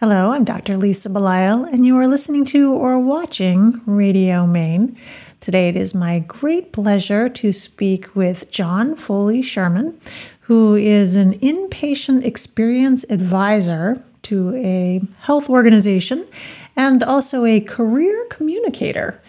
Hello, 0.00 0.32
I'm 0.32 0.44
Dr. 0.44 0.78
Lisa 0.78 1.10
Belisle, 1.10 1.70
and 1.70 1.84
you 1.84 1.94
are 1.98 2.08
listening 2.08 2.46
to 2.46 2.72
or 2.72 2.98
watching 2.98 3.82
Radio 3.84 4.46
Maine. 4.46 4.96
Today 5.40 5.68
it 5.68 5.76
is 5.76 5.94
my 5.94 6.20
great 6.20 6.72
pleasure 6.72 7.28
to 7.28 7.52
speak 7.52 8.16
with 8.16 8.50
Jon 8.50 8.96
Foley 8.96 9.42
Sherman, 9.42 10.00
who 10.40 10.74
is 10.74 11.16
an 11.16 11.38
inpatient 11.40 12.24
experience 12.24 13.04
advisor 13.10 14.02
to 14.22 14.56
a 14.56 15.02
health 15.18 15.50
organization 15.50 16.26
and 16.74 17.02
also 17.02 17.44
a 17.44 17.60
career 17.60 18.24
communicator. 18.30 19.20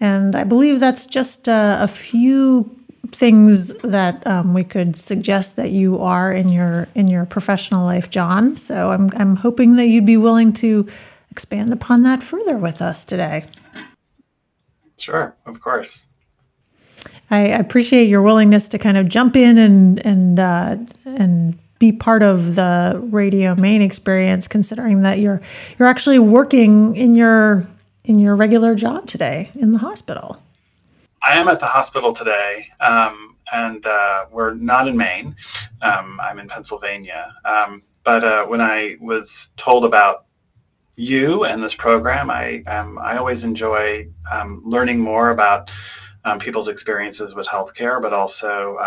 And 0.00 0.34
I 0.34 0.42
believe 0.42 0.80
that's 0.80 1.06
just 1.06 1.48
uh, 1.48 1.78
a 1.80 1.86
few 1.86 2.76
things 3.12 3.72
that 3.78 4.26
um, 4.26 4.54
we 4.54 4.64
could 4.64 4.96
suggest 4.96 5.56
that 5.56 5.70
you 5.70 5.98
are 6.00 6.32
in 6.32 6.48
your 6.48 6.88
in 6.94 7.08
your 7.08 7.26
professional 7.26 7.84
life, 7.84 8.10
Jon. 8.10 8.54
So 8.54 8.90
I'm 8.90 9.10
I'm 9.16 9.36
hoping 9.36 9.76
that 9.76 9.86
you'd 9.86 10.06
be 10.06 10.16
willing 10.16 10.52
to 10.54 10.86
expand 11.30 11.72
upon 11.72 12.02
that 12.02 12.22
further 12.22 12.56
with 12.56 12.80
us 12.80 13.04
today. 13.04 13.44
Sure, 14.98 15.34
of 15.44 15.60
course. 15.60 16.08
I 17.30 17.38
appreciate 17.38 18.08
your 18.08 18.22
willingness 18.22 18.68
to 18.70 18.78
kind 18.78 18.96
of 18.96 19.08
jump 19.08 19.36
in 19.36 19.58
and 19.58 20.04
and 20.06 20.40
uh, 20.40 20.76
and 21.04 21.58
be 21.78 21.92
part 21.92 22.22
of 22.22 22.54
the 22.54 22.98
Radio 23.10 23.54
Maine 23.54 23.82
experience, 23.82 24.48
considering 24.48 25.02
that 25.02 25.18
you're 25.18 25.40
you're 25.78 25.88
actually 25.88 26.18
working 26.18 26.96
in 26.96 27.14
your 27.14 27.66
in 28.04 28.18
your 28.18 28.36
regular 28.36 28.74
job 28.74 29.06
today 29.06 29.50
in 29.54 29.72
the 29.72 29.78
hospital. 29.78 30.40
I 31.26 31.38
am 31.38 31.48
at 31.48 31.58
the 31.58 31.66
hospital 31.66 32.12
today, 32.12 32.68
um, 32.78 33.36
and 33.52 33.84
uh, 33.84 34.26
we're 34.30 34.54
not 34.54 34.86
in 34.86 34.96
Maine. 34.96 35.34
Um, 35.82 36.20
I'm 36.22 36.38
in 36.38 36.46
Pennsylvania. 36.46 37.34
Um, 37.44 37.82
but 38.04 38.22
uh, 38.22 38.44
when 38.46 38.60
I 38.60 38.96
was 39.00 39.50
told 39.56 39.84
about 39.84 40.26
you 40.94 41.44
and 41.44 41.62
this 41.62 41.74
program, 41.74 42.30
I 42.30 42.62
um, 42.68 42.98
I 42.98 43.16
always 43.16 43.42
enjoy 43.42 44.08
um, 44.30 44.62
learning 44.64 45.00
more 45.00 45.30
about 45.30 45.72
um, 46.24 46.38
people's 46.38 46.68
experiences 46.68 47.34
with 47.34 47.48
healthcare, 47.48 48.00
but 48.00 48.12
also 48.12 48.78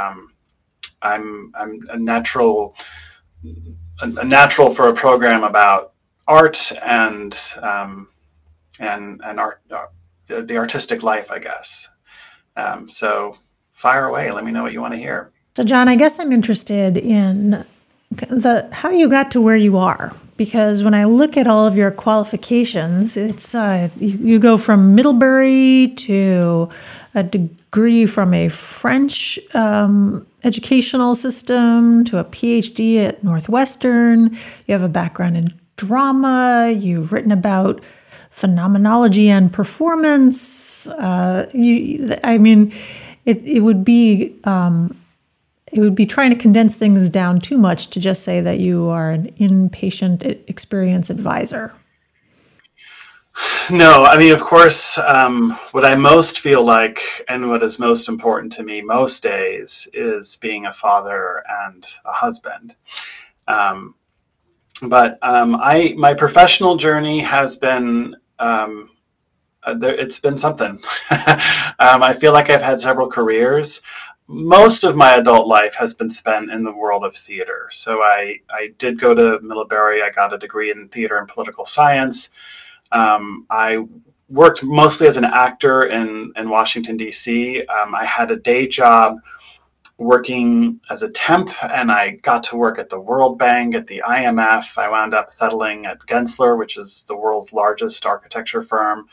I'm 1.01 1.51
I'm 1.53 1.87
a 1.89 1.97
natural 1.97 2.75
a 4.01 4.23
natural 4.23 4.73
for 4.73 4.87
a 4.87 4.93
program 4.93 5.43
about 5.43 5.91
art 6.25 6.71
and 6.81 7.37
and 8.79 9.21
and 9.23 9.39
art. 9.39 9.61
Uh, 9.69 9.87
the, 10.27 10.43
the 10.43 10.57
artistic 10.57 11.03
life, 11.03 11.31
I 11.31 11.39
guess. 11.39 11.89
Um, 12.59 12.89
so 12.89 13.37
fire 13.73 14.05
away. 14.05 14.31
Let 14.31 14.43
me 14.43 14.51
know 14.51 14.63
what 14.63 14.73
you 14.73 14.81
want 14.81 14.93
to 14.93 14.99
hear. 14.99 15.31
So, 15.55 15.63
Jon, 15.63 15.87
I 15.87 15.95
guess 15.95 16.19
I'm 16.19 16.31
interested 16.31 16.97
in 16.97 17.65
the 18.11 18.67
how 18.71 18.89
you 18.89 19.09
got 19.09 19.31
to 19.31 19.41
where 19.41 19.55
you 19.55 19.77
are 19.77 20.15
because 20.35 20.83
when 20.83 20.93
I 20.93 21.05
look 21.05 21.37
at 21.37 21.47
all 21.47 21.67
of 21.67 21.75
your 21.75 21.91
qualifications, 21.91 23.17
it's 23.17 23.53
uh, 23.53 23.89
you, 23.97 24.17
you, 24.17 24.39
go 24.39 24.57
from 24.57 24.95
Middlebury 24.95 25.93
to 25.97 26.69
a 27.13 27.23
degree 27.23 28.05
from 28.05 28.33
a 28.33 28.49
French 28.49 29.37
um, 29.53 30.25
educational 30.43 31.13
system 31.13 32.03
to 32.05 32.17
a 32.17 32.23
PhD 32.23 33.05
at 33.05 33.23
Northwestern. 33.23 34.37
You 34.65 34.73
have 34.73 34.83
a 34.83 34.89
background 34.89 35.37
in 35.37 35.53
drama. 35.75 36.73
You've 36.75 37.11
written 37.11 37.31
about 37.31 37.81
phenomenology 38.39 39.29
and 39.29 39.51
performance. 39.51 40.87
Uh, 40.87 41.49
you, 41.53 42.17
I 42.23 42.37
mean, 42.37 42.73
it, 43.25 43.43
it 43.43 43.59
would 43.59 43.83
be 43.83 44.39
um, 44.45 44.95
it 45.71 45.79
would 45.81 45.95
be 45.95 46.05
trying 46.05 46.31
to 46.31 46.35
condense 46.35 46.75
things 46.75 47.09
down 47.09 47.39
too 47.39 47.57
much 47.57 47.89
to 47.91 47.99
just 47.99 48.23
say 48.23 48.41
that 48.41 48.59
you 48.59 48.87
are 48.87 49.11
an 49.11 49.31
inpatient 49.33 50.23
experience 50.47 51.09
advisor. 51.09 51.73
No, 53.69 54.03
I 54.03 54.17
mean, 54.17 54.33
of 54.33 54.41
course, 54.41 54.97
um, 54.97 55.51
what 55.71 55.85
I 55.85 55.95
most 55.95 56.39
feel 56.39 56.63
like 56.63 57.01
and 57.29 57.49
what 57.49 57.63
is 57.63 57.77
most 57.77 58.09
important 58.09 58.53
to 58.53 58.63
me 58.63 58.81
most 58.81 59.21
days 59.21 59.87
is 59.93 60.37
being 60.37 60.65
a 60.65 60.73
father 60.73 61.43
and 61.47 61.85
a 62.03 62.11
husband. 62.11 62.75
Um, 63.47 63.95
but 64.81 65.19
um, 65.21 65.55
I, 65.55 65.93
my 65.97 66.13
professional 66.13 66.77
journey 66.77 67.19
has 67.19 67.57
been 67.57 68.15
um, 68.39 68.89
uh, 69.61 69.73
there, 69.75 69.93
it's 69.93 70.19
been 70.19 70.37
something. 70.37 70.69
um, 71.11 72.03
I 72.03 72.15
feel 72.19 72.33
like 72.33 72.49
I've 72.49 72.61
had 72.61 72.79
several 72.79 73.09
careers. 73.09 73.81
Most 74.27 74.83
of 74.83 74.95
my 74.95 75.15
adult 75.15 75.47
life 75.47 75.75
has 75.75 75.93
been 75.93 76.09
spent 76.09 76.51
in 76.51 76.63
the 76.63 76.71
world 76.71 77.03
of 77.03 77.15
theater. 77.15 77.67
So 77.71 78.01
I, 78.01 78.37
I 78.51 78.73
did 78.77 78.99
go 78.99 79.13
to 79.13 79.39
Middlebury. 79.41 80.01
I 80.01 80.11
got 80.11 80.33
a 80.33 80.37
degree 80.37 80.71
in 80.71 80.87
theater 80.87 81.17
and 81.17 81.27
political 81.27 81.65
science. 81.65 82.29
Um, 82.91 83.45
I 83.49 83.85
worked 84.29 84.63
mostly 84.63 85.07
as 85.07 85.17
an 85.17 85.25
actor 85.25 85.83
in, 85.83 86.31
in 86.35 86.49
Washington, 86.49 86.97
D.C. 86.97 87.63
Um, 87.65 87.95
I 87.95 88.05
had 88.05 88.31
a 88.31 88.35
day 88.35 88.67
job 88.67 89.17
working 89.99 90.79
as 90.89 91.03
a 91.03 91.11
temp 91.11 91.49
and 91.61 91.91
I 91.91 92.11
got 92.11 92.43
to 92.43 92.55
work 92.55 92.79
at 92.79 92.89
the 92.89 92.99
World 92.99 93.37
Bank, 93.37 93.75
at 93.75 93.85
the 93.85 94.03
IMF. 94.07 94.77
I 94.77 94.89
wound 94.89 95.13
up 95.13 95.29
settling 95.29 95.85
at 95.85 95.99
Gensler, 95.99 96.57
which 96.57 96.77
is 96.77 97.03
the 97.03 97.17
world's 97.17 97.51
largest 97.51 98.05
architecture 98.05 98.61
firm. 98.61 99.09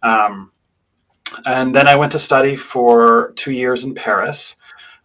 Um, 0.00 0.52
and 1.44 1.74
then 1.74 1.88
I 1.88 1.96
went 1.96 2.12
to 2.12 2.20
study 2.20 2.54
for 2.54 3.32
two 3.34 3.52
years 3.52 3.82
in 3.82 3.94
Paris 3.94 4.56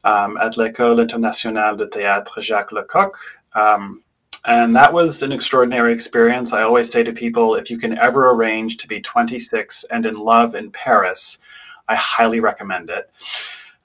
um, 0.04 0.38
at 0.38 0.56
l'École 0.56 1.02
Internationale 1.02 1.76
de 1.76 1.88
Théâtre 1.88 2.42
Jacques 2.42 2.72
Lecoq. 2.72 3.18
Um, 3.54 4.04
and 4.46 4.76
that 4.76 4.94
was 4.94 5.24
an 5.24 5.32
extraordinary 5.32 5.94
experience. 5.94 6.54
I 6.54 6.62
always 6.62 6.92
say 6.92 7.04
to 7.04 7.12
people 7.12 7.56
if 7.56 7.72
you 7.72 7.80
can 7.80 7.98
ever 7.98 8.30
arrange 8.30 8.78
to 8.78 8.88
be 8.88 9.02
26 9.02 9.84
and 9.86 10.06
in 10.06 10.16
love 10.16 10.54
in 10.54 10.70
Paris, 10.72 11.40
I 11.88 11.96
highly 11.96 12.40
recommend 12.40 12.92
it. 12.92 13.10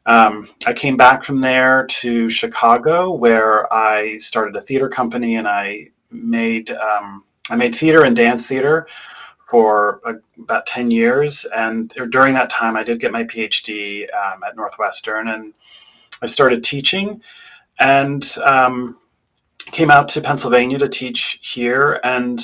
Um, 0.04 0.48
I 0.66 0.72
came 0.72 0.96
back 0.96 1.24
from 1.24 1.40
there 1.40 1.86
to 1.86 2.28
Chicago, 2.28 3.12
where 3.12 3.72
I 3.72 4.18
started 4.18 4.56
a 4.56 4.60
theater 4.60 4.88
company, 4.88 5.36
and 5.36 5.46
I 5.46 5.90
made 6.10 6.70
um, 6.70 7.24
I 7.50 7.56
made 7.56 7.74
theater 7.74 8.02
and 8.04 8.16
dance 8.16 8.46
theater 8.46 8.88
for 9.48 10.00
a, 10.04 10.14
about 10.40 10.66
ten 10.66 10.90
years. 10.90 11.44
And 11.44 11.92
during 12.10 12.34
that 12.34 12.50
time, 12.50 12.76
I 12.76 12.82
did 12.82 13.00
get 13.00 13.12
my 13.12 13.24
PhD 13.24 14.06
um, 14.12 14.42
at 14.42 14.56
Northwestern, 14.56 15.28
and 15.28 15.54
I 16.20 16.26
started 16.26 16.64
teaching, 16.64 17.22
and 17.78 18.24
um, 18.42 18.98
came 19.70 19.90
out 19.90 20.08
to 20.08 20.20
Pennsylvania 20.20 20.78
to 20.78 20.88
teach 20.88 21.38
here, 21.42 22.00
and 22.02 22.40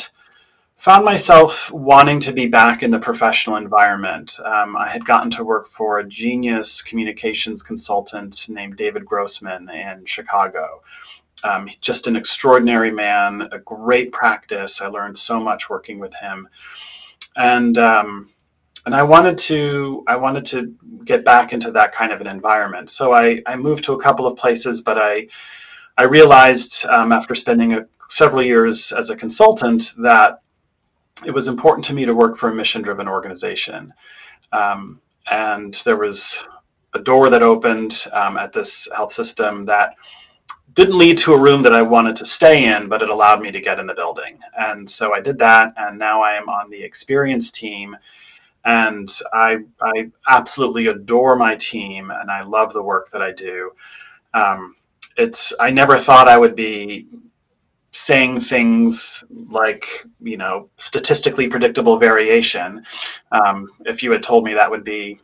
found 0.78 1.04
myself 1.04 1.72
wanting 1.72 2.20
to 2.20 2.32
be 2.32 2.46
back 2.46 2.84
in 2.84 2.92
the 2.92 3.00
professional 3.00 3.56
environment. 3.56 4.38
Um, 4.42 4.76
I 4.76 4.88
had 4.88 5.04
gotten 5.04 5.30
to 5.32 5.44
work 5.44 5.66
for 5.66 5.98
a 5.98 6.06
genius 6.06 6.82
communications 6.82 7.64
consultant 7.64 8.48
named 8.48 8.76
David 8.76 9.04
Grossman 9.04 9.68
in 9.68 10.04
Chicago. 10.04 10.82
Um, 11.42 11.68
just 11.80 12.06
an 12.06 12.14
extraordinary 12.14 12.92
man, 12.92 13.48
a 13.52 13.58
great 13.58 14.12
practice. 14.12 14.80
I 14.80 14.86
learned 14.86 15.18
so 15.18 15.40
much 15.40 15.68
working 15.68 15.98
with 15.98 16.14
him, 16.14 16.48
and 17.36 17.76
um, 17.78 18.30
and 18.86 18.94
I 18.94 19.02
wanted 19.02 19.38
to 19.38 20.04
I 20.06 20.16
wanted 20.16 20.46
to 20.46 20.74
get 21.04 21.24
back 21.24 21.52
into 21.52 21.72
that 21.72 21.92
kind 21.92 22.12
of 22.12 22.20
an 22.20 22.26
environment. 22.26 22.90
So 22.90 23.12
I, 23.12 23.42
I 23.46 23.54
moved 23.56 23.84
to 23.84 23.92
a 23.92 24.00
couple 24.00 24.26
of 24.26 24.36
places, 24.36 24.80
but 24.80 24.98
I 24.98 25.28
I 25.96 26.04
realized 26.04 26.86
um, 26.86 27.12
after 27.12 27.36
spending 27.36 27.72
a, 27.72 27.86
several 28.08 28.42
years 28.42 28.92
as 28.92 29.10
a 29.10 29.16
consultant 29.16 29.92
that 29.98 30.40
it 31.26 31.32
was 31.32 31.48
important 31.48 31.84
to 31.86 31.94
me 31.94 32.04
to 32.04 32.14
work 32.14 32.36
for 32.36 32.50
a 32.50 32.54
mission 32.54 32.82
driven 32.82 33.08
organization. 33.08 33.92
Um, 34.52 35.00
and 35.30 35.74
there 35.84 35.96
was 35.96 36.46
a 36.94 36.98
door 36.98 37.30
that 37.30 37.42
opened 37.42 38.06
um, 38.12 38.36
at 38.36 38.52
this 38.52 38.88
health 38.94 39.12
system 39.12 39.66
that 39.66 39.94
didn't 40.72 40.98
lead 40.98 41.18
to 41.18 41.34
a 41.34 41.40
room 41.40 41.62
that 41.62 41.72
I 41.72 41.82
wanted 41.82 42.16
to 42.16 42.24
stay 42.24 42.64
in, 42.64 42.88
but 42.88 43.02
it 43.02 43.10
allowed 43.10 43.40
me 43.42 43.50
to 43.50 43.60
get 43.60 43.78
in 43.78 43.86
the 43.86 43.94
building. 43.94 44.38
And 44.56 44.88
so 44.88 45.12
I 45.12 45.20
did 45.20 45.38
that, 45.38 45.74
and 45.76 45.98
now 45.98 46.22
I 46.22 46.34
am 46.34 46.48
on 46.48 46.70
the 46.70 46.82
experience 46.82 47.50
team. 47.50 47.96
And 48.64 49.08
I, 49.32 49.58
I 49.80 50.10
absolutely 50.28 50.86
adore 50.86 51.36
my 51.36 51.56
team, 51.56 52.10
and 52.10 52.30
I 52.30 52.42
love 52.42 52.72
the 52.72 52.82
work 52.82 53.10
that 53.10 53.22
I 53.22 53.32
do. 53.32 53.72
Um, 54.34 54.76
it's 55.16 55.52
I 55.58 55.70
never 55.70 55.98
thought 55.98 56.28
I 56.28 56.38
would 56.38 56.54
be 56.54 57.06
saying 57.98 58.40
things 58.40 59.24
like 59.30 59.84
you 60.20 60.36
know 60.36 60.70
statistically 60.76 61.48
predictable 61.48 61.98
variation. 61.98 62.84
Um, 63.32 63.68
if 63.86 64.02
you 64.02 64.12
had 64.12 64.22
told 64.22 64.44
me 64.44 64.54
that 64.54 64.70
would 64.70 64.84
be 64.84 65.20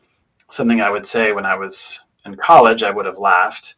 something 0.50 0.80
i 0.80 0.90
would 0.90 1.06
say 1.06 1.32
when 1.32 1.46
i 1.46 1.56
was 1.56 2.00
in 2.26 2.34
college 2.36 2.82
i 2.82 2.90
would 2.90 3.06
have 3.06 3.18
laughed. 3.18 3.74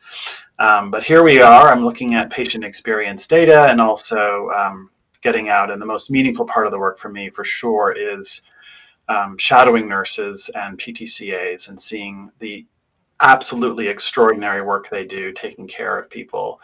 Um, 0.58 0.90
but 0.90 1.04
here 1.04 1.22
we 1.22 1.40
are. 1.40 1.70
I'm 1.70 1.84
looking 1.84 2.14
at 2.14 2.30
patient 2.30 2.64
experience 2.64 3.26
data 3.26 3.66
and 3.70 3.80
also 3.80 4.50
um, 4.50 4.90
getting 5.20 5.48
out 5.48 5.70
and 5.70 5.80
the 5.80 5.86
most 5.86 6.10
meaningful 6.10 6.46
part 6.46 6.66
of 6.66 6.72
the 6.72 6.78
work 6.78 6.98
for 6.98 7.10
me 7.10 7.28
for 7.28 7.44
sure 7.44 7.92
is 7.92 8.42
um, 9.08 9.36
shadowing 9.38 9.88
nurses 9.88 10.50
and 10.54 10.78
PTCAs 10.78 11.68
and 11.68 11.78
seeing 11.78 12.30
the 12.38 12.66
absolutely 13.20 13.88
extraordinary 13.88 14.62
work 14.62 14.88
they 14.88 15.04
do 15.04 15.32
taking 15.32 15.66
care 15.66 15.98
of 15.98 16.10
people. 16.10 16.60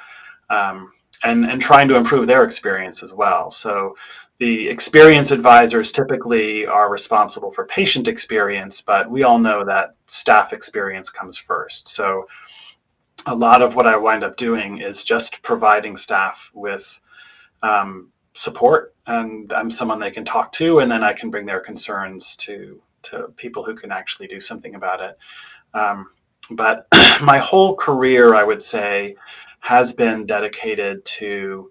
Um, 0.51 0.93
and 1.23 1.45
and 1.45 1.61
trying 1.61 1.89
to 1.89 1.97
improve 1.97 2.27
their 2.27 2.45
experience 2.45 3.03
as 3.03 3.13
well. 3.13 3.51
So 3.51 3.97
the 4.39 4.69
experience 4.69 5.31
advisors 5.31 5.93
typically 5.93 6.67
are 6.67 6.91
responsible 6.91 7.53
for 7.53 7.67
patient 7.67 8.09
experience, 8.09 8.81
but 8.81 9.11
we 9.11 9.23
all 9.23 9.39
know 9.39 9.65
that 9.65 9.95
staff 10.07 10.53
experience 10.53 11.11
comes 11.11 11.39
first. 11.39 11.89
So 11.89 12.27
a 13.27 13.35
lot 13.35 13.63
of 13.63 13.77
what 13.77 13.87
I 13.87 13.97
wind 13.99 14.25
up 14.25 14.37
doing 14.37 14.79
is 14.79 15.05
just 15.05 15.43
providing 15.43 15.97
staff 15.97 16.51
with 16.55 17.01
um, 17.63 18.11
support, 18.33 18.95
and 19.07 19.53
I'm 19.53 19.71
someone 19.71 20.01
they 20.01 20.11
can 20.11 20.25
talk 20.25 20.53
to, 20.53 20.81
and 20.81 20.91
then 20.91 21.05
I 21.05 21.13
can 21.13 21.31
bring 21.31 21.47
their 21.47 21.61
concerns 21.61 22.37
to 22.39 22.83
to 23.03 23.29
people 23.37 23.65
who 23.65 23.75
can 23.75 23.91
actually 23.91 24.29
do 24.29 24.41
something 24.41 24.75
about 24.75 25.01
it. 25.01 25.19
Um, 25.75 26.09
but 26.51 26.87
my 27.23 27.39
whole 27.39 27.77
career, 27.77 28.35
I 28.35 28.45
would 28.45 28.63
say, 28.63 29.17
has 29.63 29.95
been 29.95 30.27
dedicated 30.27 31.05
to 31.05 31.71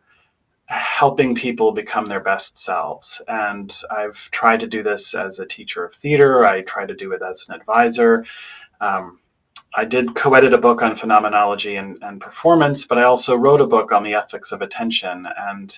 helping 0.66 1.36
people 1.36 1.74
become 1.74 2.06
their 2.06 2.22
best 2.22 2.58
selves. 2.58 3.22
And 3.28 3.70
I've 3.92 4.32
tried 4.32 4.62
to 4.62 4.68
do 4.68 4.82
this 4.82 5.14
as 5.14 5.40
a 5.40 5.46
teacher 5.46 5.84
of 5.84 5.94
theater. 5.94 6.46
I 6.46 6.62
try 6.62 6.86
to 6.86 6.96
do 6.96 7.12
it 7.12 7.22
as 7.22 7.46
an 7.50 7.56
advisor. 7.56 8.26
Um, 8.80 9.20
I 9.76 9.84
did 9.84 10.16
co-edit 10.16 10.54
a 10.54 10.58
book 10.58 10.82
on 10.82 10.96
phenomenology 10.96 11.76
and, 11.76 12.02
and, 12.02 12.22
performance, 12.22 12.88
but 12.88 12.98
I 12.98 13.04
also 13.04 13.36
wrote 13.36 13.60
a 13.60 13.68
book 13.68 13.92
on 13.92 14.04
the 14.04 14.14
ethics 14.14 14.54
of 14.54 14.62
attention. 14.62 15.28
And 15.38 15.78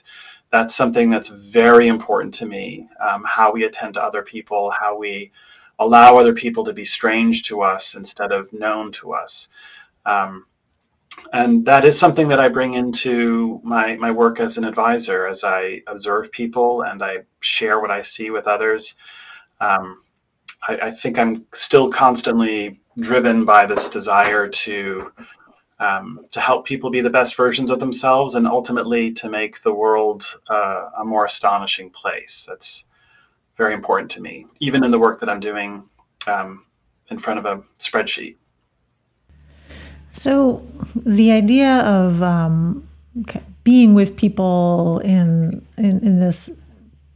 that's 0.52 0.76
something 0.76 1.10
that's 1.10 1.30
very 1.30 1.88
important 1.88 2.36
to 2.36 2.46
me, 2.46 2.90
um, 3.00 3.24
how 3.26 3.54
we 3.54 3.64
attend 3.64 3.96
to 3.96 4.04
other 4.04 4.22
people, 4.22 4.70
how 4.70 5.00
we 5.00 5.32
allow 5.80 6.18
other 6.18 6.34
people 6.34 6.66
to 6.66 6.74
be 6.74 6.86
strange 6.86 7.46
to 7.46 7.64
us 7.64 7.96
instead 7.96 8.32
of 8.32 8.54
known 8.54 8.92
to 8.94 9.14
us. 9.14 9.48
Um, 10.06 10.46
and 11.32 11.66
that 11.66 11.86
is 11.86 11.98
something 11.98 12.30
that 12.30 12.40
I 12.40 12.50
bring 12.50 12.74
into 12.74 13.60
my, 13.64 13.96
my 13.96 14.12
work 14.12 14.40
as 14.40 14.58
an 14.58 14.64
advisor 14.64 15.28
as 15.28 15.44
I 15.44 15.82
observe 15.88 16.32
people 16.32 16.82
and 16.82 17.02
I 17.04 17.24
share 17.40 17.80
what 17.80 17.92
I 17.92 18.02
see 18.02 18.30
with 18.30 18.48
others. 18.48 18.96
Um, 19.60 20.02
I, 20.68 20.78
I, 20.84 20.92
think 20.92 21.18
I'm 21.18 21.46
still 21.54 21.90
constantly 21.90 22.80
driven 23.00 23.46
by 23.46 23.66
this 23.66 23.90
desire 23.90 24.48
to 24.48 25.12
um, 25.80 26.26
to 26.32 26.40
help 26.40 26.66
people 26.66 26.92
be 26.92 27.02
the 27.02 27.10
best 27.10 27.36
versions 27.36 27.70
of 27.70 27.80
themselves 27.80 28.36
and 28.36 28.48
ultimately 28.48 29.12
to 29.14 29.30
make 29.30 29.62
the 29.62 29.74
world 29.74 30.24
uh, 30.48 30.90
a 31.00 31.04
more 31.04 31.26
astonishing 31.26 31.90
place. 31.90 32.46
That's 32.48 32.86
very 33.58 33.74
important 33.74 34.12
to 34.12 34.22
me, 34.22 34.46
even 34.60 34.84
in 34.84 34.92
the 34.92 35.00
work 35.00 35.20
that 35.20 35.30
I'm 35.30 35.40
doing 35.40 35.84
um, 36.28 36.66
in 37.10 37.18
front 37.18 37.40
of 37.40 37.46
a 37.46 37.64
spreadsheet. 37.80 38.38
So, 40.14 40.66
the 40.96 41.32
idea 41.32 41.80
of 41.80 42.22
um, 42.22 42.88
being 43.64 43.96
with 43.96 44.16
people 44.16 45.00
in, 45.00 45.66
in, 45.76 46.06
in 46.06 46.20
this 46.20 46.52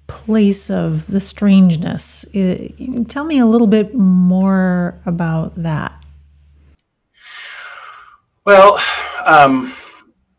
place 0.07 0.71
of 0.71 1.05
the 1.05 1.19
strangeness, 1.19 2.25
it, 2.33 3.07
tell 3.07 3.23
me 3.23 3.37
a 3.37 3.45
little 3.45 3.67
bit 3.67 3.93
more 3.93 4.99
about 5.05 5.53
that. 5.61 6.03
Well, 8.45 8.81
um, 9.23 9.73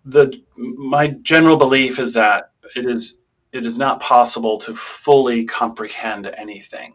the 0.05 0.43
my 0.57 1.09
general 1.09 1.59
belief 1.59 2.01
is 2.01 2.15
that 2.15 2.51
it 2.75 2.87
is 2.87 3.19
it 3.53 3.67
is 3.67 3.79
not 3.79 4.01
possible 4.01 4.59
to 4.59 4.75
fully 4.75 5.45
comprehend 5.45 6.27
anything 6.27 6.95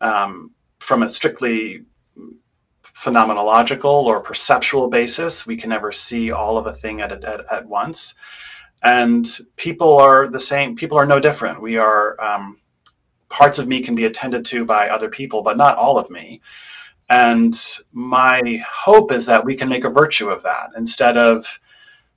um, 0.00 0.50
from 0.80 1.04
a 1.04 1.08
strictly 1.08 1.84
phenomenological 2.94 3.84
or 3.84 4.20
perceptual 4.20 4.88
basis. 4.88 5.46
We 5.46 5.56
can 5.56 5.70
never 5.70 5.92
see 5.92 6.30
all 6.30 6.58
of 6.58 6.66
a 6.66 6.72
thing 6.72 7.00
at, 7.00 7.12
at, 7.12 7.52
at 7.52 7.66
once. 7.66 8.14
And 8.82 9.26
people 9.56 9.98
are 9.98 10.28
the 10.28 10.40
same, 10.40 10.76
people 10.76 10.98
are 10.98 11.06
no 11.06 11.18
different. 11.18 11.62
We 11.62 11.78
are, 11.78 12.20
um, 12.22 12.58
parts 13.28 13.58
of 13.58 13.66
me 13.66 13.80
can 13.80 13.94
be 13.94 14.04
attended 14.04 14.44
to 14.46 14.64
by 14.64 14.88
other 14.88 15.08
people, 15.08 15.42
but 15.42 15.56
not 15.56 15.76
all 15.76 15.98
of 15.98 16.10
me. 16.10 16.40
And 17.08 17.54
my 17.92 18.62
hope 18.68 19.12
is 19.12 19.26
that 19.26 19.44
we 19.44 19.56
can 19.56 19.68
make 19.68 19.84
a 19.84 19.90
virtue 19.90 20.28
of 20.28 20.42
that 20.42 20.70
instead 20.76 21.16
of 21.16 21.60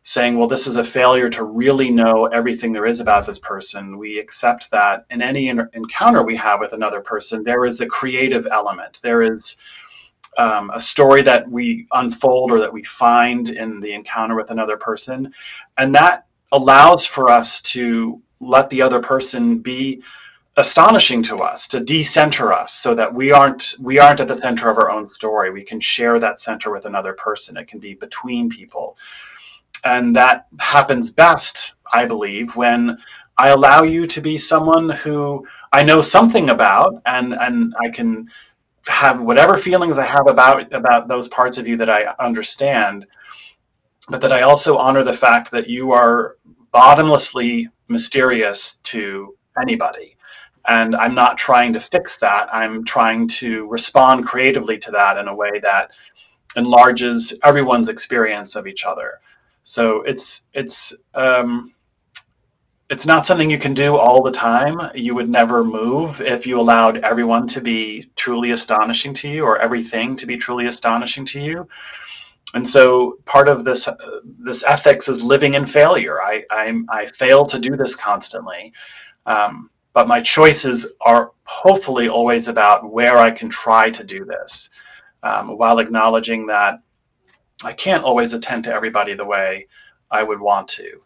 saying, 0.03 0.37
well, 0.37 0.47
this 0.47 0.65
is 0.65 0.77
a 0.77 0.83
failure 0.83 1.29
to 1.29 1.43
really 1.43 1.91
know 1.91 2.25
everything 2.25 2.71
there 2.71 2.85
is 2.85 2.99
about 2.99 3.25
this 3.25 3.37
person. 3.37 3.97
We 3.97 4.17
accept 4.17 4.71
that 4.71 5.05
in 5.09 5.21
any 5.21 5.49
encounter 5.49 6.23
we 6.23 6.35
have 6.37 6.59
with 6.59 6.73
another 6.73 7.01
person, 7.01 7.43
there 7.43 7.65
is 7.65 7.81
a 7.81 7.85
creative 7.85 8.47
element. 8.47 8.99
There 9.03 9.21
is 9.21 9.57
um, 10.39 10.71
a 10.73 10.79
story 10.79 11.21
that 11.23 11.49
we 11.51 11.87
unfold 11.91 12.51
or 12.51 12.61
that 12.61 12.73
we 12.73 12.83
find 12.83 13.49
in 13.49 13.81
the 13.81 13.93
encounter 13.93 14.35
with 14.35 14.51
another 14.51 14.77
person. 14.77 15.33
And 15.77 15.95
that 15.95 16.27
allows 16.53 17.05
for 17.05 17.29
us 17.29 17.61
to 17.61 18.21
let 18.41 18.69
the 18.71 18.81
other 18.83 19.01
person 19.01 19.59
be 19.59 20.03
astonishing 20.57 21.23
to 21.23 21.37
us 21.37 21.67
to 21.69 21.79
decenter 21.81 22.53
us 22.53 22.73
so 22.73 22.95
that 22.95 23.13
we 23.13 23.31
aren't 23.31 23.75
we 23.79 23.99
aren't 23.99 24.21
at 24.21 24.27
the 24.29 24.35
center 24.35 24.69
of 24.69 24.77
our 24.77 24.91
own 24.91 25.07
story. 25.07 25.51
We 25.51 25.63
can 25.63 25.79
share 25.81 26.19
that 26.19 26.39
center 26.39 26.71
with 26.71 26.85
another 26.85 27.13
person. 27.13 27.57
It 27.57 27.67
can 27.67 27.79
be 27.79 27.95
between 27.95 28.49
people. 28.49 28.97
And 29.85 30.15
that 30.15 30.47
happens 30.59 31.11
best 31.11 31.75
i 31.93 32.05
believe 32.05 32.55
when 32.55 32.97
i 33.37 33.49
allow 33.49 33.83
you 33.83 34.07
to 34.07 34.21
be 34.21 34.37
someone 34.37 34.89
who 34.89 35.45
i 35.73 35.83
know 35.83 36.01
something 36.01 36.49
about 36.49 37.01
and 37.05 37.33
and 37.33 37.73
i 37.81 37.89
can 37.89 38.29
have 38.87 39.21
whatever 39.21 39.57
feelings 39.57 39.97
I 39.97 40.05
have 40.05 40.27
about 40.27 40.73
about 40.73 41.07
those 41.07 41.27
parts 41.27 41.57
of 41.57 41.67
you 41.67 41.77
that 41.77 41.89
I 41.89 42.13
understand, 42.19 43.05
but 44.09 44.21
that 44.21 44.31
I 44.31 44.41
also 44.41 44.77
honor 44.77 45.03
the 45.03 45.13
fact 45.13 45.51
that 45.51 45.67
you 45.67 45.91
are 45.91 46.37
bottomlessly 46.71 47.67
mysterious 47.87 48.77
to 48.83 49.35
anybody. 49.59 50.15
And 50.67 50.95
I'm 50.95 51.15
not 51.15 51.37
trying 51.37 51.73
to 51.73 51.79
fix 51.79 52.17
that. 52.17 52.53
I'm 52.53 52.85
trying 52.85 53.27
to 53.39 53.67
respond 53.67 54.25
creatively 54.25 54.77
to 54.79 54.91
that 54.91 55.17
in 55.17 55.27
a 55.27 55.35
way 55.35 55.59
that 55.63 55.91
enlarges 56.55 57.37
everyone's 57.43 57.89
experience 57.89 58.55
of 58.55 58.67
each 58.67 58.85
other. 58.85 59.19
So 59.63 60.01
it's 60.01 60.45
it's 60.53 60.93
um, 61.13 61.73
it's 62.89 63.05
not 63.05 63.25
something 63.25 63.51
you 63.51 63.59
can 63.59 63.75
do 63.75 63.97
all 63.97 64.23
the 64.23 64.31
time. 64.31 64.79
You 64.95 65.13
would 65.15 65.29
never 65.29 65.63
move 65.63 66.21
if 66.21 66.47
you 66.47 66.59
allowed 66.59 66.97
everyone 66.97 67.45
to 67.47 67.61
be 67.61 68.09
truly 68.15 68.51
astonishing 68.51 69.13
to 69.15 69.29
you 69.29 69.43
or 69.45 69.59
everything 69.59 70.15
to 70.17 70.25
be 70.25 70.37
truly 70.37 70.65
astonishing 70.65 71.25
to 71.25 71.39
you. 71.39 71.67
And 72.55 72.67
so 72.67 73.19
part 73.25 73.47
of 73.47 73.63
this 73.63 73.87
uh, 73.87 73.95
this 74.39 74.65
ethics 74.65 75.07
is 75.07 75.23
living 75.23 75.53
in 75.53 75.67
failure. 75.67 76.19
I 76.19 76.45
I'm, 76.49 76.87
I 76.89 77.05
fail 77.05 77.45
to 77.45 77.59
do 77.59 77.75
this 77.75 77.95
constantly, 77.95 78.73
um, 79.27 79.69
but 79.93 80.07
my 80.07 80.21
choices 80.21 80.93
are 80.99 81.31
hopefully 81.43 82.09
always 82.09 82.47
about 82.47 82.91
where 82.91 83.19
I 83.19 83.29
can 83.29 83.49
try 83.49 83.91
to 83.91 84.03
do 84.03 84.25
this, 84.25 84.71
um, 85.21 85.59
while 85.59 85.77
acknowledging 85.77 86.47
that 86.47 86.79
I 87.63 87.73
can't 87.73 88.03
always 88.03 88.33
attend 88.33 88.63
to 88.63 88.73
everybody 88.73 89.13
the 89.13 89.25
way 89.25 89.67
I 90.09 90.23
would 90.23 90.39
want 90.39 90.69
to. 90.69 91.01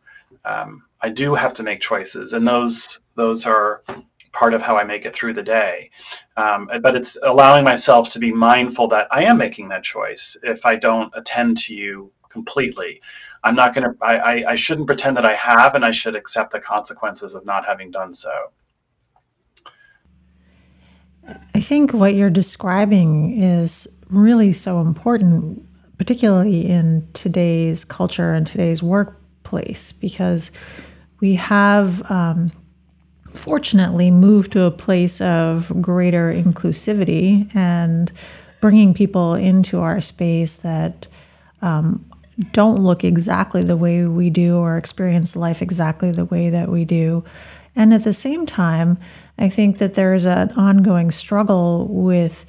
Um, 0.45 0.83
I 1.03 1.09
do 1.09 1.35
have 1.35 1.53
to 1.55 1.63
make 1.63 1.81
choices, 1.81 2.33
and 2.33 2.47
those 2.47 2.99
those 3.15 3.45
are 3.45 3.83
part 4.31 4.53
of 4.55 4.61
how 4.61 4.77
I 4.77 4.83
make 4.83 5.05
it 5.05 5.13
through 5.13 5.33
the 5.33 5.43
day. 5.43 5.91
Um, 6.35 6.69
but 6.81 6.95
it's 6.95 7.17
allowing 7.21 7.63
myself 7.63 8.09
to 8.11 8.19
be 8.19 8.31
mindful 8.31 8.87
that 8.87 9.07
I 9.11 9.25
am 9.25 9.37
making 9.37 9.69
that 9.69 9.83
choice 9.83 10.35
if 10.41 10.65
I 10.65 10.75
don't 10.77 11.13
attend 11.15 11.57
to 11.57 11.75
you 11.75 12.11
completely. 12.29 13.01
I'm 13.43 13.55
not 13.55 13.75
going 13.75 13.83
to, 13.83 13.95
I, 14.01 14.45
I 14.53 14.55
shouldn't 14.55 14.87
pretend 14.87 15.17
that 15.17 15.25
I 15.25 15.35
have, 15.35 15.75
and 15.75 15.85
I 15.85 15.91
should 15.91 16.15
accept 16.15 16.51
the 16.51 16.59
consequences 16.59 17.35
of 17.35 17.45
not 17.45 17.65
having 17.65 17.91
done 17.91 18.13
so. 18.13 18.31
I 21.53 21.59
think 21.59 21.93
what 21.93 22.15
you're 22.15 22.29
describing 22.29 23.37
is 23.39 23.87
really 24.09 24.51
so 24.51 24.79
important, 24.79 25.63
particularly 25.97 26.67
in 26.67 27.07
today's 27.13 27.85
culture 27.85 28.33
and 28.33 28.47
today's 28.47 28.81
workplace, 28.81 29.91
because 29.91 30.49
we 31.23 31.35
have 31.35 32.11
um, 32.11 32.51
fortunately 33.33 34.11
moved 34.11 34.51
to 34.51 34.63
a 34.63 34.71
place 34.71 35.21
of 35.21 35.71
greater 35.81 36.33
inclusivity 36.33 37.49
and 37.55 38.11
bringing 38.59 38.93
people 38.93 39.33
into 39.33 39.79
our 39.79 40.01
space 40.01 40.57
that 40.57 41.07
um, 41.61 42.05
don't 42.51 42.83
look 42.83 43.05
exactly 43.05 43.63
the 43.63 43.77
way 43.77 44.03
we 44.03 44.29
do 44.29 44.57
or 44.57 44.77
experience 44.77 45.33
life 45.37 45.61
exactly 45.61 46.11
the 46.11 46.25
way 46.25 46.49
that 46.49 46.67
we 46.67 46.83
do. 46.83 47.23
And 47.73 47.93
at 47.93 48.03
the 48.03 48.11
same 48.13 48.45
time, 48.45 48.97
I 49.37 49.47
think 49.47 49.77
that 49.77 49.93
there's 49.93 50.25
an 50.25 50.51
ongoing 50.57 51.09
struggle 51.09 51.87
with 51.87 52.45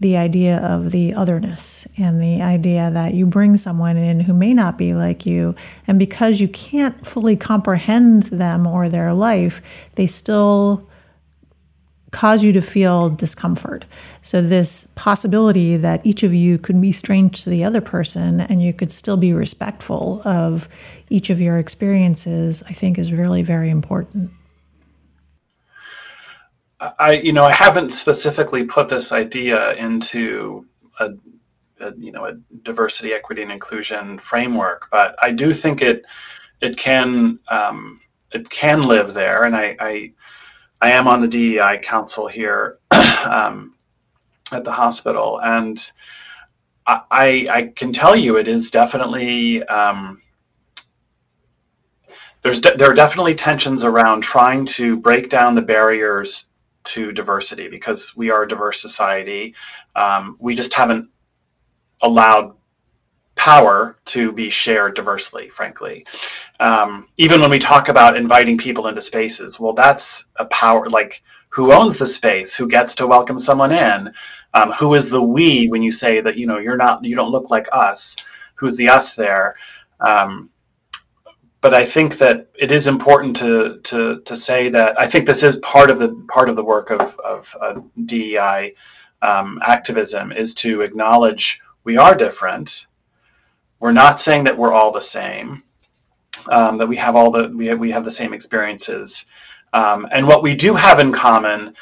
the 0.00 0.16
idea 0.16 0.58
of 0.58 0.90
the 0.90 1.14
otherness 1.14 1.86
and 1.98 2.20
the 2.20 2.42
idea 2.42 2.90
that 2.90 3.14
you 3.14 3.24
bring 3.24 3.56
someone 3.56 3.96
in 3.96 4.20
who 4.20 4.34
may 4.34 4.52
not 4.52 4.76
be 4.76 4.92
like 4.94 5.24
you, 5.24 5.54
and 5.86 5.98
because 5.98 6.40
you 6.40 6.48
can't 6.48 7.06
fully 7.06 7.36
comprehend 7.36 8.24
them 8.24 8.66
or 8.66 8.88
their 8.88 9.14
life, 9.14 9.62
they 9.94 10.06
still 10.06 10.86
cause 12.10 12.44
you 12.44 12.52
to 12.52 12.60
feel 12.60 13.10
discomfort. 13.10 13.84
So, 14.22 14.42
this 14.42 14.86
possibility 14.94 15.76
that 15.76 16.04
each 16.04 16.22
of 16.22 16.32
you 16.32 16.58
could 16.58 16.80
be 16.80 16.92
strange 16.92 17.44
to 17.44 17.50
the 17.50 17.64
other 17.64 17.80
person 17.80 18.40
and 18.40 18.62
you 18.62 18.72
could 18.72 18.90
still 18.90 19.16
be 19.16 19.32
respectful 19.32 20.22
of 20.24 20.68
each 21.08 21.30
of 21.30 21.40
your 21.40 21.58
experiences, 21.58 22.62
I 22.68 22.72
think 22.72 22.98
is 22.98 23.12
really 23.12 23.42
very 23.42 23.70
important. 23.70 24.30
I, 26.80 27.12
you 27.12 27.32
know, 27.32 27.44
I 27.44 27.52
haven't 27.52 27.90
specifically 27.90 28.64
put 28.64 28.88
this 28.88 29.12
idea 29.12 29.74
into 29.74 30.66
a, 31.00 31.12
a, 31.80 31.94
you 31.96 32.12
know, 32.12 32.26
a 32.26 32.34
diversity, 32.62 33.14
equity, 33.14 33.42
and 33.42 33.52
inclusion 33.52 34.18
framework, 34.18 34.88
but 34.90 35.16
I 35.22 35.32
do 35.32 35.52
think 35.52 35.82
it 35.82 36.04
it 36.60 36.76
can 36.76 37.38
um, 37.48 38.00
it 38.32 38.48
can 38.50 38.82
live 38.82 39.14
there, 39.14 39.44
and 39.44 39.56
I, 39.56 39.76
I 39.80 40.12
I 40.82 40.90
am 40.90 41.08
on 41.08 41.20
the 41.22 41.28
DEI 41.28 41.78
council 41.82 42.28
here 42.28 42.78
um, 43.24 43.74
at 44.52 44.64
the 44.64 44.72
hospital, 44.72 45.40
and 45.40 45.78
I, 46.86 47.48
I 47.50 47.62
can 47.74 47.92
tell 47.92 48.14
you 48.14 48.36
it 48.38 48.46
is 48.46 48.70
definitely 48.70 49.62
um, 49.64 50.22
there's 52.42 52.60
de- 52.60 52.76
there 52.76 52.90
are 52.90 52.94
definitely 52.94 53.34
tensions 53.34 53.82
around 53.82 54.22
trying 54.22 54.64
to 54.66 54.96
break 54.98 55.28
down 55.28 55.56
the 55.56 55.62
barriers 55.62 56.50
to 56.86 57.12
diversity 57.12 57.68
because 57.68 58.16
we 58.16 58.30
are 58.30 58.42
a 58.42 58.48
diverse 58.48 58.80
society. 58.80 59.54
Um, 59.94 60.36
we 60.40 60.54
just 60.54 60.74
haven't 60.74 61.10
allowed 62.02 62.54
power 63.34 63.98
to 64.06 64.32
be 64.32 64.50
shared 64.50 64.96
diversely, 64.96 65.48
frankly. 65.48 66.06
Um, 66.58 67.08
even 67.16 67.40
when 67.40 67.50
we 67.50 67.58
talk 67.58 67.88
about 67.88 68.16
inviting 68.16 68.58
people 68.58 68.88
into 68.88 69.02
spaces, 69.02 69.60
well, 69.60 69.74
that's 69.74 70.30
a 70.36 70.46
power, 70.46 70.88
like 70.88 71.22
who 71.50 71.72
owns 71.72 71.96
the 71.96 72.06
space, 72.06 72.56
who 72.56 72.66
gets 72.66 72.96
to 72.96 73.06
welcome 73.06 73.38
someone 73.38 73.72
in, 73.72 74.12
um, 74.54 74.72
who 74.72 74.94
is 74.94 75.10
the 75.10 75.22
we 75.22 75.68
when 75.68 75.82
you 75.82 75.90
say 75.90 76.20
that, 76.20 76.36
you 76.36 76.46
know, 76.46 76.58
you're 76.58 76.76
not, 76.76 77.04
you 77.04 77.14
don't 77.14 77.30
look 77.30 77.50
like 77.50 77.68
us, 77.72 78.16
who's 78.54 78.76
the 78.76 78.88
us 78.88 79.14
there. 79.14 79.56
Um, 80.00 80.50
but 81.60 81.74
I 81.74 81.84
think 81.84 82.18
that 82.18 82.48
it 82.58 82.72
is 82.72 82.86
important 82.86 83.36
to, 83.36 83.80
to, 83.84 84.20
to 84.22 84.36
say 84.36 84.70
that 84.70 85.00
I 85.00 85.06
think 85.08 85.26
this 85.26 85.42
is 85.42 85.56
part 85.56 85.90
of 85.90 85.98
the 85.98 86.14
part 86.28 86.48
of 86.48 86.56
the 86.56 86.64
work 86.64 86.90
of, 86.90 87.18
of 87.18 87.56
uh, 87.60 87.80
DEI 88.04 88.74
um, 89.22 89.60
activism 89.66 90.32
is 90.32 90.54
to 90.56 90.82
acknowledge 90.82 91.60
we 91.84 91.96
are 91.98 92.14
different. 92.14 92.86
We're 93.80 93.92
not 93.92 94.20
saying 94.20 94.44
that 94.44 94.58
we're 94.58 94.72
all 94.72 94.92
the 94.92 95.00
same, 95.00 95.62
um, 96.48 96.78
that 96.78 96.88
we 96.88 96.96
have 96.96 97.16
all 97.16 97.30
the 97.32 97.48
we 97.48 97.66
have, 97.66 97.78
we 97.78 97.92
have 97.92 98.04
the 98.04 98.10
same 98.10 98.34
experiences, 98.34 99.26
um, 99.72 100.06
and 100.10 100.26
what 100.28 100.42
we 100.42 100.54
do 100.56 100.74
have 100.74 101.00
in 101.00 101.12
common 101.12 101.74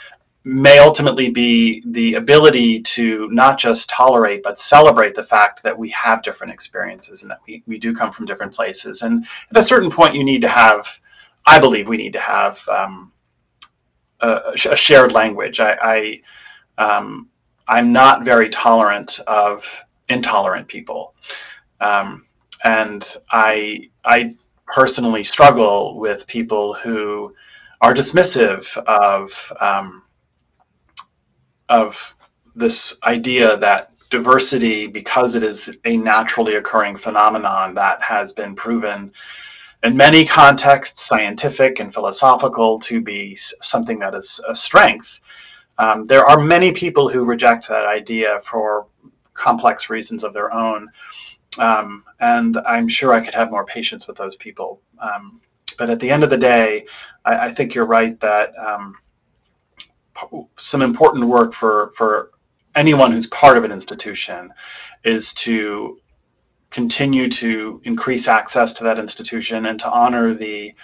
may 0.45 0.79
ultimately 0.79 1.31
be 1.31 1.83
the 1.87 2.15
ability 2.15 2.83
to 2.83 3.29
not 3.31 3.59
just 3.59 3.89
tolerate 3.89 4.43
but 4.43 4.59
celebrate 4.59 5.15
the 5.15 5.23
fact 5.23 5.63
that 5.63 5.79
we 5.79 5.89
have 5.91 6.23
different 6.23 6.53
experiences 6.53 7.23
and 7.23 7.31
that 7.31 7.41
we, 7.47 7.63
we 7.67 7.79
do 7.79 7.95
come 7.95 8.13
from 8.13 8.27
different 8.27 8.55
places. 8.55 9.01
And 9.03 9.27
at 9.51 9.57
a 9.57 9.63
certain 9.63 9.91
point, 9.91 10.15
you 10.15 10.23
need 10.23 10.43
to 10.43 10.49
have, 10.49 11.01
I 11.47 11.59
believe, 11.59 11.89
we 11.89 11.97
need 11.97 12.13
to 12.13 12.21
have 12.21 12.67
um, 12.69 13.11
a, 14.21 14.53
a, 14.71 14.77
shared 14.77 15.13
language. 15.13 15.61
I, 15.61 16.21
I 16.79 16.99
um, 16.99 17.31
I'm 17.67 17.93
not 17.93 18.25
very 18.25 18.51
tolerant 18.51 19.21
of 19.27 19.83
intolerant 20.09 20.69
people. 20.69 21.15
Um, 21.81 22.27
and 22.63 23.03
I, 23.31 23.89
I 24.05 24.37
personally 24.67 25.25
struggle 25.25 25.99
with 25.99 26.27
people 26.27 26.75
who 26.75 27.35
are 27.81 27.95
dismissive 27.95 28.77
of, 28.77 29.53
um, 29.61 30.04
of 31.81 32.15
this 32.55 32.79
idea 33.03 33.57
that 33.57 33.91
diversity, 34.11 34.87
because 34.87 35.31
it 35.39 35.43
is 35.43 35.77
a 35.85 35.97
naturally 35.97 36.55
occurring 36.55 36.97
phenomenon 36.97 37.75
that 37.75 37.99
has 38.03 38.33
been 38.33 38.55
proven 38.55 39.13
in 39.83 39.97
many 39.97 40.25
contexts, 40.25 41.01
scientific 41.05 41.81
and 41.81 41.93
philosophical, 41.93 42.79
to 42.79 43.01
be 43.03 43.37
something 43.73 43.99
that 43.99 44.15
is 44.15 44.41
a 44.49 44.55
strength. 44.55 45.21
Um, 45.79 46.07
there 46.07 46.25
are 46.25 46.41
many 46.41 46.71
people 46.73 47.09
who 47.13 47.25
reject 47.25 47.69
that 47.69 47.87
idea 48.01 48.39
for 48.51 48.87
complex 49.35 49.91
reasons 49.91 50.25
of 50.25 50.33
their 50.33 50.51
own. 50.53 50.89
Um, 51.59 52.05
and 52.19 52.57
I'm 52.57 52.89
sure 52.89 53.13
I 53.13 53.25
could 53.25 53.35
have 53.35 53.51
more 53.51 53.67
patience 53.67 54.07
with 54.07 54.17
those 54.17 54.37
people. 54.37 54.81
Um, 54.99 55.41
but 55.79 55.91
at 55.91 56.01
the 56.01 56.11
end 56.11 56.23
of 56.25 56.31
the 56.31 56.39
day, 56.39 56.87
I, 57.25 57.47
I 57.47 57.53
think 57.53 57.75
you're 57.75 57.85
right 57.99 58.19
that 58.21 58.49
um, 58.59 58.95
some 60.59 60.83
important 60.83 61.27
work 61.27 61.53
for, 61.53 61.91
for 61.97 62.31
anyone 62.75 63.13
who's 63.13 63.27
part 63.27 63.57
of 63.57 63.65
an 63.65 63.73
institution 63.73 64.53
is 65.05 65.33
to 65.35 65.99
continue 66.71 67.31
to 67.31 67.81
increase 67.85 68.29
access 68.29 68.75
to 68.75 68.85
that 68.85 68.99
institution 68.99 69.67
and 69.67 69.81
to 69.81 69.91
honor 69.91 70.35
the 70.35 70.75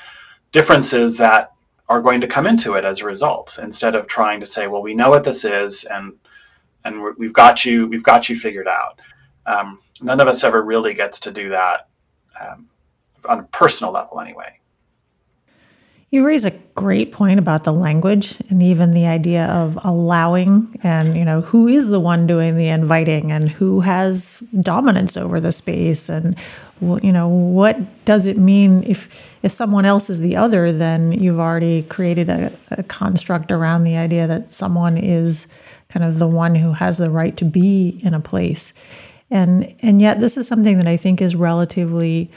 differences 0.53 1.19
that 1.19 1.53
are 1.89 2.03
going 2.03 2.21
to 2.21 2.29
come 2.29 2.47
into 2.47 2.75
it 2.75 2.85
as 2.85 3.01
a 3.01 3.05
result 3.05 3.59
instead 3.61 3.97
of 3.97 4.07
trying 4.07 4.41
to 4.41 4.47
say 4.47 4.69
well 4.69 4.83
we 4.83 4.95
know 4.95 5.11
what 5.11 5.25
this 5.25 5.45
is 5.45 5.85
and 5.85 6.13
and 6.85 7.03
we 7.19 7.27
have 7.27 7.33
got 7.33 7.65
you 7.65 7.89
we've 7.89 8.05
got 8.05 8.29
you 8.29 8.37
figured 8.37 8.69
out 8.69 9.01
um, 9.47 9.81
none 10.03 10.21
of 10.21 10.29
us 10.29 10.45
ever 10.45 10.63
really 10.63 10.95
gets 10.95 11.21
to 11.21 11.33
do 11.33 11.51
that 11.51 11.89
um, 12.41 12.69
on 13.29 13.41
a 13.41 13.43
personal 13.45 13.93
level, 13.93 14.21
anyway. 14.21 14.60
You 16.13 16.27
raise 16.27 16.45
a 16.45 16.51
great 16.75 17.13
point 17.13 17.39
about 17.39 17.63
the 17.63 17.73
language 17.73 18.35
and 18.49 18.61
even 18.63 18.91
the 18.91 19.07
idea 19.07 19.47
of 19.47 19.79
allowing 19.85 20.77
and 20.83 21.17
you 21.17 21.25
know 21.25 21.43
who 21.43 21.69
is 21.69 21.89
the 21.89 22.01
one 22.01 22.27
doing 22.27 22.57
the 22.57 22.69
inviting 22.69 23.31
and 23.31 23.49
who 23.49 23.81
has 23.81 24.43
dominance 24.59 25.17
over 25.17 25.41
the 25.41 25.53
space 25.53 26.09
and 26.09 26.37
you 26.81 27.13
know 27.13 27.29
what 27.29 27.77
does 28.07 28.27
it 28.27 28.39
mean 28.39 28.83
if 28.87 29.31
if 29.43 29.53
someone 29.53 29.85
else 29.85 30.09
is 30.09 30.21
the 30.21 30.35
other 30.35 30.73
then 30.73 31.13
you've 31.13 31.39
already 31.39 31.83
created 31.83 32.29
a, 32.29 32.51
a 32.71 32.83
construct 32.83 33.53
around 33.53 33.85
the 33.85 33.97
idea 33.97 34.27
that 34.27 34.51
someone 34.51 34.97
is 34.97 35.47
kind 35.91 36.05
of 36.05 36.19
the 36.19 36.29
one 36.29 36.55
who 36.55 36.73
has 36.73 36.99
the 36.99 37.11
right 37.11 37.37
to 37.37 37.45
be 37.45 38.01
in 38.03 38.15
a 38.15 38.21
place. 38.21 38.73
And 39.31 39.75
and 39.83 40.01
yet 40.01 40.21
this 40.21 40.37
is 40.37 40.49
something 40.49 40.79
that 40.79 40.89
I 40.89 40.97
think 40.97 41.21
is 41.21 41.37
relatively 41.37 42.31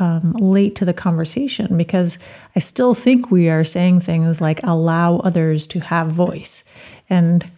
um, 0.00 0.32
late 0.32 0.74
to 0.76 0.84
the 0.84 0.94
conversation 0.94 1.76
because 1.76 2.18
I 2.56 2.60
still 2.60 2.94
think 2.94 3.30
we 3.30 3.48
are 3.48 3.64
saying 3.64 4.00
things 4.00 4.40
like 4.40 4.60
allow 4.62 5.18
others 5.18 5.66
to 5.68 5.80
have 5.80 6.08
voice. 6.08 6.64
And 7.10 7.50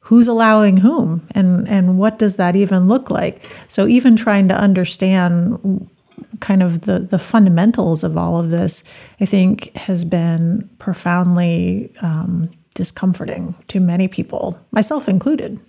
who's 0.00 0.28
allowing 0.28 0.78
whom? 0.78 1.26
And 1.32 1.68
and 1.68 1.98
what 1.98 2.18
does 2.18 2.36
that 2.36 2.56
even 2.56 2.88
look 2.88 3.10
like? 3.10 3.42
So 3.68 3.86
even 3.86 4.16
trying 4.16 4.48
to 4.48 4.54
understand 4.54 5.88
kind 6.40 6.62
of 6.62 6.82
the 6.82 6.98
the 6.98 7.18
fundamentals 7.18 8.02
of 8.02 8.16
all 8.16 8.38
of 8.38 8.50
this 8.50 8.82
i 9.20 9.24
think 9.24 9.74
has 9.76 10.04
been 10.04 10.68
profoundly 10.78 11.92
um, 12.02 12.50
discomforting 12.74 13.54
to 13.68 13.80
many 13.80 14.08
people 14.08 14.58
myself 14.72 15.08
included 15.08 15.60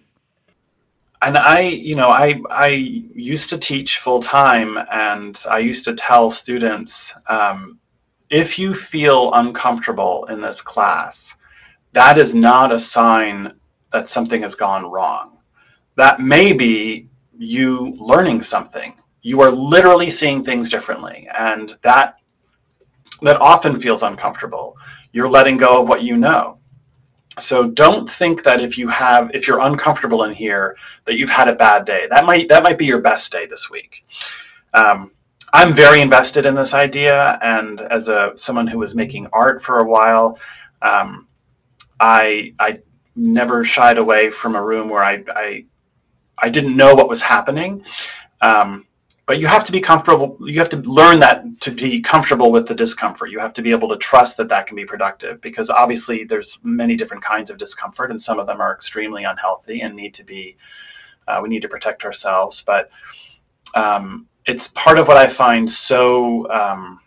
and 1.24 1.38
I, 1.38 1.62
you 1.62 1.96
know, 1.96 2.10
I 2.10 2.42
I 2.50 2.68
used 2.68 3.50
to 3.50 3.58
teach 3.58 4.00
full 4.00 4.22
time, 4.22 4.78
and 4.78 5.42
I 5.50 5.60
used 5.60 5.86
to 5.86 5.94
tell 5.94 6.30
students, 6.30 7.14
um, 7.28 7.80
if 8.30 8.60
you 8.60 8.74
feel 8.74 9.32
uncomfortable 9.34 10.26
in 10.26 10.42
this 10.42 10.62
class, 10.62 11.36
that 11.94 12.18
is 12.18 12.36
not 12.36 12.74
a 12.74 12.80
sign 12.80 13.54
that 13.94 14.10
something 14.10 14.42
has 14.42 14.56
gone 14.56 14.92
wrong. 14.92 15.38
That 15.96 16.20
may 16.20 16.52
be 16.52 17.08
you 17.38 17.96
learning 17.98 18.42
something. 18.42 18.94
You 19.22 19.42
are 19.42 19.52
literally 19.52 20.10
seeing 20.10 20.44
things 20.44 20.70
differently, 20.70 21.30
and 21.34 21.74
that 21.84 22.16
that 23.22 23.40
often 23.40 23.80
feels 23.80 24.04
uncomfortable. 24.04 24.76
You're 25.14 25.30
letting 25.30 25.56
go 25.56 25.82
of 25.82 25.88
what 25.88 26.04
you 26.04 26.18
know 26.18 26.58
so 27.40 27.68
don't 27.70 28.10
think 28.10 28.44
that 28.44 28.62
if 28.62 28.78
you 28.78 28.88
have 28.90 29.32
if 29.36 29.48
you're 29.48 29.62
uncomfortable 29.62 30.24
in 30.24 30.34
here 30.34 30.78
that 31.06 31.18
you've 31.18 31.30
had 31.30 31.48
a 31.48 31.56
bad 31.56 31.86
day. 31.86 32.08
That 32.10 32.26
might 32.26 32.50
that 32.50 32.64
might 32.64 32.78
be 32.78 32.86
your 32.86 33.02
best 33.02 33.32
day 33.32 33.46
this 33.48 33.70
week. 33.72 34.06
Um, 34.74 35.12
i'm 35.54 35.74
very 35.74 36.02
invested 36.02 36.46
in 36.48 36.56
this 36.56 36.74
idea 36.74 37.38
and 37.42 37.80
as 37.82 38.08
a 38.08 38.34
someone 38.36 38.68
who 38.68 38.80
was 38.80 38.96
making 38.96 39.28
art 39.34 39.62
for 39.62 39.80
a 39.80 39.84
while 39.84 40.40
um, 40.82 41.28
i 42.00 42.54
i 42.60 42.80
never 43.16 43.64
shied 43.64 43.98
away 44.00 44.32
from 44.32 44.56
a 44.56 44.64
room 44.64 44.90
where 44.90 45.04
i 45.04 45.24
i, 45.36 45.64
I 46.38 46.50
didn't 46.50 46.76
know 46.76 46.96
what 46.96 47.10
was 47.10 47.22
happening. 47.22 47.86
Um, 48.42 48.88
but 49.26 49.40
you 49.40 49.48
have 49.48 49.64
to 49.64 49.72
be 49.72 49.80
comfortable 49.80 50.38
you 50.42 50.60
have 50.60 50.70
to 50.70 50.78
learn 50.78 51.20
that 51.20 51.44
to 51.62 51.72
be 51.72 52.02
comfortable 52.02 52.52
with 52.52 52.68
the 52.68 52.76
discomfort. 52.76 53.30
You 53.30 53.40
have 53.40 53.54
to 53.54 53.62
be 53.62 53.72
able 53.72 53.90
to 53.90 53.98
trust 53.98 54.38
that 54.38 54.50
that 54.50 54.68
can 54.68 54.76
be 54.76 54.86
productive 54.86 55.42
because 55.42 55.70
obviously 55.70 56.26
there's 56.26 56.60
many 56.64 56.96
different 56.96 57.24
kinds 57.24 57.50
of 57.50 57.58
discomfort 57.58 58.10
and 58.12 58.20
some 58.20 58.40
of 58.40 58.48
them 58.48 58.60
are 58.62 58.74
extremely 58.74 59.24
unhealthy 59.24 59.82
and 59.82 59.96
need 59.96 60.16
to 60.16 60.24
be 60.24 60.58
uh, 61.28 61.40
we 61.42 61.48
need 61.48 61.62
to 61.62 61.70
protect 61.70 62.04
ourselves. 62.04 62.62
But 62.62 62.90
um, 63.74 64.28
it's 64.46 64.68
part 64.68 65.00
of 65.00 65.08
what 65.08 65.18
i 65.18 65.26
find 65.26 65.72
so 65.72 66.50
um, 66.52 67.00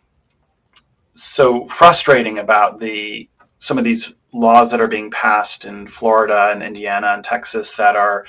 so 1.15 1.67
frustrating 1.67 2.39
about 2.39 2.79
the 2.79 3.29
some 3.59 3.79
of 3.79 3.85
these 3.85 4.17
laws 4.33 4.71
that 4.71 4.81
are 4.81 4.87
being 4.87 5.11
passed 5.11 5.65
in 5.65 5.87
Florida 5.87 6.51
and 6.53 6.63
Indiana 6.63 7.09
and 7.09 7.25
Texas 7.25 7.77
that 7.77 7.97
are 7.97 8.27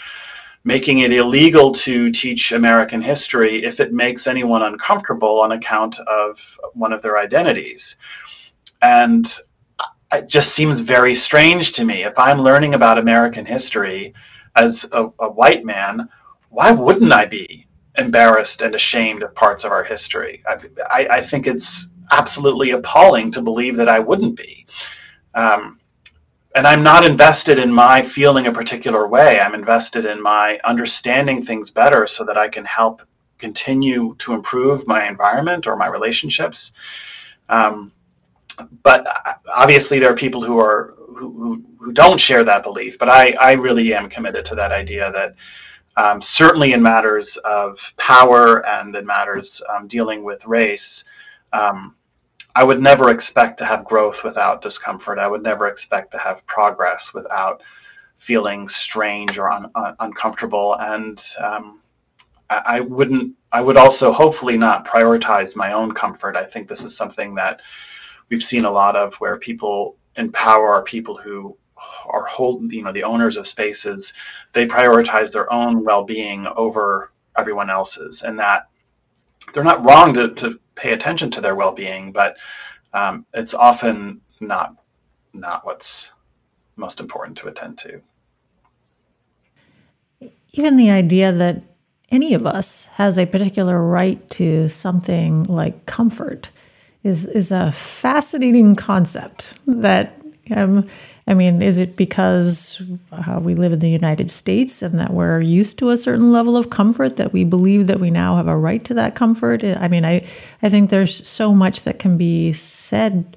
making 0.67 0.99
it 0.99 1.13
illegal 1.13 1.71
to 1.71 2.11
teach 2.11 2.51
American 2.51 3.01
history 3.01 3.63
if 3.63 3.79
it 3.79 3.93
makes 3.93 4.27
anyone 4.27 4.61
uncomfortable 4.61 5.39
on 5.39 5.53
account 5.53 5.97
of 5.99 6.59
one 6.73 6.91
of 6.91 7.01
their 7.01 7.17
identities. 7.17 7.95
And 8.81 9.25
it 10.11 10.27
just 10.27 10.53
seems 10.53 10.81
very 10.81 11.15
strange 11.15 11.71
to 11.73 11.85
me. 11.85 12.03
If 12.03 12.19
I'm 12.19 12.39
learning 12.39 12.73
about 12.73 12.97
American 12.97 13.45
history 13.45 14.13
as 14.57 14.85
a, 14.91 15.09
a 15.19 15.29
white 15.29 15.63
man, 15.63 16.09
why 16.49 16.71
wouldn't 16.71 17.13
I 17.13 17.27
be 17.27 17.65
embarrassed 17.97 18.61
and 18.61 18.75
ashamed 18.75 19.23
of 19.23 19.33
parts 19.33 19.63
of 19.63 19.71
our 19.71 19.85
history? 19.85 20.43
I, 20.45 20.57
I, 20.91 21.07
I 21.11 21.21
think 21.21 21.47
it's 21.47 21.93
absolutely 22.11 22.71
appalling 22.71 23.31
to 23.31 23.41
believe 23.41 23.77
that 23.77 23.87
I 23.87 23.99
wouldn't 23.99 24.35
be. 24.35 24.67
Um, 25.33 25.79
and 26.55 26.65
I'm 26.65 26.83
not 26.83 27.05
invested 27.05 27.59
in 27.59 27.71
my 27.71 28.01
feeling 28.01 28.47
a 28.47 28.51
particular 28.51 29.07
way. 29.07 29.39
I'm 29.39 29.53
invested 29.53 30.05
in 30.05 30.21
my 30.21 30.59
understanding 30.63 31.41
things 31.41 31.71
better 31.71 32.07
so 32.07 32.23
that 32.25 32.37
I 32.37 32.49
can 32.49 32.65
help 32.65 33.01
continue 33.37 34.15
to 34.19 34.33
improve 34.33 34.87
my 34.87 35.07
environment 35.07 35.67
or 35.67 35.75
my 35.75 35.87
relationships. 35.87 36.71
Um, 37.49 37.91
but 38.81 39.07
obviously, 39.53 39.99
there 39.99 40.11
are 40.11 40.15
people 40.15 40.41
who 40.41 40.59
are 40.59 40.95
who, 41.17 41.63
who 41.79 41.91
don't 41.91 42.19
share 42.19 42.43
that 42.43 42.63
belief. 42.63 42.97
But 42.97 43.09
I, 43.09 43.31
I 43.31 43.53
really 43.53 43.93
am 43.93 44.09
committed 44.09 44.45
to 44.45 44.55
that 44.55 44.71
idea 44.71 45.11
that 45.11 45.35
um, 45.95 46.21
certainly 46.21 46.73
in 46.73 46.81
matters 46.81 47.37
of 47.37 47.93
power 47.97 48.65
and 48.65 48.95
in 48.95 49.05
matters 49.05 49.61
um, 49.69 49.87
dealing 49.87 50.23
with 50.23 50.45
race, 50.45 51.03
um, 51.53 51.95
I 52.57 52.63
would 52.63 52.81
never 52.81 53.11
expect 53.11 53.59
to 53.59 53.65
have 53.65 53.85
growth 53.85 54.23
without 54.23 54.61
discomfort. 54.61 55.19
I 55.19 55.27
would 55.27 55.43
never 55.43 55.67
expect 55.67 56.13
to 56.13 56.17
have 56.17 56.47
progress 56.47 57.13
without 57.13 57.61
feeling 58.15 58.67
strange 58.67 59.37
or 59.37 59.51
un, 59.51 59.69
un, 59.75 59.95
uncomfortable. 59.99 60.75
And 60.75 61.23
um, 61.39 61.81
I, 62.49 62.61
I, 62.65 62.79
wouldn't. 62.79 63.35
I 63.51 63.61
would 63.61 63.77
also 63.77 64.11
hopefully 64.11 64.57
not 64.57 64.87
prioritize 64.87 65.55
my 65.55 65.73
own 65.73 65.91
comfort. 65.91 66.35
I 66.35 66.45
think 66.45 66.67
this 66.67 66.83
is 66.83 66.97
something 66.97 67.35
that 67.35 67.61
we've 68.29 68.41
seen 68.41 68.65
a 68.65 68.71
lot 68.71 68.95
of, 68.95 69.13
where 69.17 69.37
people 69.37 69.95
in 70.15 70.31
power 70.31 70.73
are 70.73 70.81
people 70.81 71.15
who 71.15 71.55
are 72.07 72.25
holding, 72.25 72.71
you 72.71 72.83
know, 72.83 72.91
the 72.91 73.03
owners 73.03 73.37
of 73.37 73.45
spaces. 73.45 74.15
They 74.53 74.65
prioritize 74.65 75.31
their 75.31 75.53
own 75.53 75.83
well-being 75.83 76.47
over 76.47 77.11
everyone 77.37 77.69
else's, 77.69 78.23
and 78.23 78.39
that 78.39 78.67
they're 79.53 79.63
not 79.63 79.85
wrong 79.85 80.15
to, 80.15 80.33
to 80.33 80.59
pay 80.77 80.93
attention 80.93 81.31
to 81.31 81.41
their 81.41 81.55
well-being, 81.55 82.11
but 82.11 82.37
um, 82.93 83.25
it's 83.33 83.53
often 83.53 84.21
not 84.39 84.75
not 85.33 85.65
what's 85.65 86.11
most 86.75 86.99
important 86.99 87.37
to 87.37 87.47
attend 87.47 87.77
to. 87.79 88.01
Even 90.51 90.77
the 90.77 90.89
idea 90.89 91.31
that 91.31 91.63
any 92.09 92.33
of 92.33 92.47
us 92.47 92.85
has 92.95 93.17
a 93.17 93.25
particular 93.25 93.81
right 93.81 94.27
to 94.31 94.69
something 94.69 95.43
like 95.43 95.85
comfort 95.85 96.49
is 97.03 97.25
is 97.25 97.51
a 97.51 97.71
fascinating 97.71 98.75
concept 98.75 99.55
that 99.67 100.21
um, 100.55 100.87
I 101.27 101.33
mean, 101.33 101.61
is 101.61 101.77
it 101.77 101.97
because 101.97 102.81
uh, 103.11 103.39
we 103.41 103.53
live 103.53 103.73
in 103.73 103.79
the 103.79 103.89
United 103.89 104.29
States 104.29 104.81
and 104.81 104.97
that 104.97 105.11
we're 105.11 105.41
used 105.41 105.77
to 105.79 105.89
a 105.89 105.97
certain 105.97 106.31
level 106.31 106.55
of 106.55 106.69
comfort 106.69 107.17
that 107.17 107.33
we 107.33 107.43
believe 107.43 107.87
that 107.87 107.99
we 107.99 108.09
now 108.09 108.37
have 108.37 108.47
a 108.47 108.57
right 108.57 108.83
to 108.85 108.93
that 108.93 109.15
comfort? 109.15 109.61
I 109.63 109.89
mean, 109.89 110.05
I, 110.05 110.25
I 110.61 110.69
think 110.69 110.89
there's 110.89 111.27
so 111.27 111.53
much 111.53 111.83
that 111.83 111.99
can 111.99 112.17
be 112.17 112.53
said 112.53 113.35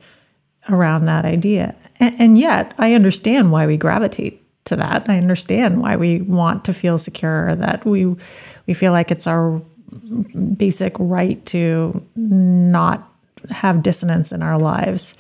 around 0.68 1.06
that 1.06 1.24
idea. 1.24 1.74
And, 1.98 2.20
and 2.20 2.38
yet, 2.38 2.74
I 2.78 2.94
understand 2.94 3.50
why 3.50 3.66
we 3.66 3.76
gravitate 3.76 4.40
to 4.66 4.76
that. 4.76 5.08
I 5.10 5.18
understand 5.18 5.80
why 5.80 5.96
we 5.96 6.20
want 6.20 6.64
to 6.66 6.72
feel 6.72 6.96
secure, 6.96 7.56
that 7.56 7.84
we, 7.84 8.14
we 8.66 8.74
feel 8.74 8.92
like 8.92 9.10
it's 9.10 9.26
our 9.26 9.60
basic 10.56 10.94
right 11.00 11.44
to 11.46 12.06
not 12.14 13.12
have 13.50 13.82
dissonance 13.82 14.30
in 14.30 14.42
our 14.42 14.58
lives. 14.58 15.14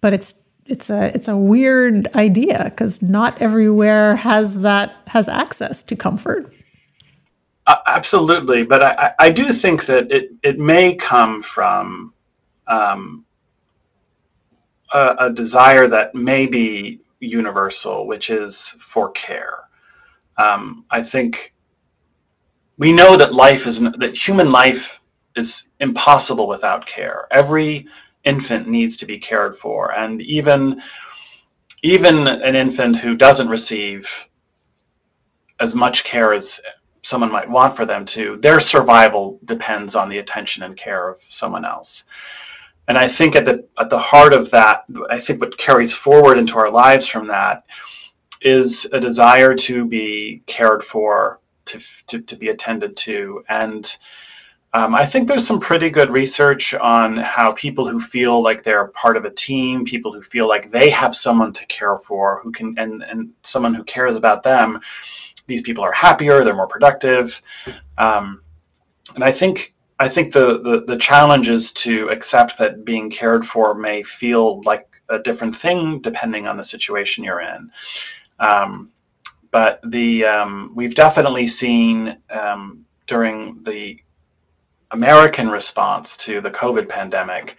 But 0.00 0.14
it's 0.14 0.34
it's 0.72 0.88
a 0.88 1.14
it's 1.14 1.28
a 1.28 1.36
weird 1.36 2.08
idea 2.16 2.64
because 2.70 3.02
not 3.02 3.42
everywhere 3.42 4.16
has 4.16 4.60
that 4.60 4.96
has 5.06 5.28
access 5.28 5.82
to 5.84 5.94
comfort. 5.94 6.50
Uh, 7.66 7.76
absolutely, 7.86 8.64
but 8.64 8.82
I, 8.82 9.12
I 9.18 9.30
do 9.30 9.52
think 9.52 9.84
that 9.84 10.10
it 10.10 10.32
it 10.42 10.58
may 10.58 10.94
come 10.94 11.42
from 11.42 12.14
um, 12.66 13.26
a, 14.94 15.16
a, 15.18 15.30
desire 15.30 15.86
that 15.88 16.14
may 16.14 16.46
be 16.46 17.00
universal, 17.20 18.06
which 18.06 18.30
is 18.30 18.70
for 18.80 19.10
care. 19.10 19.58
Um, 20.38 20.86
I 20.90 21.02
think 21.02 21.54
we 22.78 22.92
know 22.92 23.18
that 23.18 23.34
life 23.34 23.66
is 23.66 23.80
that 23.80 24.14
human 24.14 24.50
life 24.50 25.00
is 25.36 25.68
impossible 25.80 26.48
without 26.48 26.86
care. 26.86 27.26
Every 27.30 27.88
infant 28.24 28.68
needs 28.68 28.98
to 28.98 29.06
be 29.06 29.18
cared 29.18 29.56
for. 29.56 29.92
And 29.92 30.20
even 30.22 30.82
even 31.82 32.28
an 32.28 32.54
infant 32.54 32.96
who 32.96 33.16
doesn't 33.16 33.48
receive 33.48 34.28
as 35.58 35.74
much 35.74 36.04
care 36.04 36.32
as 36.32 36.60
someone 37.02 37.32
might 37.32 37.50
want 37.50 37.74
for 37.76 37.84
them 37.84 38.04
to 38.04 38.36
their 38.40 38.60
survival 38.60 39.40
depends 39.44 39.96
on 39.96 40.08
the 40.08 40.18
attention 40.18 40.62
and 40.62 40.76
care 40.76 41.08
of 41.10 41.20
someone 41.20 41.64
else. 41.64 42.04
And 42.88 42.98
i 42.98 43.08
think 43.08 43.36
at 43.36 43.44
the 43.44 43.66
at 43.78 43.90
the 43.90 43.98
heart 43.98 44.34
of 44.34 44.50
that 44.50 44.84
i 45.08 45.18
think 45.18 45.40
what 45.40 45.56
carries 45.56 45.94
forward 45.94 46.38
into 46.38 46.58
our 46.58 46.70
lives 46.70 47.06
from 47.06 47.28
that 47.28 47.64
is 48.40 48.88
a 48.92 49.00
desire 49.00 49.54
to 49.54 49.86
be 49.86 50.42
cared 50.46 50.82
for 50.82 51.40
to 51.66 51.80
to, 52.08 52.20
to 52.22 52.36
be 52.36 52.48
attended 52.48 52.96
to. 52.98 53.44
And 53.48 53.96
um, 54.74 54.94
I 54.94 55.04
think 55.04 55.28
there's 55.28 55.46
some 55.46 55.60
pretty 55.60 55.90
good 55.90 56.10
research 56.10 56.74
on 56.74 57.18
how 57.18 57.52
people 57.52 57.86
who 57.88 58.00
feel 58.00 58.42
like 58.42 58.62
they're 58.62 58.86
part 58.86 59.18
of 59.18 59.24
a 59.26 59.30
team, 59.30 59.84
people 59.84 60.12
who 60.12 60.22
feel 60.22 60.48
like 60.48 60.70
they 60.70 60.88
have 60.90 61.14
someone 61.14 61.52
to 61.52 61.66
care 61.66 61.96
for, 61.96 62.40
who 62.42 62.52
can 62.52 62.74
and 62.78 63.02
and 63.02 63.32
someone 63.42 63.74
who 63.74 63.84
cares 63.84 64.16
about 64.16 64.42
them, 64.42 64.80
these 65.46 65.62
people 65.62 65.84
are 65.84 65.92
happier, 65.92 66.42
they're 66.42 66.56
more 66.56 66.66
productive, 66.66 67.42
um, 67.98 68.40
and 69.14 69.22
I 69.22 69.32
think 69.32 69.74
I 69.98 70.08
think 70.08 70.32
the, 70.32 70.62
the 70.62 70.84
the 70.86 70.96
challenge 70.96 71.50
is 71.50 71.72
to 71.74 72.08
accept 72.08 72.58
that 72.58 72.84
being 72.84 73.10
cared 73.10 73.44
for 73.44 73.74
may 73.74 74.02
feel 74.02 74.62
like 74.62 74.88
a 75.10 75.18
different 75.18 75.54
thing 75.54 76.00
depending 76.00 76.46
on 76.46 76.56
the 76.56 76.64
situation 76.64 77.24
you're 77.24 77.42
in. 77.42 77.70
Um, 78.40 78.90
but 79.50 79.80
the 79.86 80.24
um, 80.24 80.72
we've 80.74 80.94
definitely 80.94 81.46
seen 81.46 82.16
um, 82.30 82.86
during 83.06 83.62
the 83.64 84.00
American 84.92 85.48
response 85.48 86.18
to 86.18 86.40
the 86.40 86.50
COVID 86.50 86.88
pandemic 86.88 87.56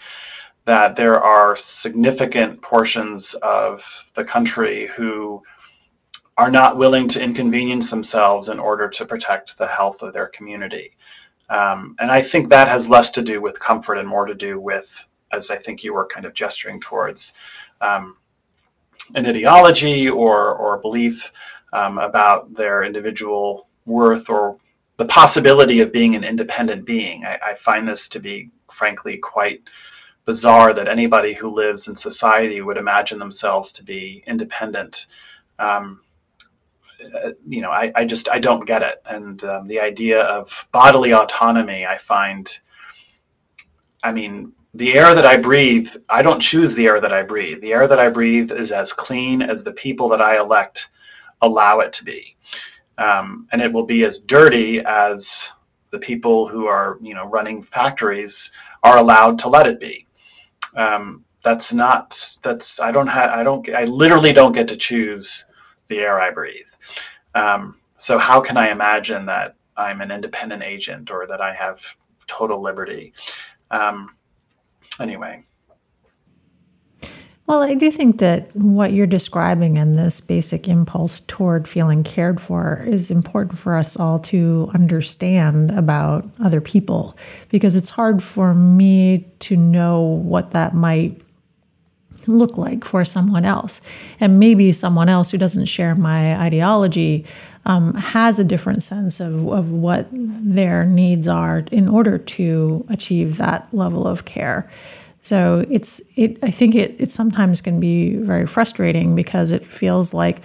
that 0.65 0.96
there 0.96 1.19
are 1.19 1.56
significant 1.56 2.62
portions 2.62 3.34
of 3.34 4.12
the 4.13 4.24
country 4.24 4.88
who 4.88 5.43
are 6.38 6.52
not 6.52 6.78
willing 6.78 7.08
to 7.10 7.22
inconvenience 7.22 7.89
themselves 7.89 8.50
in 8.50 8.60
order 8.60 8.89
to 8.89 9.06
protect 9.06 9.58
the 9.58 9.67
health 9.67 10.02
of 10.02 10.13
their 10.13 10.28
community. 10.28 10.96
Um, 11.50 11.96
and 12.00 12.10
I 12.10 12.22
think 12.22 12.50
that 12.50 12.69
has 12.69 12.89
less 12.89 13.12
to 13.12 13.22
do 13.22 13.41
with 13.41 13.60
comfort 13.60 13.96
and 13.96 14.08
more 14.08 14.26
to 14.26 14.36
do 14.36 14.60
with, 14.60 15.06
as 15.32 15.52
I 15.52 15.58
think 15.58 15.84
you 15.84 15.93
were 15.93 16.08
kind 16.08 16.26
of 16.26 16.34
gesturing 16.34 16.80
towards, 16.80 17.34
um, 17.82 18.15
an 19.13 19.26
ideology 19.26 20.10
or, 20.10 20.54
or 20.56 20.78
belief 20.78 21.34
um, 21.74 21.98
about 21.98 22.54
their 22.54 22.84
individual 22.84 23.67
worth 23.86 24.30
or 24.30 24.58
the 24.97 25.06
possibility 25.06 25.82
of 25.82 25.91
being 25.91 26.15
an 26.15 26.23
independent 26.23 26.86
being. 26.86 27.25
I, 27.25 27.39
I, 27.47 27.53
find 27.56 27.88
this 27.88 28.10
to 28.10 28.19
be, 28.19 28.51
frankly, 28.71 29.17
quite 29.17 29.63
bizarre 30.25 30.73
that 30.73 30.88
anybody 30.88 31.34
who 31.34 31.49
lives 31.49 31.88
in 31.88 31.95
society 31.95 32.62
would 32.62 32.77
imagine 32.77 33.19
themselves 33.19 33.73
to 33.73 33.84
be 33.84 34.23
independent. 34.27 35.08
Um, 35.58 36.01
uh, 37.03 37.32
you 37.47 37.62
know, 37.62 37.71
I, 37.71 37.91
I, 37.95 38.06
just 38.06 38.29
I 38.29 38.39
don't 38.39 38.65
get 38.65 38.82
it, 38.82 39.01
and 39.06 39.43
um, 39.43 39.65
the 39.65 39.82
idea 39.82 40.21
of 40.21 40.67
bodily 40.71 41.13
autonomy, 41.13 41.86
I 41.86 41.97
find. 41.97 42.47
I 44.01 44.12
mean, 44.12 44.53
the 44.73 44.95
air 44.95 45.15
that 45.15 45.25
I 45.25 45.38
breathe, 45.38 45.89
I 46.10 46.23
don't 46.23 46.41
choose 46.41 46.75
the 46.75 46.88
air 46.88 46.99
that 46.99 47.13
I 47.13 47.23
breathe. 47.23 47.62
The 47.62 47.73
air 47.73 47.88
that 47.88 47.99
I 47.99 48.10
breathe 48.10 48.51
is 48.51 48.71
as 48.71 48.91
clean 48.91 49.41
as 49.41 49.63
the 49.63 49.71
people 49.71 50.10
that 50.10 50.21
I 50.21 50.39
elect 50.39 50.89
allow 51.41 51.79
it 51.79 51.93
to 51.93 52.06
be 52.06 52.33
um, 52.97 53.47
and 53.51 53.62
it 53.62 53.71
will 53.71 53.86
be 53.86 54.03
as 54.06 54.19
dirty 54.19 54.79
as 54.79 55.51
the 55.91 55.99
people 55.99 56.47
who 56.47 56.65
are 56.65 56.97
you 57.01 57.13
know 57.13 57.25
running 57.25 57.62
factories 57.62 58.51
are 58.84 58.97
allowed 58.97 59.39
to 59.39 59.49
let 59.49 59.67
it 59.67 59.79
be. 59.79 60.08
Um, 60.75 61.23
that's 61.43 61.73
not 61.73 62.17
that's 62.41 62.79
I 62.79 62.91
don't 62.91 63.08
have 63.08 63.32
I 63.32 63.43
don't 63.43 63.67
I 63.69 63.86
literally 63.86 64.34
don't 64.34 64.53
get 64.53 64.67
to 64.69 64.77
choose 64.77 65.45
the 65.89 65.99
air 65.99 66.19
I 66.19 66.32
breathe. 66.32 66.65
Um, 67.36 67.79
so 67.97 68.17
how 68.17 68.39
can 68.39 68.58
I 68.58 68.69
imagine 68.71 69.25
that 69.27 69.56
I'm 69.77 70.01
an 70.01 70.12
independent 70.12 70.63
agent 70.63 71.12
or 71.12 71.27
that 71.27 71.41
I 71.41 71.53
have 71.53 71.79
total 72.27 72.62
liberty? 72.62 73.13
Um, 73.71 74.15
anyway. 74.99 75.43
Well, 77.45 77.62
I 77.62 77.73
do 77.75 77.91
think 77.91 78.19
that 78.19 78.56
what 78.56 78.93
you're 78.93 79.06
describing 79.06 79.77
and 79.77 79.99
this 79.99 80.21
basic 80.21 80.69
impulse 80.69 81.19
toward 81.21 81.67
feeling 81.67 82.03
cared 82.03 82.39
for 82.39 82.84
is 82.88 83.12
important 83.12 83.60
for 83.60 83.75
us 83.75 83.97
all 83.97 84.17
to 84.19 84.71
understand 84.73 85.71
about 85.71 86.25
other 86.41 86.62
people 86.62 87.17
because 87.49 87.75
it's 87.75 87.89
hard 87.89 88.23
for 88.23 88.53
me 88.53 89.27
to 89.39 89.58
know 89.58 89.99
what 90.01 90.51
that 90.51 90.73
might 90.73 91.21
look 92.27 92.58
like 92.58 92.86
for 92.86 93.03
someone 93.03 93.43
else. 93.43 93.82
And 94.21 94.39
maybe 94.39 94.71
someone 94.71 95.10
else 95.10 95.32
who 95.32 95.38
doesn't 95.38 95.65
share 95.65 95.95
my 95.95 96.38
ideology 96.39 97.25
um, 97.65 97.93
has 97.95 98.39
a 98.39 98.45
different 98.45 98.84
sense 98.84 99.19
of, 99.19 99.47
of 99.49 99.69
what 99.69 100.08
their 100.12 100.86
needs 100.86 101.27
are 101.27 101.65
in 101.71 101.89
order 101.89 102.17
to 102.17 102.86
achieve 102.89 103.38
that 103.38 103.67
level 103.73 104.08
of 104.08 104.23
care. 104.23 104.69
So 105.23 105.65
it's 105.69 106.01
it. 106.15 106.38
I 106.43 106.51
think 106.51 106.75
it 106.75 106.99
it 106.99 107.09
sometimes 107.09 107.62
can 107.62 107.79
be 107.79 108.17
very 108.17 108.45
frustrating 108.45 109.15
because 109.15 109.51
it 109.51 109.65
feels 109.65 110.13
like 110.13 110.41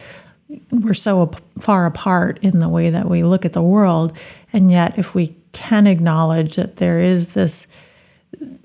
we're 0.70 0.94
so 0.94 1.30
far 1.60 1.84
apart 1.84 2.38
in 2.42 2.60
the 2.60 2.68
way 2.68 2.88
that 2.88 3.10
we 3.10 3.22
look 3.24 3.44
at 3.44 3.52
the 3.52 3.62
world, 3.62 4.16
and 4.52 4.70
yet 4.70 4.98
if 4.98 5.14
we 5.14 5.36
can 5.52 5.86
acknowledge 5.86 6.56
that 6.56 6.76
there 6.76 7.00
is 7.00 7.28
this 7.34 7.66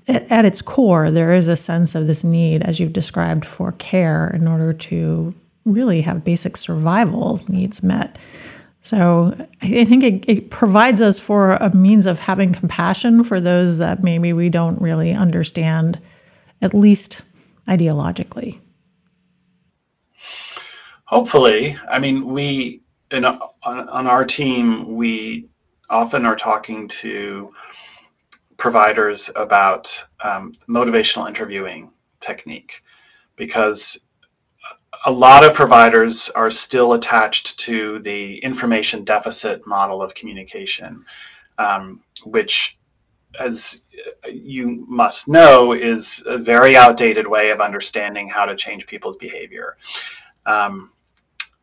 at, 0.06 0.30
at 0.30 0.44
its 0.44 0.62
core, 0.62 1.10
there 1.10 1.34
is 1.34 1.48
a 1.48 1.56
sense 1.56 1.94
of 1.94 2.06
this 2.06 2.22
need, 2.24 2.62
as 2.62 2.78
you've 2.78 2.92
described, 2.92 3.44
for 3.44 3.72
care 3.72 4.28
in 4.28 4.46
order 4.46 4.72
to 4.72 5.34
really 5.64 6.02
have 6.02 6.24
basic 6.24 6.56
survival 6.56 7.40
needs 7.48 7.82
met. 7.82 8.18
So 8.84 9.34
I 9.62 9.84
think 9.86 10.04
it, 10.04 10.28
it, 10.28 10.50
provides 10.50 11.00
us 11.00 11.18
for 11.18 11.52
a 11.52 11.74
means 11.74 12.04
of 12.04 12.18
having 12.18 12.52
compassion 12.52 13.24
for 13.24 13.40
those 13.40 13.78
that 13.78 14.02
maybe 14.02 14.34
we 14.34 14.50
don't 14.50 14.78
really 14.78 15.12
understand, 15.12 15.98
at 16.60 16.74
least 16.74 17.22
ideologically. 17.66 18.60
Hopefully, 21.06 21.78
I 21.90 21.98
mean, 21.98 22.26
we 22.26 22.82
in, 23.10 23.24
on, 23.24 23.40
on 23.62 24.06
our 24.06 24.26
team 24.26 24.94
we 24.94 25.48
often 25.88 26.26
are 26.26 26.36
talking 26.36 26.88
to 26.88 27.50
providers 28.58 29.30
about 29.34 30.04
um, 30.22 30.52
motivational 30.68 31.26
interviewing 31.26 31.90
technique 32.20 32.82
because 33.36 34.03
a 35.04 35.12
lot 35.12 35.44
of 35.44 35.54
providers 35.54 36.30
are 36.30 36.50
still 36.50 36.94
attached 36.94 37.58
to 37.60 37.98
the 37.98 38.38
information 38.38 39.04
deficit 39.04 39.66
model 39.66 40.02
of 40.02 40.14
communication, 40.14 41.04
um, 41.58 42.00
which, 42.24 42.78
as 43.38 43.82
you 44.30 44.86
must 44.88 45.28
know, 45.28 45.72
is 45.72 46.22
a 46.26 46.38
very 46.38 46.76
outdated 46.76 47.26
way 47.26 47.50
of 47.50 47.60
understanding 47.60 48.28
how 48.28 48.46
to 48.46 48.56
change 48.56 48.86
people's 48.86 49.16
behavior. 49.16 49.76
Um, 50.46 50.90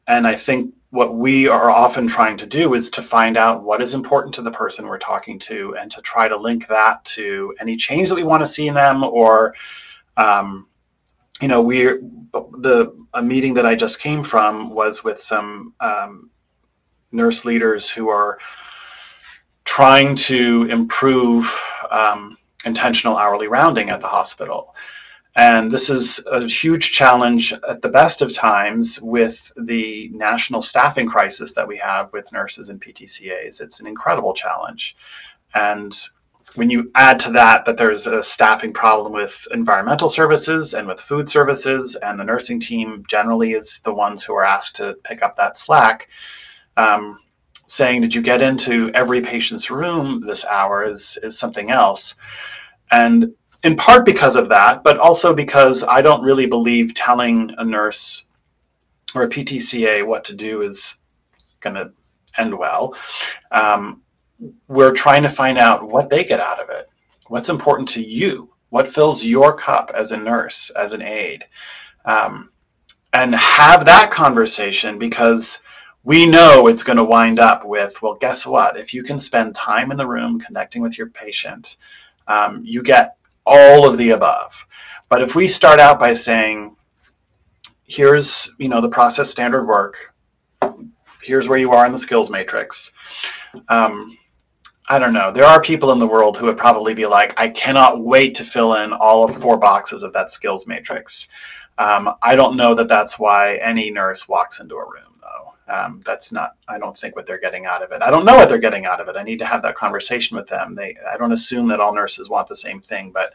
and 0.07 0.27
I 0.27 0.35
think 0.35 0.75
what 0.91 1.15
we 1.15 1.47
are 1.47 1.69
often 1.69 2.05
trying 2.05 2.37
to 2.37 2.45
do 2.45 2.73
is 2.73 2.91
to 2.91 3.01
find 3.01 3.37
out 3.37 3.63
what 3.63 3.81
is 3.81 3.93
important 3.93 4.35
to 4.35 4.41
the 4.41 4.51
person 4.51 4.85
we're 4.85 4.99
talking 4.99 5.39
to 5.39 5.75
and 5.79 5.89
to 5.91 6.01
try 6.01 6.27
to 6.27 6.37
link 6.37 6.67
that 6.67 7.05
to 7.05 7.55
any 7.59 7.77
change 7.77 8.09
that 8.09 8.15
we 8.15 8.23
want 8.23 8.41
to 8.43 8.47
see 8.47 8.67
in 8.67 8.73
them 8.73 9.03
or 9.03 9.55
um, 10.17 10.67
you 11.41 11.47
know, 11.47 11.61
we're 11.61 11.99
the 12.31 12.95
a 13.13 13.23
meeting 13.23 13.55
that 13.55 13.65
I 13.65 13.75
just 13.75 13.99
came 13.99 14.23
from 14.23 14.69
was 14.69 15.03
with 15.03 15.19
some 15.19 15.73
um, 15.79 16.29
nurse 17.11 17.43
leaders 17.45 17.89
who 17.89 18.09
are 18.09 18.39
trying 19.65 20.15
to 20.15 20.67
improve 20.69 21.59
um, 21.89 22.37
intentional 22.65 23.17
hourly 23.17 23.47
rounding 23.47 23.89
at 23.89 24.01
the 24.01 24.07
hospital. 24.07 24.75
And 25.35 25.71
this 25.71 25.89
is 25.89 26.25
a 26.29 26.45
huge 26.45 26.91
challenge 26.91 27.53
at 27.53 27.81
the 27.81 27.89
best 27.89 28.21
of 28.21 28.33
times 28.33 28.99
with 29.01 29.51
the 29.55 30.09
national 30.09 30.61
staffing 30.61 31.07
crisis 31.07 31.55
that 31.55 31.67
we 31.67 31.77
have 31.77 32.11
with 32.11 32.33
nurses 32.33 32.69
and 32.69 32.81
PTCAs. 32.81 33.61
It's 33.61 33.79
an 33.79 33.87
incredible 33.87 34.33
challenge. 34.33 34.97
And 35.53 35.93
when 36.55 36.69
you 36.69 36.91
add 36.95 37.19
to 37.19 37.31
that 37.31 37.65
that 37.65 37.77
there's 37.77 38.07
a 38.07 38.21
staffing 38.21 38.73
problem 38.73 39.13
with 39.13 39.47
environmental 39.51 40.09
services 40.09 40.73
and 40.73 40.87
with 40.87 40.99
food 40.99 41.29
services, 41.29 41.95
and 41.95 42.19
the 42.19 42.23
nursing 42.23 42.59
team 42.59 43.03
generally 43.07 43.53
is 43.53 43.79
the 43.81 43.93
ones 43.93 44.23
who 44.23 44.33
are 44.33 44.45
asked 44.45 44.77
to 44.77 44.95
pick 45.03 45.23
up 45.23 45.37
that 45.37 45.55
slack, 45.55 46.09
um, 46.75 47.19
saying, 47.67 48.01
Did 48.01 48.15
you 48.15 48.21
get 48.21 48.41
into 48.41 48.91
every 48.93 49.21
patient's 49.21 49.71
room 49.71 50.21
this 50.25 50.45
hour 50.45 50.83
is, 50.83 51.17
is 51.23 51.39
something 51.39 51.71
else. 51.71 52.15
And 52.91 53.33
in 53.63 53.75
part 53.75 54.05
because 54.05 54.35
of 54.35 54.49
that, 54.49 54.83
but 54.83 54.97
also 54.97 55.33
because 55.33 55.83
I 55.83 56.01
don't 56.01 56.23
really 56.23 56.47
believe 56.47 56.93
telling 56.93 57.51
a 57.57 57.63
nurse 57.63 58.25
or 59.15 59.23
a 59.23 59.29
PTCA 59.29 60.05
what 60.05 60.25
to 60.25 60.35
do 60.35 60.63
is 60.63 61.01
going 61.59 61.75
to 61.75 61.91
end 62.37 62.57
well. 62.57 62.95
Um, 63.51 64.01
we're 64.67 64.93
trying 64.93 65.23
to 65.23 65.29
find 65.29 65.57
out 65.57 65.87
what 65.87 66.09
they 66.09 66.23
get 66.23 66.39
out 66.39 66.59
of 66.59 66.69
it. 66.69 66.89
What's 67.27 67.49
important 67.49 67.89
to 67.89 68.01
you? 68.01 68.53
What 68.69 68.87
fills 68.87 69.23
your 69.23 69.55
cup 69.55 69.91
as 69.93 70.11
a 70.11 70.17
nurse, 70.17 70.69
as 70.71 70.93
an 70.93 71.01
aide? 71.01 71.45
Um, 72.05 72.49
and 73.13 73.35
have 73.35 73.85
that 73.85 74.11
conversation 74.11 74.97
because 74.97 75.61
we 76.03 76.25
know 76.25 76.67
it's 76.67 76.83
going 76.83 76.97
to 76.97 77.03
wind 77.03 77.39
up 77.39 77.65
with, 77.65 78.01
well, 78.01 78.15
guess 78.15 78.45
what? 78.45 78.77
If 78.77 78.93
you 78.93 79.03
can 79.03 79.19
spend 79.19 79.53
time 79.53 79.91
in 79.91 79.97
the 79.97 80.07
room 80.07 80.39
connecting 80.39 80.81
with 80.81 80.97
your 80.97 81.07
patient, 81.07 81.77
um, 82.27 82.61
you 82.63 82.81
get 82.81 83.17
all 83.45 83.87
of 83.87 83.97
the 83.97 84.11
above. 84.11 84.65
But 85.09 85.21
if 85.21 85.35
we 85.35 85.47
start 85.47 85.79
out 85.79 85.99
by 85.99 86.13
saying, 86.13 86.75
here's 87.83 88.49
you 88.57 88.69
know 88.69 88.79
the 88.79 88.89
process 88.89 89.29
standard 89.29 89.65
work, 89.65 90.13
here's 91.21 91.49
where 91.49 91.59
you 91.59 91.73
are 91.73 91.85
in 91.85 91.91
the 91.91 91.97
skills 91.97 92.29
matrix. 92.29 92.93
Um, 93.67 94.17
I 94.91 94.99
don't 94.99 95.13
know. 95.13 95.31
There 95.31 95.45
are 95.45 95.61
people 95.61 95.93
in 95.93 95.99
the 95.99 96.05
world 96.05 96.35
who 96.35 96.47
would 96.47 96.57
probably 96.57 96.93
be 96.93 97.05
like, 97.05 97.33
I 97.39 97.47
cannot 97.47 98.01
wait 98.01 98.35
to 98.35 98.43
fill 98.43 98.73
in 98.75 98.91
all 98.91 99.23
of 99.23 99.33
four 99.33 99.55
boxes 99.55 100.03
of 100.03 100.11
that 100.11 100.29
skills 100.29 100.67
matrix. 100.67 101.29
Um, 101.77 102.13
I 102.21 102.35
don't 102.35 102.57
know 102.57 102.75
that 102.75 102.89
that's 102.89 103.17
why 103.17 103.55
any 103.55 103.89
nurse 103.89 104.27
walks 104.27 104.59
into 104.59 104.75
a 104.75 104.83
room, 104.83 105.15
though. 105.21 105.73
Um, 105.73 106.01
that's 106.05 106.33
not, 106.33 106.57
I 106.67 106.77
don't 106.77 106.93
think, 106.93 107.15
what 107.15 107.25
they're 107.25 107.39
getting 107.39 107.65
out 107.65 107.81
of 107.81 107.93
it. 107.93 108.01
I 108.01 108.09
don't 108.09 108.25
know 108.25 108.35
what 108.35 108.49
they're 108.49 108.57
getting 108.57 108.85
out 108.85 108.99
of 108.99 109.07
it. 109.07 109.15
I 109.15 109.23
need 109.23 109.39
to 109.39 109.45
have 109.45 109.61
that 109.61 109.75
conversation 109.75 110.35
with 110.35 110.47
them. 110.47 110.75
They, 110.75 110.97
I 111.09 111.15
don't 111.15 111.31
assume 111.31 111.67
that 111.69 111.79
all 111.79 111.95
nurses 111.95 112.27
want 112.27 112.49
the 112.49 112.55
same 112.57 112.81
thing, 112.81 113.11
but 113.13 113.31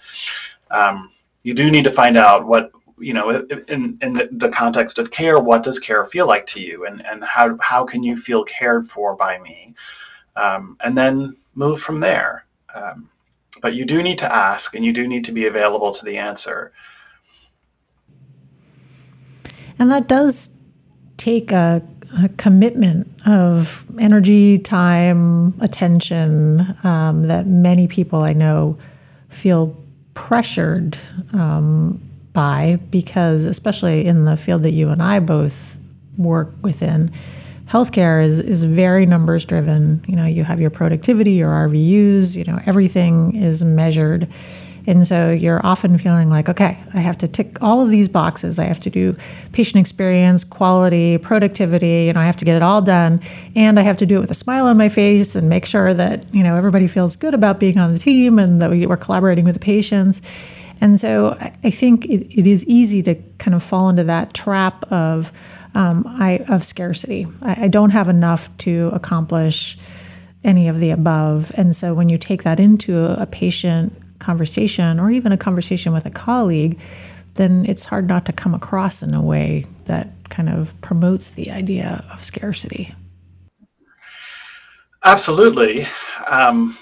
um, 0.70 1.10
you 1.42 1.54
do 1.54 1.70
need 1.70 1.84
to 1.84 1.90
find 1.90 2.18
out 2.18 2.46
what, 2.46 2.70
you 2.98 3.14
know, 3.14 3.30
in, 3.30 3.96
in 4.02 4.12
the, 4.12 4.50
context 4.52 4.98
of 4.98 5.10
care, 5.10 5.38
what 5.38 5.62
does 5.62 5.78
care 5.78 6.04
feel 6.04 6.26
like 6.26 6.44
to 6.48 6.60
you? 6.60 6.84
And, 6.84 7.02
and 7.06 7.24
how, 7.24 7.56
how 7.62 7.86
can 7.86 8.02
you 8.02 8.14
feel 8.14 8.44
cared 8.44 8.84
for 8.84 9.16
by 9.16 9.38
me? 9.38 9.72
Um, 10.36 10.76
and 10.80 10.96
then 10.96 11.36
move 11.56 11.80
from 11.80 11.98
there. 12.00 12.44
Um, 12.74 13.08
but 13.60 13.74
you 13.74 13.84
do 13.84 14.02
need 14.02 14.18
to 14.18 14.32
ask 14.32 14.74
and 14.76 14.84
you 14.84 14.92
do 14.92 15.08
need 15.08 15.24
to 15.24 15.32
be 15.32 15.46
available 15.46 15.92
to 15.92 16.04
the 16.04 16.18
answer. 16.18 16.72
And 19.78 19.90
that 19.90 20.08
does 20.08 20.50
take 21.16 21.52
a, 21.52 21.82
a 22.22 22.28
commitment 22.30 23.08
of 23.26 23.84
energy, 23.98 24.58
time, 24.58 25.58
attention 25.60 26.76
um, 26.84 27.24
that 27.24 27.46
many 27.46 27.86
people 27.88 28.22
I 28.22 28.32
know 28.32 28.78
feel 29.28 29.76
pressured 30.14 30.96
um, 31.32 32.00
by 32.32 32.78
because, 32.90 33.44
especially 33.44 34.06
in 34.06 34.24
the 34.24 34.36
field 34.36 34.62
that 34.62 34.72
you 34.72 34.90
and 34.90 35.02
I 35.02 35.20
both 35.20 35.76
work 36.16 36.52
within, 36.62 37.12
healthcare 37.68 38.24
is 38.24 38.38
is 38.40 38.64
very 38.64 39.06
numbers 39.06 39.44
driven. 39.44 40.04
You 40.06 40.16
know, 40.16 40.24
you 40.24 40.44
have 40.44 40.60
your 40.60 40.70
productivity, 40.70 41.32
your 41.32 41.50
RVUs, 41.50 42.36
you 42.36 42.44
know, 42.44 42.60
everything 42.66 43.34
is 43.34 43.64
measured. 43.64 44.28
And 44.88 45.04
so 45.04 45.30
you're 45.30 45.64
often 45.66 45.98
feeling 45.98 46.28
like, 46.28 46.48
okay, 46.48 46.78
I 46.94 46.98
have 46.98 47.18
to 47.18 47.28
tick 47.28 47.60
all 47.60 47.80
of 47.80 47.90
these 47.90 48.08
boxes. 48.08 48.58
I 48.60 48.64
have 48.64 48.78
to 48.80 48.90
do 48.90 49.16
patient 49.52 49.80
experience, 49.80 50.44
quality, 50.44 51.18
productivity, 51.18 52.04
you 52.04 52.12
know, 52.12 52.20
I 52.20 52.24
have 52.24 52.36
to 52.36 52.44
get 52.44 52.54
it 52.54 52.62
all 52.62 52.80
done. 52.80 53.20
And 53.56 53.80
I 53.80 53.82
have 53.82 53.98
to 53.98 54.06
do 54.06 54.16
it 54.16 54.20
with 54.20 54.30
a 54.30 54.34
smile 54.34 54.66
on 54.66 54.76
my 54.76 54.88
face 54.88 55.34
and 55.34 55.48
make 55.48 55.66
sure 55.66 55.92
that, 55.92 56.24
you 56.32 56.44
know, 56.44 56.54
everybody 56.54 56.86
feels 56.86 57.16
good 57.16 57.34
about 57.34 57.58
being 57.58 57.78
on 57.78 57.92
the 57.92 57.98
team 57.98 58.38
and 58.38 58.62
that 58.62 58.70
we're 58.70 58.96
collaborating 58.96 59.44
with 59.44 59.54
the 59.54 59.60
patients. 59.60 60.22
And 60.80 61.00
so 61.00 61.36
I 61.40 61.70
think 61.70 62.04
it, 62.06 62.38
it 62.38 62.46
is 62.46 62.66
easy 62.66 63.02
to 63.04 63.14
kind 63.38 63.54
of 63.54 63.62
fall 63.62 63.88
into 63.88 64.04
that 64.04 64.34
trap 64.34 64.84
of, 64.92 65.32
um, 65.74 66.04
I, 66.06 66.44
of 66.48 66.64
scarcity. 66.64 67.26
I, 67.42 67.64
I 67.64 67.68
don't 67.68 67.90
have 67.90 68.08
enough 68.08 68.54
to 68.58 68.90
accomplish 68.92 69.78
any 70.44 70.68
of 70.68 70.78
the 70.78 70.90
above. 70.90 71.50
And 71.56 71.74
so 71.74 71.94
when 71.94 72.08
you 72.08 72.18
take 72.18 72.42
that 72.44 72.60
into 72.60 72.98
a, 72.98 73.22
a 73.22 73.26
patient 73.26 73.92
conversation 74.18 75.00
or 75.00 75.10
even 75.10 75.32
a 75.32 75.36
conversation 75.36 75.92
with 75.92 76.06
a 76.06 76.10
colleague, 76.10 76.78
then 77.34 77.66
it's 77.66 77.84
hard 77.84 78.08
not 78.08 78.24
to 78.26 78.32
come 78.32 78.54
across 78.54 79.02
in 79.02 79.14
a 79.14 79.22
way 79.22 79.64
that 79.84 80.08
kind 80.30 80.48
of 80.48 80.78
promotes 80.80 81.30
the 81.30 81.50
idea 81.50 82.04
of 82.12 82.22
scarcity. 82.22 82.94
Absolutely. 85.04 85.86
Um, 86.26 86.76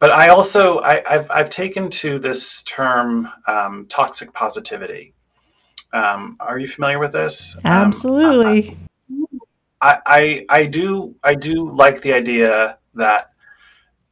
but 0.00 0.10
I 0.10 0.28
also 0.28 0.80
I, 0.80 1.02
have 1.06 1.30
I've 1.30 1.50
taken 1.50 1.90
to 1.90 2.18
this 2.18 2.62
term 2.64 3.28
um, 3.46 3.86
toxic 3.88 4.32
positivity, 4.32 5.14
Um, 5.92 6.36
are 6.40 6.58
you 6.58 6.68
familiar 6.68 6.98
with 6.98 7.12
this? 7.12 7.56
Um, 7.56 7.62
Absolutely. 7.64 8.76
I, 9.80 9.98
I 10.06 10.46
I 10.48 10.66
do 10.66 11.16
I 11.22 11.34
do 11.34 11.70
like 11.70 12.00
the 12.00 12.12
idea 12.12 12.78
that 12.94 13.30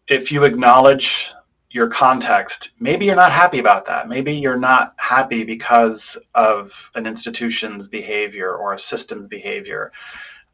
if 0.07 0.33
you 0.33 0.45
acknowledge 0.45 1.33
your 1.71 1.89
context, 1.89 2.71
maybe 2.81 3.05
you're 3.05 3.15
not 3.15 3.31
happy 3.31 3.59
about 3.59 3.87
that. 3.87 4.09
Maybe 4.09 4.35
you're 4.37 4.59
not 4.59 4.95
happy 4.97 5.45
because 5.45 6.17
of 6.35 6.91
an 6.95 7.07
institution's 7.07 7.89
behavior 7.89 8.55
or 8.55 8.73
a 8.73 8.79
system's 8.79 9.27
behavior. 9.27 9.93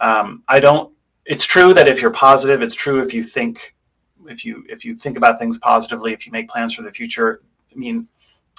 Um, 0.00 0.42
I 0.48 0.60
don't. 0.60 0.92
It's 1.24 1.46
true 1.46 1.72
that 1.74 1.88
if 1.88 2.02
you're 2.02 2.10
positive, 2.10 2.60
it's 2.60 2.74
true 2.74 3.00
if 3.00 3.14
you 3.14 3.22
think 3.22 3.73
if 4.28 4.44
you 4.44 4.64
if 4.68 4.84
you 4.84 4.94
think 4.94 5.16
about 5.16 5.38
things 5.38 5.58
positively, 5.58 6.12
if 6.12 6.26
you 6.26 6.32
make 6.32 6.48
plans 6.48 6.74
for 6.74 6.82
the 6.82 6.92
future. 6.92 7.42
I 7.72 7.76
mean, 7.76 8.08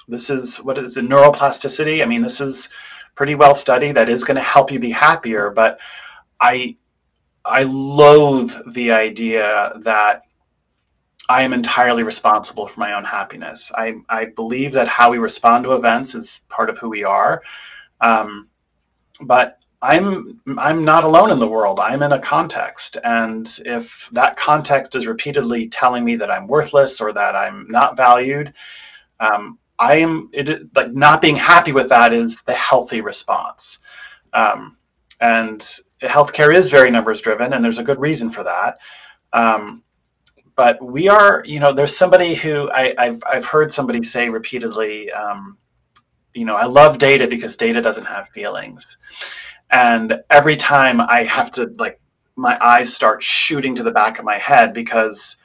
this 0.07 0.29
is 0.29 0.57
what 0.57 0.77
is 0.77 0.97
it 0.97 1.07
neuroplasticity. 1.07 2.01
I 2.01 2.05
mean, 2.05 2.21
this 2.21 2.41
is 2.41 2.69
pretty 3.15 3.35
well 3.35 3.55
studied. 3.55 3.93
That 3.93 4.09
is 4.09 4.23
going 4.23 4.35
to 4.35 4.43
help 4.43 4.71
you 4.71 4.79
be 4.79 4.91
happier, 4.91 5.49
but 5.49 5.79
I 6.39 6.77
I 7.43 7.63
loathe 7.63 8.51
the 8.73 8.91
idea 8.91 9.73
that 9.83 10.23
I 11.27 11.43
am 11.43 11.53
entirely 11.53 12.03
responsible 12.03 12.67
for 12.67 12.79
my 12.79 12.93
own 12.93 13.03
happiness. 13.03 13.71
I, 13.73 13.95
I 14.07 14.25
believe 14.25 14.73
that 14.73 14.87
how 14.87 15.11
we 15.11 15.17
respond 15.17 15.63
to 15.63 15.73
events 15.73 16.13
is 16.13 16.45
part 16.49 16.69
of 16.69 16.77
who 16.77 16.89
we 16.89 17.03
are. 17.03 17.41
Um, 17.99 18.49
but 19.21 19.59
I'm 19.85 20.41
I'm 20.57 20.85
not 20.85 21.05
alone 21.05 21.31
in 21.31 21.39
the 21.39 21.47
world. 21.47 21.79
I'm 21.79 22.03
in 22.03 22.13
a 22.13 22.21
context, 22.21 22.97
and 23.03 23.49
if 23.65 24.09
that 24.13 24.37
context 24.37 24.95
is 24.95 25.07
repeatedly 25.07 25.69
telling 25.69 26.05
me 26.05 26.17
that 26.17 26.31
I'm 26.31 26.47
worthless 26.47 27.01
or 27.01 27.13
that 27.13 27.35
I'm 27.35 27.67
not 27.69 27.97
valued, 27.97 28.53
um, 29.19 29.59
I 29.79 29.97
am 29.97 30.29
it, 30.33 30.75
like 30.75 30.93
not 30.93 31.21
being 31.21 31.37
happy 31.37 31.73
with 31.73 31.89
that 31.89 32.13
is 32.13 32.43
the 32.43 32.53
healthy 32.53 33.01
response. 33.01 33.79
Um, 34.33 34.77
and 35.21 35.61
healthcare 36.03 36.55
is 36.55 36.69
very 36.69 36.91
numbers 36.91 37.21
driven, 37.21 37.53
and 37.53 37.63
there's 37.65 37.79
a 37.79 37.83
good 37.83 37.99
reason 38.01 38.31
for 38.31 38.43
that. 38.43 38.79
Um, 39.33 39.83
but 40.55 40.83
we 40.83 41.09
are, 41.09 41.43
you 41.45 41.59
know, 41.59 41.73
there's 41.73 41.97
somebody 41.97 42.35
who 42.35 42.69
I, 42.71 42.95
have 42.97 43.23
I've 43.31 43.45
heard 43.45 43.71
somebody 43.71 44.03
say 44.03 44.29
repeatedly, 44.29 45.11
um, 45.11 45.57
you 46.33 46.45
know, 46.45 46.55
I 46.55 46.65
love 46.65 46.99
data 46.99 47.27
because 47.27 47.57
data 47.57 47.81
doesn't 47.81 48.05
have 48.05 48.29
feelings. 48.29 48.97
And 49.71 50.21
every 50.29 50.55
time 50.55 51.01
I 51.01 51.23
have 51.23 51.51
to, 51.51 51.71
like, 51.77 51.99
my 52.35 52.57
eyes 52.61 52.93
start 52.93 53.23
shooting 53.23 53.75
to 53.75 53.83
the 53.83 53.91
back 53.91 54.19
of 54.19 54.25
my 54.25 54.37
head 54.37 54.73
because, 54.73 55.37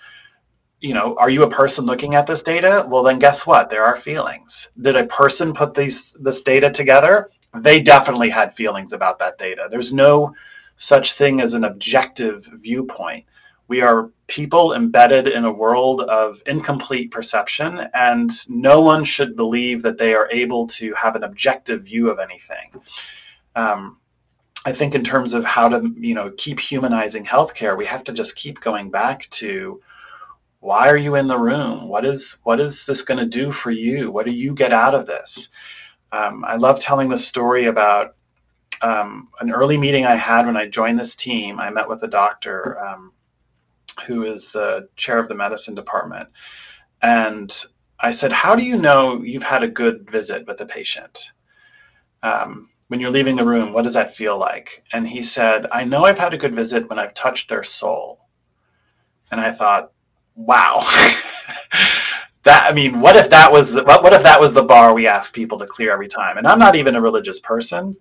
you 0.80 0.94
know, 0.94 1.16
are 1.18 1.30
you 1.30 1.42
a 1.42 1.50
person 1.50 1.86
looking 1.86 2.14
at 2.14 2.26
this 2.26 2.42
data? 2.42 2.86
Well, 2.88 3.02
then 3.02 3.18
guess 3.18 3.46
what? 3.46 3.70
There 3.70 3.84
are 3.84 3.96
feelings. 3.96 4.70
Did 4.80 4.96
a 4.96 5.06
person 5.06 5.52
put 5.52 5.74
these 5.74 6.14
this 6.14 6.42
data 6.42 6.70
together? 6.70 7.30
They 7.54 7.80
definitely 7.80 8.30
had 8.30 8.54
feelings 8.54 8.92
about 8.92 9.18
that 9.20 9.38
data. 9.38 9.68
There's 9.70 9.92
no 9.92 10.34
such 10.76 11.12
thing 11.12 11.40
as 11.40 11.54
an 11.54 11.64
objective 11.64 12.48
viewpoint 12.52 13.26
we 13.70 13.82
are 13.82 14.10
people 14.26 14.74
embedded 14.74 15.28
in 15.28 15.44
a 15.44 15.52
world 15.52 16.00
of 16.00 16.42
incomplete 16.44 17.12
perception, 17.12 17.78
and 17.94 18.28
no 18.48 18.80
one 18.80 19.04
should 19.04 19.36
believe 19.36 19.82
that 19.82 19.96
they 19.96 20.12
are 20.12 20.28
able 20.32 20.66
to 20.66 20.92
have 20.94 21.14
an 21.14 21.22
objective 21.22 21.84
view 21.84 22.10
of 22.10 22.18
anything. 22.18 22.72
Um, 23.54 23.98
I 24.64 24.72
think 24.72 24.94
in 24.94 25.04
terms 25.04 25.32
of 25.32 25.44
how 25.44 25.68
to, 25.68 25.90
you 25.96 26.14
know, 26.14 26.32
keep 26.36 26.60
humanizing 26.60 27.24
healthcare, 27.24 27.76
we 27.76 27.86
have 27.86 28.04
to 28.04 28.12
just 28.12 28.36
keep 28.36 28.60
going 28.60 28.90
back 28.90 29.28
to 29.30 29.80
why 30.60 30.88
are 30.88 30.96
you 30.96 31.14
in 31.14 31.26
the 31.26 31.38
room? 31.38 31.88
What 31.88 32.04
is 32.04 32.36
what 32.42 32.60
is 32.60 32.84
this 32.84 33.02
going 33.02 33.18
to 33.18 33.26
do 33.26 33.50
for 33.50 33.70
you? 33.70 34.10
What 34.10 34.26
do 34.26 34.32
you 34.32 34.54
get 34.54 34.72
out 34.72 34.94
of 34.94 35.06
this? 35.06 35.48
Um, 36.12 36.44
I 36.44 36.56
love 36.56 36.80
telling 36.80 37.08
the 37.08 37.16
story 37.16 37.66
about 37.66 38.14
um, 38.82 39.28
an 39.40 39.50
early 39.50 39.78
meeting 39.78 40.04
I 40.04 40.16
had 40.16 40.46
when 40.46 40.56
I 40.56 40.68
joined 40.68 40.98
this 40.98 41.16
team. 41.16 41.58
I 41.58 41.70
met 41.70 41.88
with 41.88 42.02
a 42.02 42.08
doctor. 42.08 42.78
Um, 42.78 43.12
who 44.06 44.24
is 44.24 44.52
the 44.52 44.88
chair 44.96 45.18
of 45.18 45.28
the 45.28 45.34
medicine 45.34 45.74
department. 45.74 46.28
And 47.02 47.52
I 47.98 48.10
said, 48.12 48.32
How 48.32 48.54
do 48.54 48.64
you 48.64 48.76
know 48.76 49.22
you've 49.22 49.42
had 49.42 49.62
a 49.62 49.68
good 49.68 50.10
visit 50.10 50.46
with 50.46 50.58
the 50.58 50.66
patient? 50.66 51.32
Um, 52.22 52.68
when 52.90 52.98
you're 52.98 53.10
leaving 53.10 53.36
the 53.36 53.44
room, 53.44 53.72
what 53.72 53.82
does 53.84 53.94
that 53.94 54.16
feel 54.16 54.36
like? 54.36 54.82
And 54.92 55.06
he 55.06 55.22
said, 55.22 55.68
I 55.70 55.84
know 55.84 56.02
I've 56.02 56.18
had 56.18 56.34
a 56.34 56.38
good 56.38 56.56
visit 56.56 56.90
when 56.90 56.98
I've 56.98 57.14
touched 57.14 57.48
their 57.48 57.62
soul. 57.62 58.26
And 59.30 59.40
I 59.40 59.52
thought, 59.52 59.92
wow. 60.34 60.78
that 62.42 62.66
I 62.68 62.72
mean, 62.72 62.98
what 62.98 63.14
if 63.14 63.30
that 63.30 63.52
was 63.52 63.72
the, 63.72 63.84
what, 63.84 64.02
what 64.02 64.12
if 64.12 64.24
that 64.24 64.40
was 64.40 64.54
the 64.54 64.64
bar 64.64 64.92
we 64.92 65.06
ask 65.06 65.32
people 65.32 65.56
to 65.60 65.68
clear 65.68 65.92
every 65.92 66.08
time? 66.08 66.36
And 66.36 66.48
I'm 66.48 66.58
not 66.58 66.74
even 66.74 66.96
a 66.96 67.00
religious 67.00 67.38
person, 67.38 67.96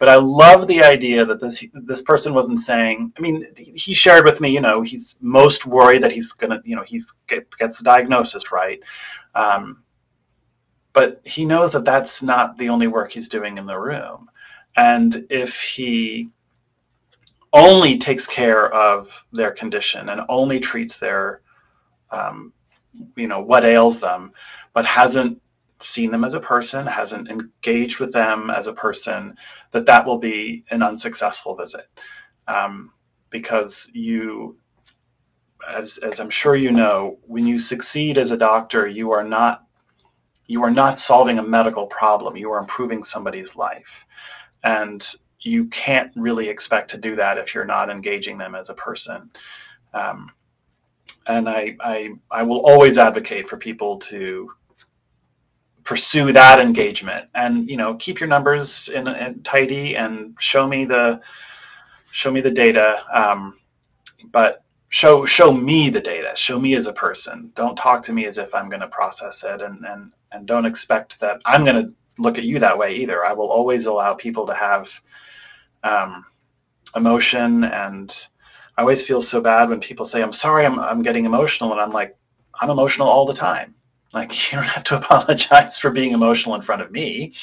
but 0.00 0.08
I 0.08 0.16
love 0.16 0.66
the 0.66 0.82
idea 0.82 1.24
that 1.24 1.40
this 1.40 1.64
this 1.72 2.02
person 2.02 2.34
wasn't 2.34 2.58
saying. 2.58 3.12
I 3.16 3.20
mean, 3.20 3.46
he 3.56 3.94
shared 3.94 4.24
with 4.24 4.40
me, 4.40 4.50
you 4.50 4.60
know, 4.60 4.82
he's 4.82 5.20
most 5.22 5.66
worried 5.66 6.02
that 6.02 6.10
he's 6.10 6.32
gonna, 6.32 6.60
you 6.64 6.74
know, 6.74 6.84
he's 6.84 7.12
get, 7.28 7.48
gets 7.58 7.78
the 7.78 7.84
diagnosis 7.84 8.50
right, 8.50 8.80
um, 9.36 9.84
but 10.96 11.20
he 11.24 11.44
knows 11.44 11.74
that 11.74 11.84
that's 11.84 12.22
not 12.22 12.56
the 12.56 12.70
only 12.70 12.86
work 12.86 13.12
he's 13.12 13.28
doing 13.28 13.58
in 13.58 13.66
the 13.66 13.78
room, 13.78 14.30
and 14.74 15.26
if 15.28 15.60
he 15.60 16.30
only 17.52 17.98
takes 17.98 18.26
care 18.26 18.66
of 18.72 19.26
their 19.30 19.50
condition 19.50 20.08
and 20.08 20.22
only 20.30 20.58
treats 20.58 20.98
their, 20.98 21.42
um, 22.10 22.54
you 23.14 23.28
know, 23.28 23.42
what 23.42 23.66
ails 23.66 24.00
them, 24.00 24.32
but 24.72 24.86
hasn't 24.86 25.42
seen 25.80 26.10
them 26.10 26.24
as 26.24 26.32
a 26.32 26.40
person, 26.40 26.86
hasn't 26.86 27.28
engaged 27.28 28.00
with 28.00 28.14
them 28.14 28.48
as 28.48 28.66
a 28.66 28.72
person, 28.72 29.36
that 29.72 29.84
that 29.84 30.06
will 30.06 30.18
be 30.18 30.64
an 30.70 30.82
unsuccessful 30.82 31.56
visit. 31.56 31.86
Um, 32.48 32.90
because 33.28 33.90
you, 33.92 34.56
as, 35.68 35.98
as 35.98 36.20
I'm 36.20 36.30
sure 36.30 36.56
you 36.56 36.72
know, 36.72 37.18
when 37.26 37.46
you 37.46 37.58
succeed 37.58 38.16
as 38.16 38.30
a 38.30 38.38
doctor, 38.38 38.86
you 38.86 39.10
are 39.12 39.24
not 39.24 39.65
you 40.46 40.62
are 40.64 40.70
not 40.70 40.98
solving 40.98 41.38
a 41.38 41.42
medical 41.42 41.86
problem. 41.86 42.36
You 42.36 42.52
are 42.52 42.58
improving 42.58 43.04
somebody's 43.04 43.56
life, 43.56 44.06
and 44.62 45.06
you 45.40 45.66
can't 45.66 46.12
really 46.16 46.48
expect 46.48 46.90
to 46.90 46.98
do 46.98 47.16
that 47.16 47.38
if 47.38 47.54
you're 47.54 47.64
not 47.64 47.90
engaging 47.90 48.38
them 48.38 48.54
as 48.54 48.68
a 48.68 48.74
person. 48.74 49.30
Um, 49.94 50.32
and 51.26 51.48
I, 51.48 51.76
I, 51.80 52.10
I 52.30 52.42
will 52.44 52.60
always 52.60 52.98
advocate 52.98 53.48
for 53.48 53.56
people 53.56 53.98
to 53.98 54.50
pursue 55.86 56.32
that 56.32 56.58
engagement 56.58 57.28
and 57.32 57.70
you 57.70 57.76
know 57.76 57.94
keep 57.94 58.18
your 58.18 58.28
numbers 58.28 58.88
in, 58.88 59.06
in 59.06 59.40
tidy 59.44 59.96
and 59.96 60.36
show 60.40 60.66
me 60.66 60.84
the 60.84 61.20
show 62.10 62.30
me 62.30 62.40
the 62.40 62.50
data 62.50 63.04
um, 63.12 63.56
but 64.32 64.64
show 64.88 65.24
show 65.24 65.52
me 65.52 65.88
the 65.88 66.00
data 66.00 66.32
show 66.34 66.58
me 66.58 66.74
as 66.74 66.88
a 66.88 66.92
person 66.92 67.52
don't 67.54 67.76
talk 67.76 68.02
to 68.02 68.12
me 68.12 68.26
as 68.26 68.36
if 68.36 68.52
i'm 68.52 68.68
going 68.68 68.80
to 68.80 68.88
process 68.88 69.44
it 69.44 69.62
and 69.62 69.84
and 69.86 70.10
and 70.36 70.46
don't 70.46 70.66
expect 70.66 71.20
that 71.20 71.42
i'm 71.46 71.64
going 71.64 71.86
to 71.86 71.94
look 72.18 72.38
at 72.38 72.44
you 72.44 72.60
that 72.60 72.78
way 72.78 72.96
either 72.96 73.24
i 73.24 73.32
will 73.32 73.48
always 73.50 73.86
allow 73.86 74.14
people 74.14 74.46
to 74.46 74.54
have 74.54 75.02
um, 75.84 76.24
emotion 76.96 77.64
and 77.64 78.28
i 78.76 78.82
always 78.82 79.04
feel 79.04 79.20
so 79.20 79.40
bad 79.40 79.68
when 79.70 79.80
people 79.80 80.04
say 80.04 80.22
i'm 80.22 80.32
sorry 80.32 80.66
I'm, 80.66 80.78
I'm 80.78 81.02
getting 81.02 81.26
emotional 81.26 81.72
and 81.72 81.80
i'm 81.80 81.90
like 81.90 82.16
i'm 82.60 82.70
emotional 82.70 83.08
all 83.08 83.26
the 83.26 83.34
time 83.34 83.74
like 84.14 84.32
you 84.52 84.56
don't 84.58 84.66
have 84.66 84.84
to 84.84 84.96
apologize 84.96 85.78
for 85.78 85.90
being 85.90 86.12
emotional 86.12 86.56
in 86.56 86.62
front 86.62 86.82
of 86.82 86.90
me. 86.90 87.34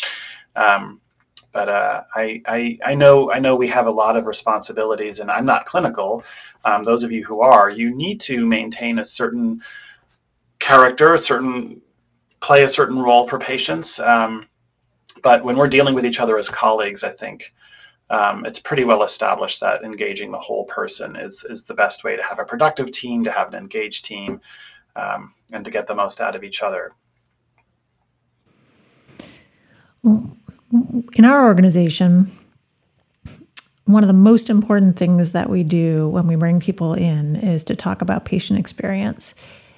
Um, 0.56 1.02
but 1.54 1.70
uh, 1.70 2.04
I, 2.16 2.42
I, 2.48 2.80
I 2.84 2.96
know 2.96 3.32
I 3.32 3.40
know 3.40 3.56
we 3.56 3.70
have 3.70 3.88
a 3.88 3.92
lot 3.92 4.18
of 4.18 4.28
responsibilities, 4.28 5.20
and 5.20 5.32
I'm 5.32 5.46
not 5.46 5.66
clinical. 5.66 6.24
Um, 6.66 6.84
those 6.84 7.04
of 7.04 7.12
you 7.12 7.24
who 7.26 7.42
are, 7.42 7.72
you 7.72 7.96
need 7.96 8.22
to 8.22 8.46
maintain 8.46 9.00
a 9.00 9.06
certain 9.06 9.62
character, 10.60 11.14
a 11.14 11.20
certain 11.20 11.83
play 12.44 12.64
a 12.64 12.68
certain 12.68 13.00
role 13.00 13.26
for 13.26 13.40
patients. 13.40 14.00
Um, 14.00 14.48
but 15.24 15.44
when 15.46 15.56
we're 15.56 15.70
dealing 15.70 15.96
with 15.96 16.06
each 16.06 16.20
other 16.20 16.38
as 16.38 16.50
colleagues, 16.50 17.04
I 17.04 17.10
think 17.10 17.54
um, 18.10 18.46
it's 18.46 18.60
pretty 18.60 18.84
well 18.84 19.04
established 19.04 19.62
that 19.62 19.84
engaging 19.84 20.32
the 20.32 20.40
whole 20.40 20.66
person 20.66 21.16
is 21.16 21.46
is 21.50 21.64
the 21.64 21.74
best 21.74 22.04
way 22.04 22.18
to 22.18 22.24
have 22.24 22.40
a 22.40 22.46
productive 22.46 22.92
team, 22.92 23.24
to 23.24 23.32
have 23.32 23.48
an 23.48 23.56
engaged 23.56 24.04
team, 24.06 24.42
um, 24.96 25.34
and 25.54 25.64
to 25.64 25.72
get 25.72 25.88
the 25.88 25.96
most 25.96 26.20
out 26.20 26.36
of 26.36 26.44
each 26.44 26.62
other. 26.62 26.92
In 30.04 31.24
our 31.24 31.46
organization, 31.46 32.30
one 33.86 34.04
of 34.04 34.08
the 34.08 34.14
most 34.14 34.50
important 34.50 34.98
things 34.98 35.32
that 35.32 35.50
we 35.50 35.64
do 35.64 36.10
when 36.10 36.28
we 36.28 36.36
bring 36.36 36.60
people 36.60 36.94
in 36.94 37.38
is 37.38 37.64
to 37.66 37.76
talk 37.76 38.02
about 38.02 38.26
patient 38.26 38.60
experience 38.60 39.34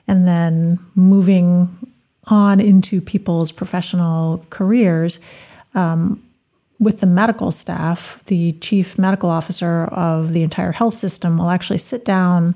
and 0.08 0.28
then 0.28 0.80
moving 0.96 1.95
on 2.28 2.60
into 2.60 3.02
people's 3.02 3.52
professional 3.52 4.46
careers. 4.50 5.20
Um, 5.74 6.22
with 6.80 7.00
the 7.00 7.08
medical 7.08 7.52
staff, 7.52 8.22
the 8.26 8.52
chief 8.54 8.98
medical 8.98 9.30
officer 9.30 9.86
of 9.86 10.34
the 10.34 10.44
entire 10.44 10.72
health 10.72 10.96
system 10.96 11.38
will 11.38 11.50
actually 11.50 11.78
sit 11.78 12.04
down 12.04 12.56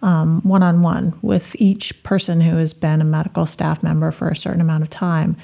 one 0.00 0.62
on 0.62 0.82
one 0.82 1.18
with 1.22 1.56
each 1.58 2.02
person 2.02 2.40
who 2.40 2.56
has 2.56 2.72
been 2.72 3.00
a 3.00 3.04
medical 3.04 3.46
staff 3.46 3.82
member 3.82 4.10
for 4.10 4.28
a 4.28 4.36
certain 4.36 4.60
amount 4.60 4.82
of 4.82 4.90
time 4.90 5.36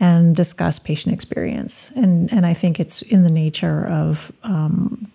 and 0.00 0.36
discuss 0.36 0.78
patient 0.78 1.14
experience. 1.14 1.90
And, 1.96 2.32
and 2.32 2.44
I 2.44 2.52
think 2.54 2.78
it's 2.80 3.02
in 3.02 3.22
the 3.22 3.30
nature 3.30 3.86
of 3.86 4.30
um, 4.42 5.10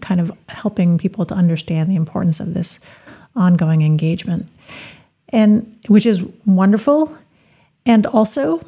kind 0.00 0.20
of 0.20 0.30
helping 0.48 0.98
people 0.98 1.24
to 1.26 1.34
understand 1.34 1.90
the 1.90 1.96
importance 1.96 2.38
of 2.40 2.54
this 2.54 2.78
ongoing 3.34 3.82
engagement, 3.82 4.46
and 5.30 5.78
which 5.88 6.06
is 6.06 6.22
wonderful. 6.46 7.16
And 7.84 8.06
also, 8.06 8.58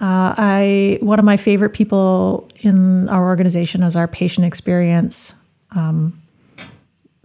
uh, 0.00 0.34
I 0.36 0.98
one 1.00 1.18
of 1.18 1.24
my 1.24 1.36
favorite 1.36 1.72
people 1.72 2.48
in 2.60 3.08
our 3.08 3.24
organization 3.24 3.82
is 3.82 3.96
our 3.96 4.08
patient 4.08 4.46
experience 4.46 5.34
um, 5.74 6.20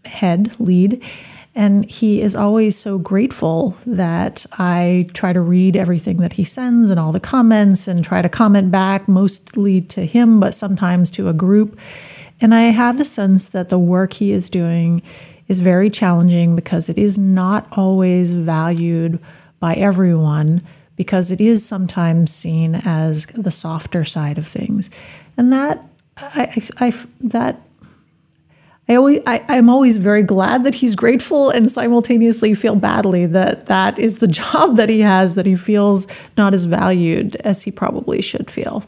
head 0.05 0.59
lead, 0.59 1.03
and 1.55 1.89
he 1.89 2.21
is 2.21 2.35
always 2.35 2.77
so 2.77 2.97
grateful 2.97 3.75
that 3.85 4.45
I 4.53 5.07
try 5.13 5.33
to 5.33 5.41
read 5.41 5.75
everything 5.75 6.17
that 6.17 6.33
he 6.33 6.43
sends 6.43 6.89
and 6.89 6.99
all 6.99 7.11
the 7.11 7.19
comments 7.19 7.87
and 7.87 8.03
try 8.03 8.21
to 8.21 8.29
comment 8.29 8.71
back, 8.71 9.07
mostly 9.07 9.81
to 9.81 10.05
him, 10.05 10.39
but 10.39 10.55
sometimes 10.55 11.11
to 11.11 11.27
a 11.27 11.33
group. 11.33 11.79
And 12.41 12.55
I 12.55 12.61
have 12.61 12.97
the 12.97 13.05
sense 13.05 13.49
that 13.49 13.69
the 13.69 13.79
work 13.79 14.13
he 14.13 14.31
is 14.31 14.49
doing 14.49 15.01
is 15.47 15.59
very 15.59 15.89
challenging 15.89 16.55
because 16.55 16.87
it 16.87 16.97
is 16.97 17.17
not 17.17 17.67
always 17.71 18.33
valued 18.33 19.19
by 19.59 19.73
everyone 19.73 20.61
because 20.99 21.31
it 21.31 21.39
is 21.39 21.65
sometimes 21.65 22.29
seen 22.29 22.75
as 22.83 23.25
the 23.27 23.51
softer 23.51 24.03
side 24.03 24.38
of 24.38 24.45
things. 24.45 24.91
And 25.38 25.53
that 25.53 25.88
I, 26.17 26.62
I, 26.77 26.88
I 26.88 26.93
that 27.21 27.62
I 28.89 28.95
always 28.95 29.21
I, 29.25 29.45
I'm 29.47 29.69
always 29.69 29.95
very 29.95 30.23
glad 30.23 30.65
that 30.65 30.75
he's 30.75 30.97
grateful 30.97 31.51
and 31.51 31.71
simultaneously 31.71 32.53
feel 32.53 32.75
badly 32.75 33.25
that 33.27 33.67
that 33.67 33.97
is 33.97 34.17
the 34.17 34.27
job 34.41 34.75
that 34.75 34.89
he 34.89 34.99
has 34.99 35.35
that 35.35 35.45
he 35.45 35.55
feels 35.55 36.05
not 36.35 36.53
as 36.53 36.65
valued 36.65 37.38
as 37.38 37.63
he 37.63 37.71
probably 37.71 38.21
should 38.21 38.51
feel. 38.51 38.83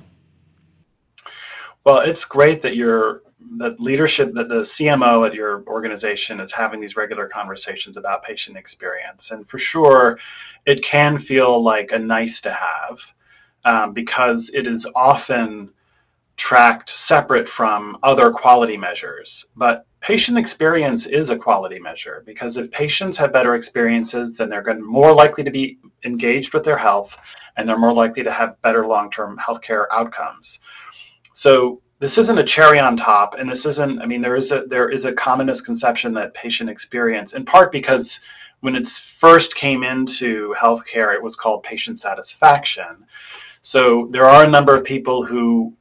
Well, 1.86 2.00
it's 2.00 2.26
great 2.26 2.62
that 2.64 2.76
you're 2.76 3.24
the 3.58 3.76
leadership 3.80 4.34
that 4.34 4.50
the 4.50 4.62
CMO 4.62 5.28
at 5.28 5.34
your 5.34 5.64
organization 5.68 6.40
is 6.40 6.52
having 6.52 6.80
these 6.80 6.96
regular 6.96 7.28
conversations 7.28 7.98
about 7.98 8.24
patient 8.24 8.58
experience. 8.58 9.32
And 9.32 9.48
for 9.48 9.58
sure, 9.58 10.20
it 10.66 10.84
can 10.84 11.18
feel 11.18 11.62
like 11.62 11.92
a 11.92 12.00
nice 12.00 12.42
to 12.42 12.52
have 12.52 13.14
um, 13.66 13.94
because 13.94 14.52
it 14.54 14.68
is 14.68 14.88
often 14.96 15.72
tracked 16.38 16.90
separate 16.90 17.48
from 17.48 17.98
other 18.02 18.32
quality 18.32 18.78
measures. 18.78 19.46
But 19.56 19.86
patient 20.00 20.38
experience 20.38 21.06
is 21.06 21.30
a 21.30 21.38
quality 21.38 21.80
measure 21.80 22.24
because 22.26 22.58
if 22.58 22.72
patients 22.72 23.18
have 23.18 23.34
better 23.34 23.56
experiences, 23.56 24.38
then 24.38 24.50
they're 24.50 24.80
more 24.80 25.14
likely 25.14 25.44
to 25.44 25.52
be 25.52 25.78
engaged 26.04 26.54
with 26.54 26.64
their 26.64 26.78
health 26.78 27.18
and 27.56 27.68
they're 27.68 27.78
more 27.78 27.94
likely 27.94 28.24
to 28.24 28.32
have 28.32 28.62
better 28.62 28.86
long-term 28.86 29.38
healthcare 29.38 29.86
outcomes. 29.92 30.60
So 31.34 31.82
this 32.02 32.18
isn't 32.18 32.40
a 32.40 32.44
cherry 32.44 32.80
on 32.80 32.98
top 32.98 33.36
and 33.40 33.50
this 33.50 33.66
isn't 33.66 34.02
i 34.02 34.06
mean 34.06 34.22
there 34.22 34.36
is 34.36 34.52
a 34.52 34.66
there 34.66 34.90
is 34.90 35.06
a 35.06 35.14
common 35.14 35.46
misconception 35.46 36.14
that 36.16 36.34
patient 36.34 36.70
experience 36.70 37.34
in 37.34 37.46
part 37.46 37.72
because 37.72 38.22
when 38.62 38.76
it 38.76 38.88
first 38.88 39.56
came 39.56 39.84
into 39.84 40.56
healthcare 40.58 41.14
it 41.14 41.22
was 41.22 41.36
called 41.36 41.64
patient 41.64 42.00
satisfaction. 42.00 43.06
So 43.62 44.08
there 44.12 44.26
are 44.26 44.44
a 44.44 44.50
number 44.50 44.76
of 44.76 44.84
people 44.84 45.26
who 45.26 45.76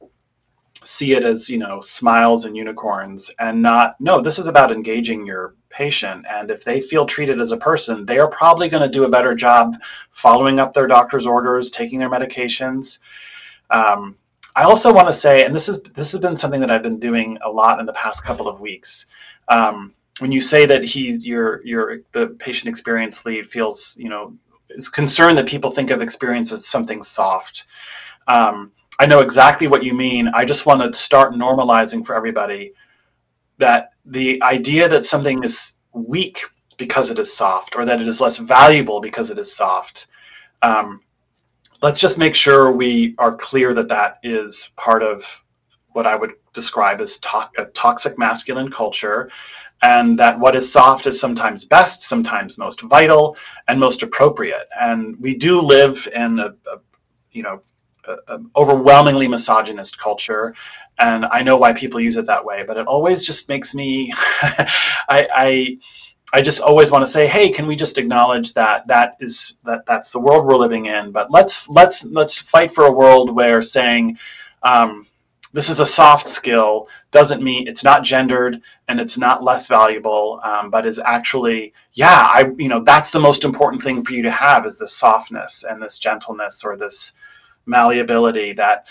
see 0.83 1.13
it 1.13 1.23
as 1.23 1.47
you 1.47 1.59
know 1.59 1.79
smiles 1.79 2.45
and 2.45 2.57
unicorns 2.57 3.29
and 3.37 3.61
not 3.61 3.95
no 3.99 4.19
this 4.19 4.39
is 4.39 4.47
about 4.47 4.71
engaging 4.71 5.25
your 5.27 5.53
patient. 5.69 6.25
And 6.29 6.49
if 6.51 6.63
they 6.63 6.81
feel 6.81 7.05
treated 7.05 7.39
as 7.39 7.51
a 7.51 7.57
person 7.57 8.05
they 8.05 8.17
are 8.17 8.29
probably 8.29 8.67
going 8.67 8.83
to 8.83 8.89
do 8.89 9.05
a 9.05 9.09
better 9.09 9.35
job 9.35 9.77
following 10.11 10.59
up 10.59 10.73
their 10.73 10.87
doctor's 10.87 11.27
orders 11.27 11.69
taking 11.71 11.99
their 11.99 12.09
medications. 12.09 12.97
Um, 13.69 14.17
I 14.55 14.63
also 14.63 14.93
want 14.93 15.07
to 15.07 15.13
say, 15.13 15.45
and 15.45 15.55
this 15.55 15.69
is 15.69 15.83
this 15.83 16.11
has 16.11 16.21
been 16.21 16.35
something 16.35 16.61
that 16.61 16.71
I've 16.71 16.83
been 16.83 16.99
doing 16.99 17.37
a 17.41 17.49
lot 17.49 17.79
in 17.79 17.85
the 17.85 17.93
past 17.93 18.23
couple 18.25 18.47
of 18.47 18.59
weeks. 18.59 19.05
Um, 19.47 19.93
when 20.19 20.31
you 20.31 20.41
say 20.41 20.65
that 20.65 20.83
he, 20.83 21.17
your 21.17 21.65
your 21.65 21.99
the 22.11 22.27
patient 22.27 22.69
experience 22.69 23.25
lead 23.25 23.47
feels, 23.47 23.95
you 23.97 24.09
know, 24.09 24.35
is 24.69 24.89
concerned 24.89 25.37
that 25.37 25.47
people 25.47 25.71
think 25.71 25.89
of 25.89 26.01
experience 26.01 26.51
as 26.51 26.65
something 26.65 27.01
soft. 27.01 27.65
Um, 28.27 28.71
I 28.99 29.05
know 29.05 29.21
exactly 29.21 29.67
what 29.67 29.83
you 29.83 29.93
mean. 29.93 30.27
I 30.27 30.45
just 30.45 30.65
want 30.65 30.81
to 30.81 30.97
start 30.97 31.33
normalizing 31.33 32.05
for 32.05 32.15
everybody 32.15 32.73
that 33.57 33.93
the 34.05 34.43
idea 34.43 34.89
that 34.89 35.05
something 35.05 35.43
is 35.43 35.73
weak 35.93 36.41
because 36.77 37.09
it 37.11 37.19
is 37.19 37.33
soft, 37.33 37.75
or 37.75 37.85
that 37.85 38.01
it 38.01 38.07
is 38.07 38.19
less 38.19 38.37
valuable 38.37 38.99
because 39.01 39.29
it 39.29 39.39
is 39.39 39.55
soft. 39.55 40.07
Um, 40.61 41.01
let's 41.81 41.99
just 41.99 42.17
make 42.19 42.35
sure 42.35 42.71
we 42.71 43.15
are 43.17 43.35
clear 43.35 43.73
that 43.75 43.89
that 43.89 44.19
is 44.23 44.73
part 44.77 45.03
of 45.03 45.43
what 45.93 46.07
I 46.07 46.15
would 46.15 46.33
describe 46.53 47.01
as 47.01 47.19
to- 47.19 47.49
a 47.57 47.65
toxic 47.65 48.17
masculine 48.19 48.71
culture, 48.71 49.31
and 49.81 50.19
that 50.19 50.39
what 50.39 50.55
is 50.55 50.71
soft 50.71 51.07
is 51.07 51.19
sometimes 51.19 51.65
best, 51.65 52.03
sometimes 52.03 52.57
most 52.59 52.81
vital, 52.81 53.37
and 53.67 53.79
most 53.79 54.03
appropriate. 54.03 54.67
And 54.79 55.17
we 55.19 55.35
do 55.37 55.61
live 55.61 56.07
in 56.15 56.39
a, 56.39 56.47
a 56.47 56.79
you 57.31 57.43
know, 57.43 57.61
a, 58.07 58.35
a 58.35 58.39
overwhelmingly 58.55 59.27
misogynist 59.29 59.99
culture, 59.99 60.55
and 60.99 61.25
I 61.25 61.43
know 61.43 61.57
why 61.57 61.73
people 61.73 62.01
use 62.01 62.17
it 62.17 62.27
that 62.27 62.45
way. 62.45 62.63
But 62.67 62.77
it 62.77 62.87
always 62.87 63.25
just 63.25 63.49
makes 63.49 63.75
me, 63.75 64.13
I, 64.43 65.27
I 65.31 65.77
I 66.33 66.41
just 66.41 66.61
always 66.61 66.91
want 66.91 67.05
to 67.05 67.11
say, 67.11 67.27
hey, 67.27 67.49
can 67.49 67.67
we 67.67 67.75
just 67.75 67.97
acknowledge 67.97 68.53
that 68.53 68.87
that 68.87 69.17
is 69.19 69.57
that 69.63 69.85
that's 69.85 70.11
the 70.11 70.19
world 70.19 70.45
we're 70.45 70.55
living 70.55 70.85
in? 70.85 71.11
But 71.11 71.29
let's 71.31 71.67
let's 71.67 72.05
let's 72.05 72.37
fight 72.37 72.71
for 72.71 72.85
a 72.85 72.91
world 72.91 73.35
where 73.35 73.61
saying 73.61 74.17
um, 74.63 75.05
this 75.53 75.69
is 75.69 75.81
a 75.81 75.85
soft 75.85 76.27
skill 76.27 76.87
doesn't 77.11 77.43
mean 77.43 77.67
it's 77.67 77.83
not 77.83 78.03
gendered 78.03 78.61
and 78.87 78.99
it's 78.99 79.17
not 79.17 79.43
less 79.43 79.67
valuable, 79.67 80.39
um, 80.43 80.69
but 80.69 80.85
is 80.85 80.99
actually 80.99 81.73
yeah, 81.93 82.29
I 82.33 82.49
you 82.57 82.69
know 82.69 82.81
that's 82.83 83.11
the 83.11 83.19
most 83.19 83.43
important 83.43 83.83
thing 83.83 84.01
for 84.01 84.13
you 84.13 84.23
to 84.23 84.31
have 84.31 84.65
is 84.65 84.77
this 84.77 84.95
softness 84.95 85.65
and 85.67 85.81
this 85.81 85.97
gentleness 85.97 86.63
or 86.63 86.77
this 86.77 87.13
malleability 87.65 88.53
that 88.53 88.87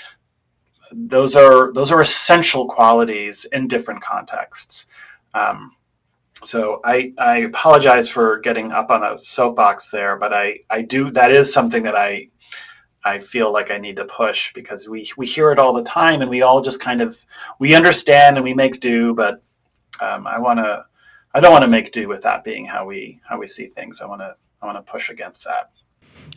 those 0.92 1.36
are 1.36 1.72
those 1.72 1.92
are 1.92 2.00
essential 2.00 2.66
qualities 2.66 3.46
in 3.46 3.68
different 3.68 4.02
contexts. 4.02 4.86
Um, 5.32 5.72
so 6.42 6.80
I, 6.84 7.12
I 7.18 7.38
apologize 7.38 8.08
for 8.08 8.38
getting 8.38 8.72
up 8.72 8.90
on 8.90 9.04
a 9.04 9.18
soapbox 9.18 9.90
there, 9.90 10.16
but 10.16 10.32
I, 10.32 10.60
I 10.70 10.82
do 10.82 11.10
that 11.10 11.30
is 11.30 11.52
something 11.52 11.84
that 11.84 11.96
I 11.96 12.28
I 13.02 13.18
feel 13.18 13.50
like 13.50 13.70
I 13.70 13.78
need 13.78 13.96
to 13.96 14.04
push 14.04 14.52
because 14.52 14.88
we 14.88 15.10
we 15.16 15.26
hear 15.26 15.52
it 15.52 15.58
all 15.58 15.72
the 15.72 15.84
time 15.84 16.20
and 16.20 16.30
we 16.30 16.42
all 16.42 16.60
just 16.60 16.80
kind 16.80 17.00
of 17.00 17.24
we 17.58 17.74
understand 17.74 18.36
and 18.36 18.44
we 18.44 18.52
make 18.54 18.80
do, 18.80 19.14
but 19.14 19.42
um, 20.00 20.26
I 20.26 20.38
want 20.38 20.58
to 20.58 20.84
I 21.32 21.40
don't 21.40 21.52
want 21.52 21.62
to 21.62 21.68
make 21.68 21.92
do 21.92 22.08
with 22.08 22.22
that 22.22 22.44
being 22.44 22.66
how 22.66 22.86
we 22.86 23.20
how 23.26 23.38
we 23.38 23.46
see 23.46 23.66
things. 23.66 24.00
I 24.00 24.06
want 24.06 24.20
to 24.20 24.34
I 24.60 24.66
want 24.66 24.84
to 24.84 24.90
push 24.90 25.08
against 25.08 25.44
that. 25.44 25.70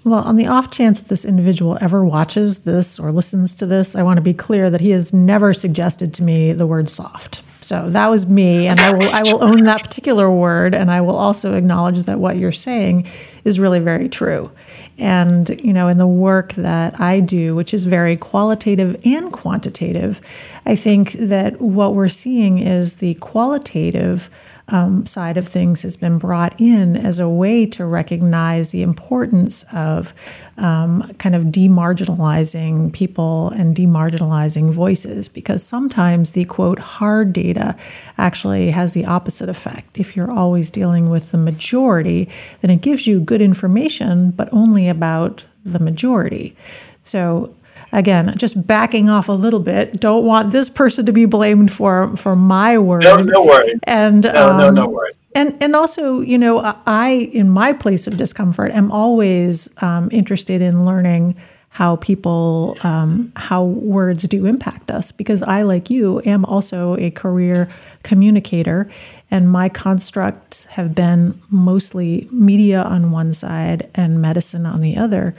Well, 0.06 0.24
on 0.24 0.36
the 0.36 0.48
off 0.48 0.72
chance 0.72 1.02
this 1.02 1.26
individual 1.26 1.78
ever 1.82 2.06
watches 2.06 2.60
this 2.60 3.00
or 3.00 3.12
listens 3.12 3.56
to 3.56 3.66
this, 3.66 3.96
I 3.96 4.04
want 4.04 4.18
to 4.18 4.22
be 4.22 4.34
clear 4.34 4.70
that 4.70 4.82
he 4.82 4.92
has 4.92 5.14
never 5.14 5.54
suggested 5.54 6.14
to 6.16 6.24
me 6.24 6.54
the 6.54 6.68
word 6.68 6.90
soft. 6.90 7.44
So 7.64 7.90
that 7.90 8.08
was 8.08 8.28
me, 8.28 8.68
and 8.68 8.80
I 8.80 8.94
will 8.94 9.10
I 9.10 9.22
will 9.24 9.44
own 9.44 9.64
that 9.64 9.84
particular 9.84 10.30
word, 10.30 10.76
and 10.76 10.92
I 10.92 11.02
will 11.02 11.16
also 11.16 11.54
acknowledge 11.54 12.04
that 12.06 12.20
what 12.20 12.38
you're 12.38 12.52
saying 12.52 13.08
is 13.44 13.60
really 13.60 13.80
very 13.80 14.10
true. 14.10 14.52
And 14.98 15.60
you 15.64 15.74
know, 15.74 15.88
in 15.88 15.98
the 15.98 16.08
work 16.08 16.54
that 16.54 17.00
I 17.00 17.20
do, 17.20 17.56
which 17.56 17.74
is 17.74 17.86
very 17.86 18.16
qualitative 18.16 19.00
and 19.06 19.32
quantitative, 19.32 20.22
I 20.66 20.76
think 20.76 21.14
that 21.14 21.62
what 21.62 21.96
we're 21.96 22.10
seeing 22.10 22.60
is 22.60 22.98
the 22.98 23.16
qualitative 23.16 24.30
um, 24.70 25.06
side 25.06 25.38
of 25.38 25.48
things 25.48 25.82
has 25.82 25.98
been 25.98 26.18
brought 26.18 26.60
in 26.60 26.96
as 26.96 27.20
a 27.20 27.28
way 27.28 27.66
to 27.66 27.86
recognize 27.86 28.70
the 28.70 28.82
importance 28.82 29.64
of 29.74 30.14
um, 30.58 31.02
kind 31.20 31.36
of 31.36 31.46
demarginalizing 31.46 32.94
people 32.94 33.50
and 33.50 33.76
demarginalizing 33.76 34.72
voices 34.72 35.28
because 35.28 35.64
sometimes 35.64 36.32
the 36.32 36.46
quote 36.46 36.80
hard 36.80 37.34
data 37.34 37.76
actually 38.18 38.72
has 38.72 38.94
the 38.94 39.06
opposite 39.06 39.50
effect. 39.50 40.00
If 40.00 40.16
you're 40.16 40.32
always 40.32 40.72
dealing 40.72 41.10
with 41.10 41.32
the 41.32 41.38
majority, 41.38 42.30
then 42.62 42.72
it 42.72 42.82
gives 42.82 43.06
you 43.06 43.20
good 43.20 43.42
information, 43.42 44.32
but 44.32 44.48
only 44.54 44.88
about 44.88 45.46
the 45.66 45.80
majority. 45.80 46.56
So 47.02 47.54
again, 47.94 48.34
just 48.38 48.68
backing 48.68 49.10
off 49.10 49.30
a 49.30 49.34
little 49.34 49.62
bit. 49.62 50.02
Don't 50.02 50.26
want 50.26 50.52
this 50.52 50.70
person 50.70 51.06
to 51.06 51.14
be 51.14 51.26
blamed 51.26 51.72
for 51.72 52.16
for 52.18 52.36
my 52.36 52.78
word. 52.78 53.04
No, 53.04 53.18
no 53.18 53.46
worries. 53.46 53.80
And 53.84 54.24
no, 54.24 54.50
um, 54.50 54.58
no, 54.58 54.70
no 54.70 54.88
worries. 54.90 55.16
And 55.36 55.56
and 55.64 55.76
also, 55.76 56.20
you 56.20 56.38
know, 56.38 56.60
I 56.86 57.30
in 57.32 57.50
my 57.50 57.72
place 57.72 58.08
of 58.08 58.18
discomfort 58.18 58.72
am 58.72 58.92
always 58.92 59.70
um, 59.82 60.10
interested 60.12 60.62
in 60.62 60.86
learning 60.86 61.36
how 61.70 61.96
people 61.96 62.78
um, 62.84 63.32
how 63.36 63.64
words 63.64 64.24
do 64.28 64.46
impact 64.46 64.92
us 64.92 65.12
because 65.12 65.42
I, 65.42 65.64
like 65.64 65.90
you, 65.90 66.22
am 66.24 66.46
also 66.46 66.96
a 66.98 67.10
career 67.10 67.68
communicator, 68.04 68.88
and 69.32 69.52
my 69.52 69.70
constructs 69.70 70.66
have 70.66 70.94
been 70.94 71.42
mostly 71.50 72.28
media 72.32 72.84
on 72.84 73.12
one 73.12 73.34
side 73.34 73.90
and 73.96 74.22
medicine 74.22 74.68
on 74.68 74.82
the 74.82 74.98
other. 74.98 75.34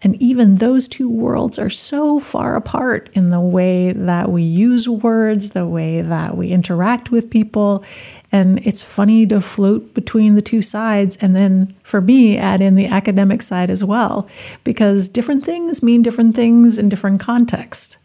And 0.00 0.20
even 0.22 0.56
those 0.56 0.86
two 0.86 1.10
worlds 1.10 1.58
are 1.58 1.70
so 1.70 2.20
far 2.20 2.54
apart 2.54 3.10
in 3.14 3.28
the 3.28 3.40
way 3.40 3.92
that 3.92 4.30
we 4.30 4.42
use 4.42 4.88
words, 4.88 5.50
the 5.50 5.66
way 5.66 6.02
that 6.02 6.36
we 6.36 6.50
interact 6.50 7.10
with 7.10 7.30
people. 7.30 7.84
And 8.30 8.64
it's 8.64 8.82
funny 8.82 9.26
to 9.26 9.40
float 9.40 9.94
between 9.94 10.34
the 10.34 10.42
two 10.42 10.62
sides. 10.62 11.16
And 11.20 11.34
then 11.34 11.74
for 11.82 12.00
me, 12.00 12.38
add 12.38 12.60
in 12.60 12.76
the 12.76 12.86
academic 12.86 13.42
side 13.42 13.70
as 13.70 13.82
well, 13.82 14.28
because 14.62 15.08
different 15.08 15.44
things 15.44 15.82
mean 15.82 16.02
different 16.02 16.36
things 16.36 16.78
in 16.78 16.88
different 16.88 17.20
contexts. 17.20 17.98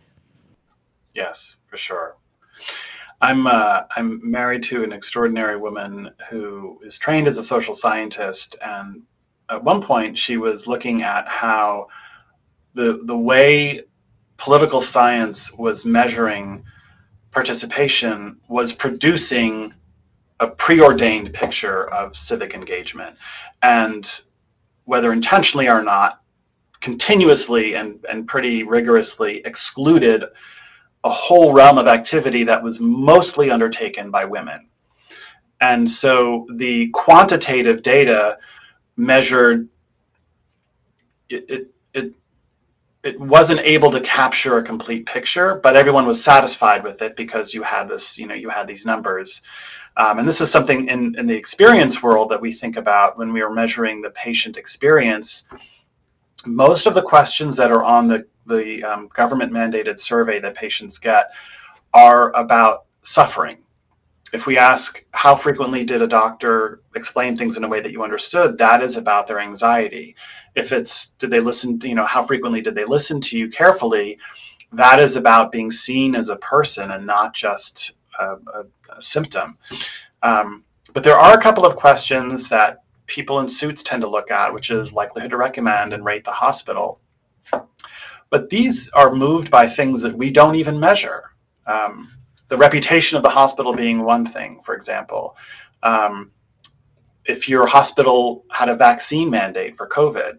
Yes, 1.14 1.58
for 1.68 1.78
sure. 1.78 2.16
I'm 3.22 3.48
uh, 3.48 3.84
I'm 3.96 4.20
married 4.30 4.64
to 4.64 4.84
an 4.84 4.92
extraordinary 4.92 5.58
woman 5.58 6.10
who 6.30 6.82
is 6.84 6.98
trained 6.98 7.28
as 7.28 7.38
a 7.38 7.44
social 7.44 7.74
scientist, 7.74 8.58
and 8.62 9.04
at 9.54 9.64
one 9.64 9.82
point 9.82 10.18
she 10.18 10.38
was 10.38 10.68
looking 10.68 11.04
at 11.04 11.28
how 11.28 11.88
the 12.74 13.02
the 13.06 13.18
way 13.18 13.82
political 14.38 14.82
science 14.82 15.54
was 15.54 15.86
measuring 15.86 16.66
participation 17.32 18.40
was 18.48 18.74
producing 18.74 19.74
a 20.40 20.48
preordained 20.48 21.34
picture 21.34 21.88
of 21.90 22.16
civic 22.16 22.54
engagement, 22.54 23.18
and 23.62 24.22
whether 24.86 25.14
intentionally 25.14 25.70
or 25.70 25.82
not, 25.82 26.22
continuously 26.82 27.76
and, 27.76 28.04
and 28.10 28.28
pretty 28.28 28.64
rigorously 28.64 29.42
excluded 29.46 30.26
a 31.04 31.10
whole 31.10 31.54
realm 31.54 31.78
of 31.78 31.88
activity 31.88 32.44
that 32.46 32.64
was 32.64 32.80
mostly 32.80 33.52
undertaken 33.52 34.12
by 34.12 34.26
women. 34.26 34.68
And 35.62 35.90
so 35.90 36.46
the 36.54 36.90
quantitative 36.90 37.82
data 37.82 38.38
measured 38.96 39.70
it, 41.30 41.46
it, 41.50 41.70
it, 41.94 42.14
it 43.04 43.20
wasn't 43.20 43.60
able 43.62 43.92
to 43.92 44.00
capture 44.00 44.58
a 44.58 44.64
complete 44.64 45.06
picture, 45.06 45.56
but 45.56 45.76
everyone 45.76 46.06
was 46.06 46.24
satisfied 46.24 46.84
with 46.84 47.02
it 47.02 47.16
because 47.16 47.54
you 47.54 47.64
had 47.64 47.88
this, 47.88 48.18
you 48.18 48.28
know, 48.28 48.36
you 48.36 48.50
had 48.50 48.68
these 48.68 48.86
numbers. 48.86 49.42
Um, 49.96 50.20
and 50.20 50.28
this 50.28 50.42
is 50.42 50.50
something 50.50 50.88
in, 50.88 51.16
in 51.20 51.28
the 51.28 51.36
experience 51.36 52.02
world 52.02 52.30
that 52.30 52.42
we 52.42 52.52
think 52.52 52.78
about 52.78 53.18
when 53.18 53.34
we 53.34 53.42
are 53.42 53.52
measuring 53.52 54.02
the 54.02 54.10
patient 54.10 54.58
experience. 54.58 55.46
Most 56.46 56.88
of 56.88 56.94
the 56.94 57.02
questions 57.02 57.58
that 57.58 57.72
are 57.72 57.84
on 57.84 58.08
the 58.08 58.26
the 58.46 58.84
um, 58.84 59.08
government 59.08 59.54
mandated 59.54 59.98
survey 59.98 60.40
that 60.42 60.56
patients 60.56 60.98
get 60.98 61.32
are 61.94 62.36
about 62.36 62.86
suffering. 63.04 63.63
If 64.34 64.48
we 64.48 64.58
ask 64.58 65.06
how 65.12 65.36
frequently 65.36 65.84
did 65.84 66.02
a 66.02 66.08
doctor 66.08 66.82
explain 66.96 67.36
things 67.36 67.56
in 67.56 67.64
a 67.64 67.68
way 67.68 67.82
that 67.82 67.92
you 67.92 68.04
understood, 68.04 68.58
that 68.58 68.82
is 68.82 68.98
about 68.98 69.28
their 69.28 69.40
anxiety. 69.40 70.16
If 70.56 70.72
it's 70.72 71.12
did 71.12 71.30
they 71.30 71.40
listen, 71.40 71.80
you 71.84 71.94
know, 71.94 72.06
how 72.06 72.24
frequently 72.24 72.62
did 72.62 72.74
they 72.74 72.86
listen 72.86 73.22
to 73.22 73.38
you 73.38 73.50
carefully, 73.50 74.18
that 74.72 75.00
is 75.00 75.16
about 75.16 75.52
being 75.52 75.70
seen 75.70 76.16
as 76.16 76.30
a 76.30 76.36
person 76.36 76.90
and 76.90 77.06
not 77.06 77.36
just 77.36 77.92
a, 78.20 78.26
a, 78.26 78.66
a 78.98 79.02
symptom. 79.02 79.58
Um, 80.24 80.64
but 80.94 81.04
there 81.04 81.18
are 81.18 81.38
a 81.38 81.42
couple 81.42 81.66
of 81.66 81.76
questions 81.76 82.50
that 82.50 82.84
people 83.06 83.40
in 83.40 83.48
suits 83.48 83.84
tend 83.84 84.02
to 84.02 84.10
look 84.10 84.32
at, 84.32 84.54
which 84.54 84.72
is 84.72 84.94
likelihood 84.94 85.32
to 85.32 85.38
recommend 85.38 85.94
and 85.94 86.04
rate 86.04 86.24
the 86.24 86.32
hospital. 86.32 87.00
But 88.30 88.50
these 88.50 88.90
are 88.90 89.14
moved 89.14 89.52
by 89.52 89.68
things 89.68 90.02
that 90.02 90.18
we 90.18 90.32
don't 90.32 90.56
even 90.56 90.80
measure. 90.80 91.32
Um, 91.68 92.10
the 92.54 92.58
reputation 92.58 93.18
of 93.18 93.24
the 93.24 93.30
hospital 93.30 93.74
being 93.74 94.04
one 94.04 94.28
thing, 94.28 94.60
for 94.60 94.76
example. 94.76 95.36
Um, 95.82 96.30
if 97.26 97.50
your 97.50 97.66
hospital 97.66 98.46
had 98.52 98.70
a 98.70 98.76
vaccine 98.76 99.32
mandate 99.32 99.76
for 99.76 99.88
COVID, 99.88 100.38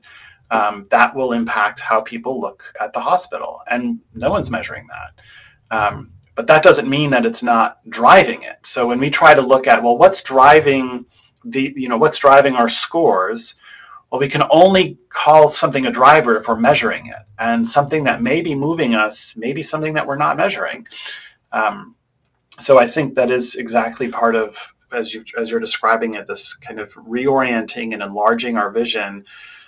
um, 0.49 0.87
that 0.91 1.17
will 1.17 1.33
impact 1.33 1.81
how 1.81 2.03
people 2.03 2.41
look 2.41 2.73
at 2.81 2.93
the 2.93 3.01
hospital, 3.01 3.59
and 3.69 3.99
no 4.15 4.31
one's 4.31 4.49
measuring 4.49 4.87
that. 4.87 5.77
Um, 5.77 6.13
but 6.37 6.47
that 6.47 6.63
doesn't 6.63 6.89
mean 6.89 7.11
that 7.11 7.27
it's 7.27 7.43
not 7.43 7.81
driving 7.91 8.45
it. 8.45 8.59
So 8.63 8.87
when 8.87 9.01
we 9.01 9.11
try 9.11 9.35
to 9.35 9.43
look 9.43 9.67
at 9.67 9.83
well, 9.83 9.99
what's 9.99 10.23
driving 10.23 11.07
the 11.45 11.75
you 11.77 11.89
know 11.89 11.97
what's 11.97 12.19
driving 12.19 12.55
our 12.55 12.69
scores, 12.69 13.57
well, 14.13 14.21
we 14.21 14.29
can 14.29 14.45
only 14.51 15.01
call 15.09 15.49
something 15.49 15.85
a 15.87 15.91
driver 15.91 16.37
if 16.37 16.47
we're 16.47 16.61
measuring 16.61 17.09
it. 17.09 17.25
And 17.41 17.67
something 17.67 18.05
that 18.05 18.23
may 18.23 18.41
be 18.41 18.55
moving 18.55 18.95
us 18.95 19.37
may 19.37 19.53
be 19.53 19.65
something 19.65 19.95
that 19.95 20.07
we're 20.07 20.15
not 20.15 20.37
measuring. 20.37 20.87
Um, 21.51 21.97
so 22.59 22.79
I 22.79 22.87
think 22.87 23.15
that 23.15 23.31
is 23.31 23.55
exactly 23.57 24.11
part 24.11 24.37
of, 24.37 24.75
as, 24.93 25.13
you 25.13 25.25
as 25.37 25.51
you're 25.51 25.61
describing 25.61 26.15
it, 26.15 26.27
this 26.27 26.55
kind 26.55 26.81
of 26.81 26.93
reorienting 26.95 27.93
and 27.93 28.03
enlarging 28.03 28.57
our 28.57 28.71
vision 28.71 29.25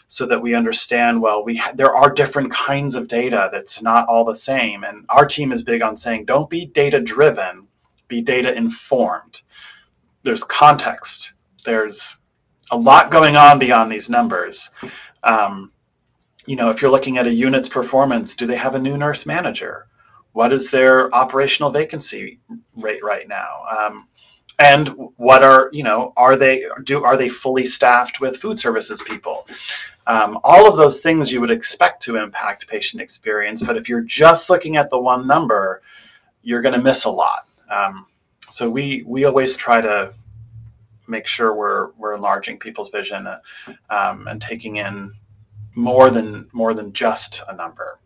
so 0.09 0.27
that 0.27 0.41
we 0.41 0.55
understand 0.55 1.21
well 1.21 1.45
we 1.45 1.61
there 1.75 1.93
are 1.93 2.11
different 2.11 2.53
kinds 2.53 2.95
of 2.95 3.09
data 3.09 3.49
that's 3.51 3.83
not 3.83 4.07
all 4.07 4.25
the 4.25 4.37
same 4.37 4.85
and 4.85 5.05
our 5.09 5.27
team 5.27 5.51
is 5.51 5.65
big 5.65 5.83
on 5.83 5.97
saying 5.97 6.25
don't 6.25 6.49
be 6.49 6.65
data 6.65 7.01
driven 7.01 7.67
be 8.07 8.23
data 8.23 8.55
informed 8.55 9.41
there's 10.23 10.45
context 10.45 11.33
there's 11.65 12.23
a 12.71 12.77
lot 12.77 13.11
going 13.11 13.37
on 13.37 13.59
beyond 13.59 13.93
these 13.93 14.11
numbers. 14.11 14.71
Um, 15.23 15.73
you 16.47 16.57
know, 16.57 16.71
if 16.71 16.83
you're 16.83 16.91
looking 16.91 17.19
at 17.19 17.27
a 17.27 17.33
unit's 17.33 17.69
performance, 17.69 18.37
do 18.37 18.47
they 18.47 18.57
have 18.57 18.75
a 18.75 18.79
new 18.79 18.97
nurse 18.97 19.27
manager? 19.27 19.87
What 20.37 20.53
is 20.53 20.71
their 20.71 21.15
operational 21.15 21.71
vacancy 21.71 22.41
rate 22.77 23.03
right 23.03 23.27
now? 23.27 23.63
Um, 23.75 24.07
and 24.59 24.87
what 25.17 25.43
are 25.43 25.71
you 25.73 25.83
know 25.83 26.13
are 26.15 26.37
they 26.37 26.67
do 26.85 27.05
are 27.05 27.17
they 27.17 27.31
fully 27.31 27.65
staffed 27.65 28.21
with 28.21 28.37
food 28.37 28.59
services 28.59 29.03
people? 29.03 29.49
Um, 30.07 30.39
all 30.45 30.69
of 30.69 30.77
those 30.77 31.01
things 31.01 31.33
you 31.33 31.41
would 31.41 31.51
expect 31.51 32.03
to 32.03 32.19
impact 32.19 32.69
patient 32.69 33.01
experience, 33.01 33.63
but 33.63 33.79
if 33.79 33.89
you're 33.89 34.03
just 34.03 34.51
looking 34.51 34.77
at 34.77 34.91
the 34.91 35.01
one 35.01 35.27
number, 35.27 35.81
you're 36.43 36.61
going 36.61 36.75
to 36.75 36.83
miss 36.83 37.07
a 37.07 37.11
lot. 37.11 37.49
Um, 37.71 38.05
so 38.51 38.69
we 38.69 39.05
we 39.07 39.25
always 39.25 39.57
try 39.57 39.81
to 39.81 40.13
make 41.09 41.27
sure 41.27 41.55
we're 41.55 41.93
we're 41.93 42.15
enlarging 42.15 42.59
people's 42.59 42.91
vision 42.91 43.27
uh, 43.27 43.41
um, 43.89 44.29
and 44.29 44.43
taking 44.43 44.77
in 44.77 45.15
more 45.75 46.11
than 46.11 46.51
more 46.53 46.75
than 46.75 46.93
just 46.93 47.43
a 47.49 47.57
number. 47.57 47.99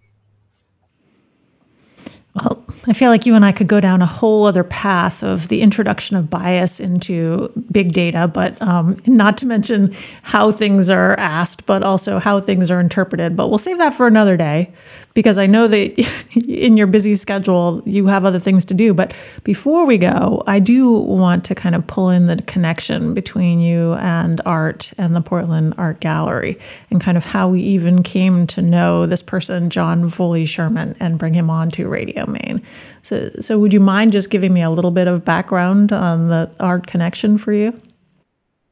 Well, 2.34 2.64
I 2.86 2.92
feel 2.92 3.10
like 3.10 3.26
you 3.26 3.34
and 3.34 3.44
I 3.44 3.50
could 3.50 3.66
go 3.66 3.80
down 3.80 4.02
a 4.02 4.06
whole 4.06 4.46
other 4.46 4.62
path 4.62 5.24
of 5.24 5.48
the 5.48 5.62
introduction 5.62 6.16
of 6.16 6.30
bias 6.30 6.78
into 6.78 7.52
big 7.72 7.92
data, 7.92 8.28
but 8.28 8.60
um, 8.62 8.96
not 9.06 9.36
to 9.38 9.46
mention 9.46 9.92
how 10.22 10.52
things 10.52 10.90
are 10.90 11.18
asked, 11.18 11.66
but 11.66 11.82
also 11.82 12.20
how 12.20 12.38
things 12.38 12.70
are 12.70 12.78
interpreted. 12.78 13.34
But 13.34 13.48
we'll 13.48 13.58
save 13.58 13.78
that 13.78 13.94
for 13.94 14.06
another 14.06 14.36
day 14.36 14.72
because 15.14 15.38
I 15.38 15.46
know 15.46 15.66
that 15.68 15.98
in 16.48 16.76
your 16.76 16.86
busy 16.86 17.14
schedule, 17.14 17.82
you 17.84 18.06
have 18.06 18.24
other 18.24 18.38
things 18.38 18.64
to 18.66 18.74
do. 18.74 18.94
But 18.94 19.14
before 19.44 19.86
we 19.86 19.98
go, 19.98 20.42
I 20.46 20.58
do 20.58 20.90
want 20.90 21.44
to 21.46 21.54
kind 21.54 21.74
of 21.74 21.86
pull 21.86 22.10
in 22.10 22.26
the 22.26 22.36
connection 22.42 23.14
between 23.14 23.60
you 23.60 23.94
and 23.94 24.40
art 24.46 24.92
and 24.98 25.14
the 25.14 25.20
Portland 25.20 25.74
Art 25.78 26.00
Gallery 26.00 26.58
and 26.90 27.00
kind 27.00 27.16
of 27.16 27.24
how 27.24 27.48
we 27.48 27.60
even 27.60 28.02
came 28.02 28.46
to 28.48 28.62
know 28.62 29.06
this 29.06 29.22
person, 29.22 29.70
Jon 29.70 30.08
Foley 30.08 30.46
Sherman, 30.46 30.96
and 31.00 31.18
bring 31.18 31.34
him 31.34 31.50
on 31.50 31.70
to 31.72 31.88
Radio 31.88 32.26
Maine. 32.26 32.62
So, 33.02 33.30
so 33.40 33.58
would 33.58 33.72
you 33.72 33.80
mind 33.80 34.12
just 34.12 34.30
giving 34.30 34.52
me 34.52 34.62
a 34.62 34.70
little 34.70 34.90
bit 34.90 35.08
of 35.08 35.24
background 35.24 35.92
on 35.92 36.28
the 36.28 36.50
art 36.60 36.86
connection 36.86 37.38
for 37.38 37.52
you? 37.52 37.78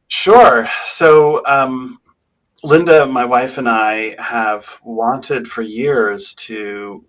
Sure. 0.08 0.68
So, 0.86 1.44
um, 1.46 2.00
Linda, 2.64 3.06
my 3.06 3.24
wife, 3.24 3.58
and 3.58 3.68
I 3.68 4.16
have 4.18 4.80
wanted 4.82 5.46
for 5.46 5.62
years 5.62 6.34
to 6.34 7.04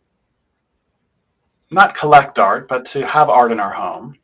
not 1.72 1.96
collect 1.96 2.38
art, 2.40 2.68
but 2.68 2.86
to 2.86 3.06
have 3.06 3.30
art 3.30 3.52
in 3.52 3.60
our 3.60 3.72
home. 3.72 4.16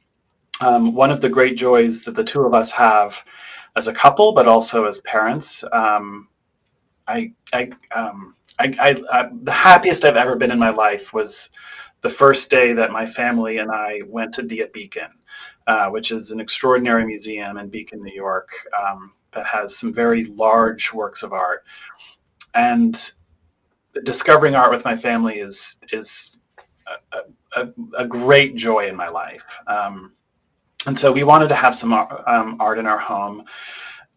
Um, 0.61 0.93
one 0.93 1.11
of 1.11 1.21
the 1.21 1.29
great 1.29 1.57
joys 1.57 2.03
that 2.03 2.15
the 2.15 2.23
two 2.23 2.45
of 2.45 2.53
us 2.53 2.71
have 2.73 3.23
as 3.75 3.87
a 3.87 3.93
couple, 3.93 4.33
but 4.33 4.47
also 4.47 4.85
as 4.85 4.99
parents, 5.01 5.63
um, 5.71 6.27
I, 7.07 7.33
I, 7.51 7.71
um, 7.91 8.35
I, 8.57 8.73
I, 8.79 9.03
I, 9.11 9.29
the 9.33 9.51
happiest 9.51 10.05
I've 10.05 10.15
ever 10.15 10.35
been 10.35 10.51
in 10.51 10.59
my 10.59 10.69
life 10.69 11.13
was 11.13 11.49
the 12.01 12.09
first 12.09 12.51
day 12.51 12.73
that 12.73 12.91
my 12.91 13.05
family 13.05 13.57
and 13.57 13.71
I 13.71 14.01
went 14.07 14.35
to 14.35 14.43
Dia 14.43 14.67
Beacon, 14.67 15.09
uh, 15.67 15.89
which 15.89 16.11
is 16.11 16.31
an 16.31 16.39
extraordinary 16.39 17.05
museum 17.05 17.57
in 17.57 17.69
Beacon, 17.69 18.03
New 18.03 18.13
York. 18.13 18.49
Um, 18.79 19.13
that 19.35 19.45
has 19.47 19.77
some 19.77 19.93
very 19.93 20.25
large 20.25 20.93
works 20.93 21.23
of 21.23 21.33
art. 21.33 21.63
And 22.53 22.97
discovering 24.03 24.55
art 24.55 24.71
with 24.71 24.85
my 24.85 24.95
family 24.95 25.35
is 25.39 25.77
is 25.91 26.37
a, 27.13 27.61
a, 27.61 27.69
a 27.99 28.05
great 28.07 28.55
joy 28.55 28.87
in 28.87 28.95
my 28.95 29.09
life. 29.09 29.59
Um, 29.67 30.13
and 30.87 30.97
so 30.97 31.11
we 31.11 31.23
wanted 31.23 31.49
to 31.49 31.55
have 31.55 31.75
some 31.75 31.93
um, 31.93 32.57
art 32.59 32.79
in 32.79 32.85
our 32.85 32.99
home, 32.99 33.43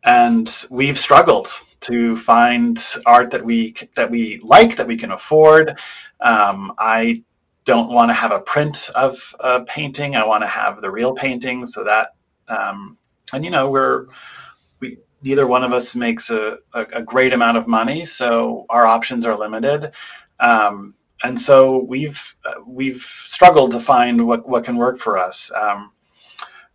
and 0.05 0.67
we've 0.71 0.99
struggled 0.99 1.49
to 1.81 2.17
find 2.17 2.79
art 3.07 3.31
that 3.31 3.45
we 3.45 3.75
that 3.97 4.11
we 4.11 4.41
like 4.43 4.77
that 4.77 4.87
we 4.87 4.97
can 4.97 5.13
afford. 5.13 5.79
Um, 6.21 6.75
I 6.79 7.25
don't 7.65 7.91
want 7.93 8.11
to 8.11 8.15
have 8.15 8.33
a 8.33 8.41
print 8.41 8.91
of 8.95 9.35
a 9.41 9.63
painting. 9.65 10.17
I 10.17 10.27
want 10.27 10.43
to 10.43 10.49
have 10.49 10.81
the 10.81 10.91
real 10.91 11.15
painting, 11.15 11.67
so 11.67 11.85
that 11.85 12.15
um, 12.49 12.99
and 13.33 13.45
you 13.45 13.51
know 13.51 13.71
we're 13.71 14.03
we 14.03 14.09
neither 15.23 15.47
one 15.47 15.65
of 15.65 15.73
us 15.73 15.97
makes 15.97 16.31
a, 16.31 16.59
a, 16.73 16.87
a, 16.95 17.03
great 17.03 17.33
amount 17.33 17.57
of 17.57 17.67
money, 17.67 18.05
so 18.05 18.67
our 18.71 18.87
options 18.87 19.27
are 19.27 19.37
limited. 19.37 19.93
Um, 20.41 20.95
and 21.23 21.39
so 21.39 21.79
we've 21.79 22.37
we've 22.67 23.03
struggled 23.03 23.73
to 23.73 23.81
find 23.81 24.27
what, 24.27 24.49
what 24.49 24.65
can 24.65 24.77
work 24.77 24.99
for 24.99 25.19
us. 25.19 25.51
Um, 25.53 25.93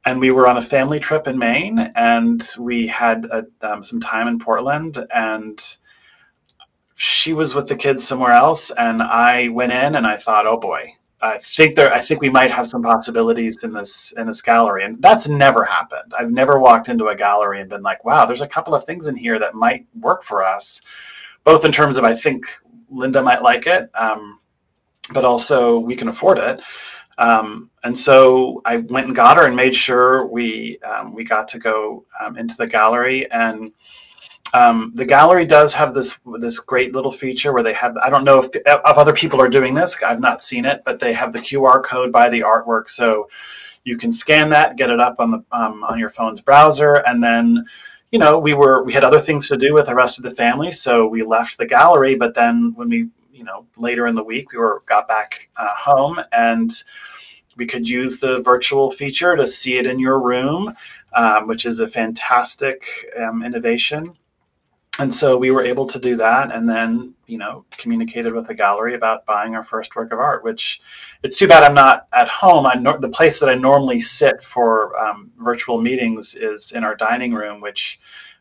and 0.05 0.19
we 0.19 0.31
were 0.31 0.47
on 0.47 0.57
a 0.57 0.61
family 0.61 0.99
trip 0.99 1.27
in 1.27 1.37
Maine, 1.37 1.79
and 1.95 2.45
we 2.59 2.87
had 2.87 3.25
a, 3.25 3.45
um, 3.61 3.81
some 3.81 4.01
time 4.01 4.27
in 4.27 4.37
Portland, 4.37 4.97
and 5.13 5.61
she 6.95 7.33
was 7.33 7.55
with 7.55 7.69
the 7.69 7.75
kids 7.75 8.05
somewhere 8.05 8.33
else, 8.33 8.69
and 8.71 9.01
I 9.01 9.47
went 9.47 9.71
in 9.71 9.95
and 9.95 10.05
I 10.05 10.17
thought, 10.17 10.45
oh 10.45 10.57
boy, 10.57 10.93
I 11.23 11.37
think 11.39 11.75
there 11.75 11.93
I 11.93 12.01
think 12.01 12.21
we 12.21 12.29
might 12.29 12.51
have 12.51 12.67
some 12.67 12.83
possibilities 12.83 13.63
in 13.63 13.71
this 13.73 14.13
in 14.17 14.27
this 14.27 14.41
gallery 14.41 14.83
and 14.83 15.01
that's 15.01 15.29
never 15.29 15.63
happened. 15.63 16.13
I've 16.19 16.31
never 16.31 16.59
walked 16.59 16.89
into 16.89 17.07
a 17.07 17.15
gallery 17.15 17.61
and 17.61 17.69
been 17.69 17.81
like, 17.81 18.03
wow, 18.03 18.25
there's 18.25 18.41
a 18.41 18.47
couple 18.47 18.75
of 18.75 18.83
things 18.83 19.07
in 19.07 19.15
here 19.15 19.39
that 19.39 19.55
might 19.55 19.87
work 19.99 20.23
for 20.23 20.43
us, 20.43 20.81
both 21.45 21.63
in 21.65 21.71
terms 21.71 21.97
of 21.97 22.03
I 22.03 22.13
think 22.13 22.45
Linda 22.89 23.23
might 23.23 23.41
like 23.41 23.67
it, 23.67 23.89
um, 23.95 24.39
but 25.13 25.25
also 25.25 25.79
we 25.79 25.95
can 25.95 26.09
afford 26.09 26.39
it. 26.39 26.61
Um, 27.17 27.69
and 27.83 27.97
so 27.97 28.61
I 28.65 28.77
went 28.77 29.07
and 29.07 29.15
got 29.15 29.37
her 29.37 29.47
and 29.47 29.55
made 29.55 29.75
sure 29.75 30.27
we 30.27 30.79
um, 30.79 31.13
we 31.13 31.23
got 31.23 31.47
to 31.49 31.59
go 31.59 32.05
um, 32.19 32.37
into 32.37 32.57
the 32.57 32.67
gallery 32.67 33.31
and 33.31 33.71
um, 34.53 34.91
the 34.93 35.05
gallery 35.05 35.45
does 35.45 35.73
have 35.73 35.93
this 35.93 36.19
this 36.39 36.59
great 36.59 36.93
little 36.93 37.11
feature 37.11 37.51
where 37.51 37.63
they 37.63 37.73
have 37.73 37.97
I 37.97 38.09
don't 38.09 38.23
know 38.23 38.39
if, 38.39 38.49
if 38.55 38.65
other 38.65 39.13
people 39.13 39.41
are 39.41 39.49
doing 39.49 39.73
this 39.73 40.01
I've 40.03 40.19
not 40.19 40.41
seen 40.41 40.65
it 40.65 40.83
but 40.85 40.99
they 40.99 41.13
have 41.13 41.33
the 41.33 41.39
QR 41.39 41.83
code 41.83 42.11
by 42.11 42.29
the 42.29 42.41
artwork. 42.41 42.89
So 42.89 43.29
you 43.83 43.97
can 43.97 44.11
scan 44.11 44.49
that 44.49 44.75
get 44.75 44.89
it 44.89 44.99
up 44.99 45.19
on 45.19 45.31
the 45.31 45.43
um, 45.51 45.83
on 45.83 45.99
your 45.99 46.09
phone's 46.09 46.41
browser 46.41 46.93
and 46.93 47.23
then 47.23 47.65
you 48.11 48.19
know 48.19 48.39
we 48.39 48.53
were 48.53 48.83
we 48.83 48.93
had 48.93 49.03
other 49.03 49.19
things 49.19 49.47
to 49.47 49.57
do 49.57 49.73
with 49.73 49.87
the 49.87 49.95
rest 49.95 50.19
of 50.19 50.23
the 50.23 50.31
family 50.31 50.71
so 50.71 51.07
we 51.07 51.23
left 51.23 51.57
the 51.57 51.65
gallery 51.65 52.15
but 52.15 52.33
then 52.33 52.73
when 52.75 52.89
we 52.89 53.09
you 53.33 53.43
know 53.43 53.65
later 53.75 54.07
in 54.07 54.15
the 54.15 54.23
week 54.23 54.51
we 54.51 54.57
were 54.57 54.81
got 54.85 55.07
back 55.07 55.49
uh, 55.57 55.73
home 55.75 56.19
and 56.31 56.83
we 57.57 57.65
could 57.65 57.87
use 57.87 58.19
the 58.19 58.39
virtual 58.39 58.89
feature 58.89 59.35
to 59.35 59.45
see 59.45 59.77
it 59.77 59.87
in 59.87 59.99
your 59.99 60.19
room 60.19 60.71
um, 61.13 61.47
which 61.47 61.65
is 61.65 61.79
a 61.79 61.87
fantastic 61.87 62.85
um, 63.19 63.43
innovation 63.43 64.13
and 64.99 65.11
so 65.11 65.37
we 65.37 65.49
were 65.51 65.63
able 65.63 65.87
to 65.87 65.99
do 65.99 66.17
that 66.17 66.51
and 66.53 66.69
then 66.69 67.13
you 67.25 67.37
know 67.37 67.65
communicated 67.71 68.33
with 68.33 68.47
the 68.47 68.53
gallery 68.53 68.93
about 68.93 69.25
buying 69.25 69.55
our 69.55 69.63
first 69.63 69.95
work 69.95 70.11
of 70.11 70.19
art 70.19 70.43
which 70.43 70.81
it's 71.23 71.37
too 71.37 71.47
bad 71.47 71.63
i'm 71.63 71.73
not 71.73 72.07
at 72.13 72.27
home. 72.27 72.65
I 72.65 72.75
the 72.99 73.09
place 73.09 73.39
that 73.39 73.49
i 73.49 73.55
normally 73.55 73.99
sit 73.99 74.43
for 74.43 74.97
um, 74.99 75.31
virtual 75.37 75.81
meetings 75.81 76.35
is 76.35 76.71
in 76.71 76.83
our 76.83 76.95
dining 76.95 77.33
room 77.33 77.61
which 77.61 77.99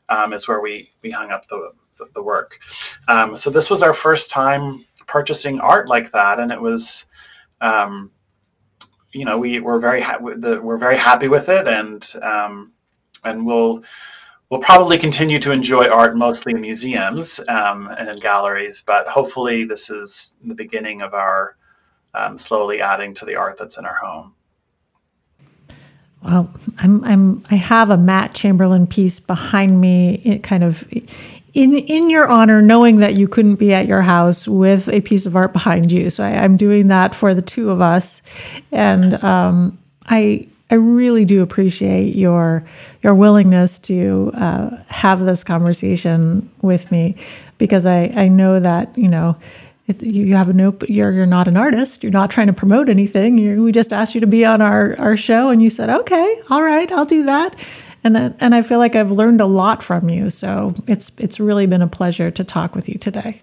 um, 0.09 0.33
is 0.33 0.47
where 0.47 0.61
we 0.61 0.91
we 1.03 1.11
hung 1.11 1.31
up 1.31 1.49
the, 1.49 1.73
the, 1.99 2.07
the 2.15 2.23
work. 2.23 2.59
Um, 3.09 3.35
so 3.35 3.51
this 3.51 3.71
was 3.71 3.83
our 3.83 3.95
first 3.95 4.31
time 4.31 4.85
purchasing 5.07 5.61
art 5.61 5.89
like 5.89 6.13
that 6.13 6.39
and 6.39 6.53
it 6.53 6.61
was 6.61 7.07
um, 7.61 8.11
you 9.13 9.25
know 9.25 9.39
we 9.39 9.61
were 9.61 9.79
very 9.79 10.01
ha- 10.01 10.19
we're 10.21 10.79
very 10.79 10.97
happy 10.97 11.29
with 11.29 11.49
it 11.49 11.67
and 11.67 12.07
um, 12.23 12.73
and 13.25 13.47
we'll 13.47 13.83
we'll 14.53 14.61
probably 14.61 14.99
continue 14.99 15.39
to 15.39 15.51
enjoy 15.51 15.89
art 15.89 16.15
mostly 16.15 16.53
in 16.53 16.61
museums 16.61 17.41
um, 17.49 17.89
and 17.89 18.11
in 18.11 18.19
galleries, 18.19 18.83
but 18.87 19.09
hopefully 19.09 19.65
this 19.65 19.89
is 19.89 20.37
the 20.45 20.55
beginning 20.55 21.01
of 21.01 21.15
our 21.15 21.57
um, 22.13 22.37
slowly 22.37 22.83
adding 22.83 23.15
to 23.15 23.25
the 23.25 23.35
art 23.37 23.57
that's 23.57 23.79
in 23.79 23.87
our 23.87 23.95
home. 23.95 24.35
Well, 26.23 26.53
I'm, 26.81 27.03
I'm, 27.03 27.45
I 27.51 27.55
have 27.55 27.89
a 27.89 27.97
Matt 27.97 28.35
Chamberlain 28.35 28.87
piece 28.87 29.21
behind 29.21 29.81
me, 29.81 30.21
it 30.23 30.43
kind 30.43 30.65
of 30.65 30.87
in 31.55 31.75
in 31.75 32.11
your 32.11 32.29
honor, 32.29 32.61
knowing 32.61 32.97
that 32.97 33.15
you 33.15 33.29
couldn't 33.29 33.57
be 33.57 33.73
at 33.73 33.87
your 33.87 34.03
house 34.03 34.47
with 34.47 34.87
a 34.91 35.01
piece 35.01 35.25
of 35.25 35.35
art 35.35 35.55
behind 35.55 35.91
you. 35.91 36.11
So 36.11 36.25
I, 36.25 36.45
am 36.45 36.59
doing 36.59 36.89
that 36.89 37.15
for 37.15 37.33
the 37.33 37.43
two 37.43 37.71
of 37.71 37.81
us, 37.81 38.23
and 38.71 39.23
um, 39.25 39.79
I 40.09 40.49
I 40.73 40.77
really 40.77 41.27
do 41.27 41.43
appreciate 41.43 42.17
your 42.17 42.65
your 43.03 43.15
willingness 43.15 43.79
to 43.81 44.31
uh, 44.35 44.71
have 44.89 45.21
this 45.21 45.45
conversation 45.45 46.51
with 46.63 46.91
me 46.91 47.17
because 47.59 47.85
I, 47.85 48.05
I 48.17 48.29
know 48.29 48.59
that 48.59 48.97
you 48.97 49.09
know 49.09 49.37
it, 49.87 50.03
you 50.03 50.35
have 50.35 50.55
no 50.55 50.75
you're 50.89 51.13
you're 51.13 51.27
not 51.27 51.47
an 51.47 51.59
artist. 51.59 52.03
You're 52.03 52.11
not 52.11 52.31
trying 52.31 52.47
to 52.47 52.55
promote 52.55 52.89
anything. 52.89 53.37
You 53.37 53.63
we 53.63 53.71
just 53.71 53.93
asked 53.93 54.15
you 54.15 54.23
to 54.23 54.27
be 54.27 54.47
on 54.47 54.63
our 54.63 54.99
our 54.99 55.15
show 55.15 55.51
and 55.51 55.63
you 55.63 55.69
said 55.69 55.91
okay 55.91 56.41
all 56.49 56.63
right 56.63 56.91
I'll 56.91 57.05
do 57.05 57.25
that. 57.25 57.55
And 58.03 58.17
and 58.17 58.55
I 58.55 58.63
feel 58.63 58.79
like 58.79 58.97
I've 58.97 59.13
learned 59.13 59.43
a 59.43 59.47
lot 59.47 59.83
from 59.83 60.09
you. 60.09 60.31
So 60.31 60.75
it's 60.87 61.13
it's 61.19 61.39
really 61.39 61.67
been 61.67 61.83
a 61.83 61.87
pleasure 61.87 62.31
to 62.31 62.45
talk 62.45 62.75
with 62.75 62.89
you 62.89 62.99
today. 62.99 63.43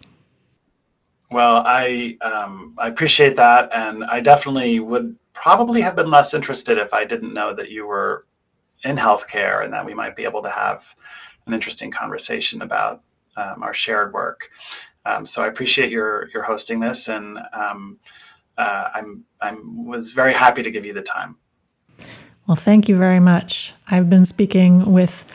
Well, 1.31 1.63
I 1.65 2.17
um, 2.21 2.75
I 2.77 2.87
appreciate 2.87 3.35
that, 3.35 3.69
and 3.71 4.03
I 4.03 4.19
definitely 4.19 4.79
would 4.79 5.15
probably 5.33 5.81
have 5.81 5.95
been 5.95 6.09
less 6.09 6.33
interested 6.33 6.77
if 6.77 6.93
I 6.93 7.05
didn't 7.05 7.33
know 7.33 7.53
that 7.53 7.69
you 7.69 7.85
were 7.85 8.25
in 8.83 8.97
healthcare 8.97 9.63
and 9.63 9.73
that 9.73 9.85
we 9.85 9.93
might 9.93 10.15
be 10.15 10.23
able 10.23 10.41
to 10.43 10.49
have 10.49 10.95
an 11.45 11.53
interesting 11.53 11.91
conversation 11.91 12.61
about 12.61 13.03
um, 13.37 13.61
our 13.61 13.73
shared 13.73 14.13
work. 14.13 14.49
Um, 15.05 15.25
so 15.25 15.43
I 15.43 15.47
appreciate 15.47 15.91
your 15.91 16.29
your 16.33 16.43
hosting 16.43 16.79
this, 16.79 17.09
and 17.09 17.37
um, 17.53 17.99
uh, 18.57 18.89
I'm 18.95 19.23
I'm 19.39 19.85
was 19.85 20.11
very 20.11 20.33
happy 20.33 20.63
to 20.63 20.71
give 20.71 20.85
you 20.85 20.93
the 20.93 21.01
time. 21.01 21.35
Well, 22.47 22.55
thank 22.55 22.89
you 22.89 22.97
very 22.97 23.19
much. 23.19 23.73
I've 23.91 24.09
been 24.09 24.25
speaking 24.25 24.91
with 24.91 25.25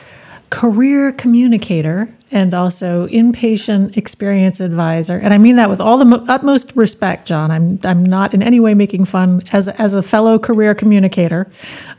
career 0.49 1.11
communicator 1.11 2.07
and 2.31 2.53
also 2.53 3.07
inpatient 3.07 3.97
experience 3.97 4.59
advisor. 4.59 5.17
And 5.17 5.33
I 5.33 5.37
mean 5.37 5.55
that 5.57 5.69
with 5.69 5.79
all 5.79 5.97
the 5.97 6.05
mo- 6.05 6.25
utmost 6.27 6.71
respect, 6.75 7.27
Jon. 7.27 7.51
I'm, 7.51 7.79
I'm 7.83 8.03
not 8.03 8.33
in 8.33 8.41
any 8.41 8.59
way 8.59 8.73
making 8.73 9.05
fun 9.05 9.43
as, 9.51 9.67
as 9.67 9.93
a 9.93 10.01
fellow 10.01 10.39
career 10.39 10.73
communicator, 10.73 11.49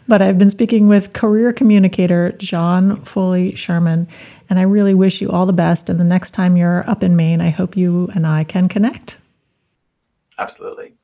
but 0.09 0.21
I've 0.21 0.39
been 0.39 0.51
speaking 0.51 0.89
with 0.89 1.13
career 1.13 1.53
communicator 1.53 2.33
Jon 2.33 2.97
Foley 3.05 3.55
Sherman. 3.55 4.09
And 4.51 4.59
I 4.59 4.63
really 4.63 4.95
wish 4.95 5.21
you 5.21 5.31
all 5.31 5.47
the 5.47 5.53
best. 5.53 5.89
And 5.89 5.99
the 5.99 6.05
next 6.05 6.33
time 6.33 6.57
you're 6.57 6.89
up 6.89 7.03
in 7.03 7.17
Maine, 7.17 7.41
I 7.41 7.51
hope 7.51 7.77
you 7.77 8.11
and 8.15 8.27
I 8.27 8.45
can 8.45 8.69
connect. 8.69 9.19
Absolutely. 10.39 10.96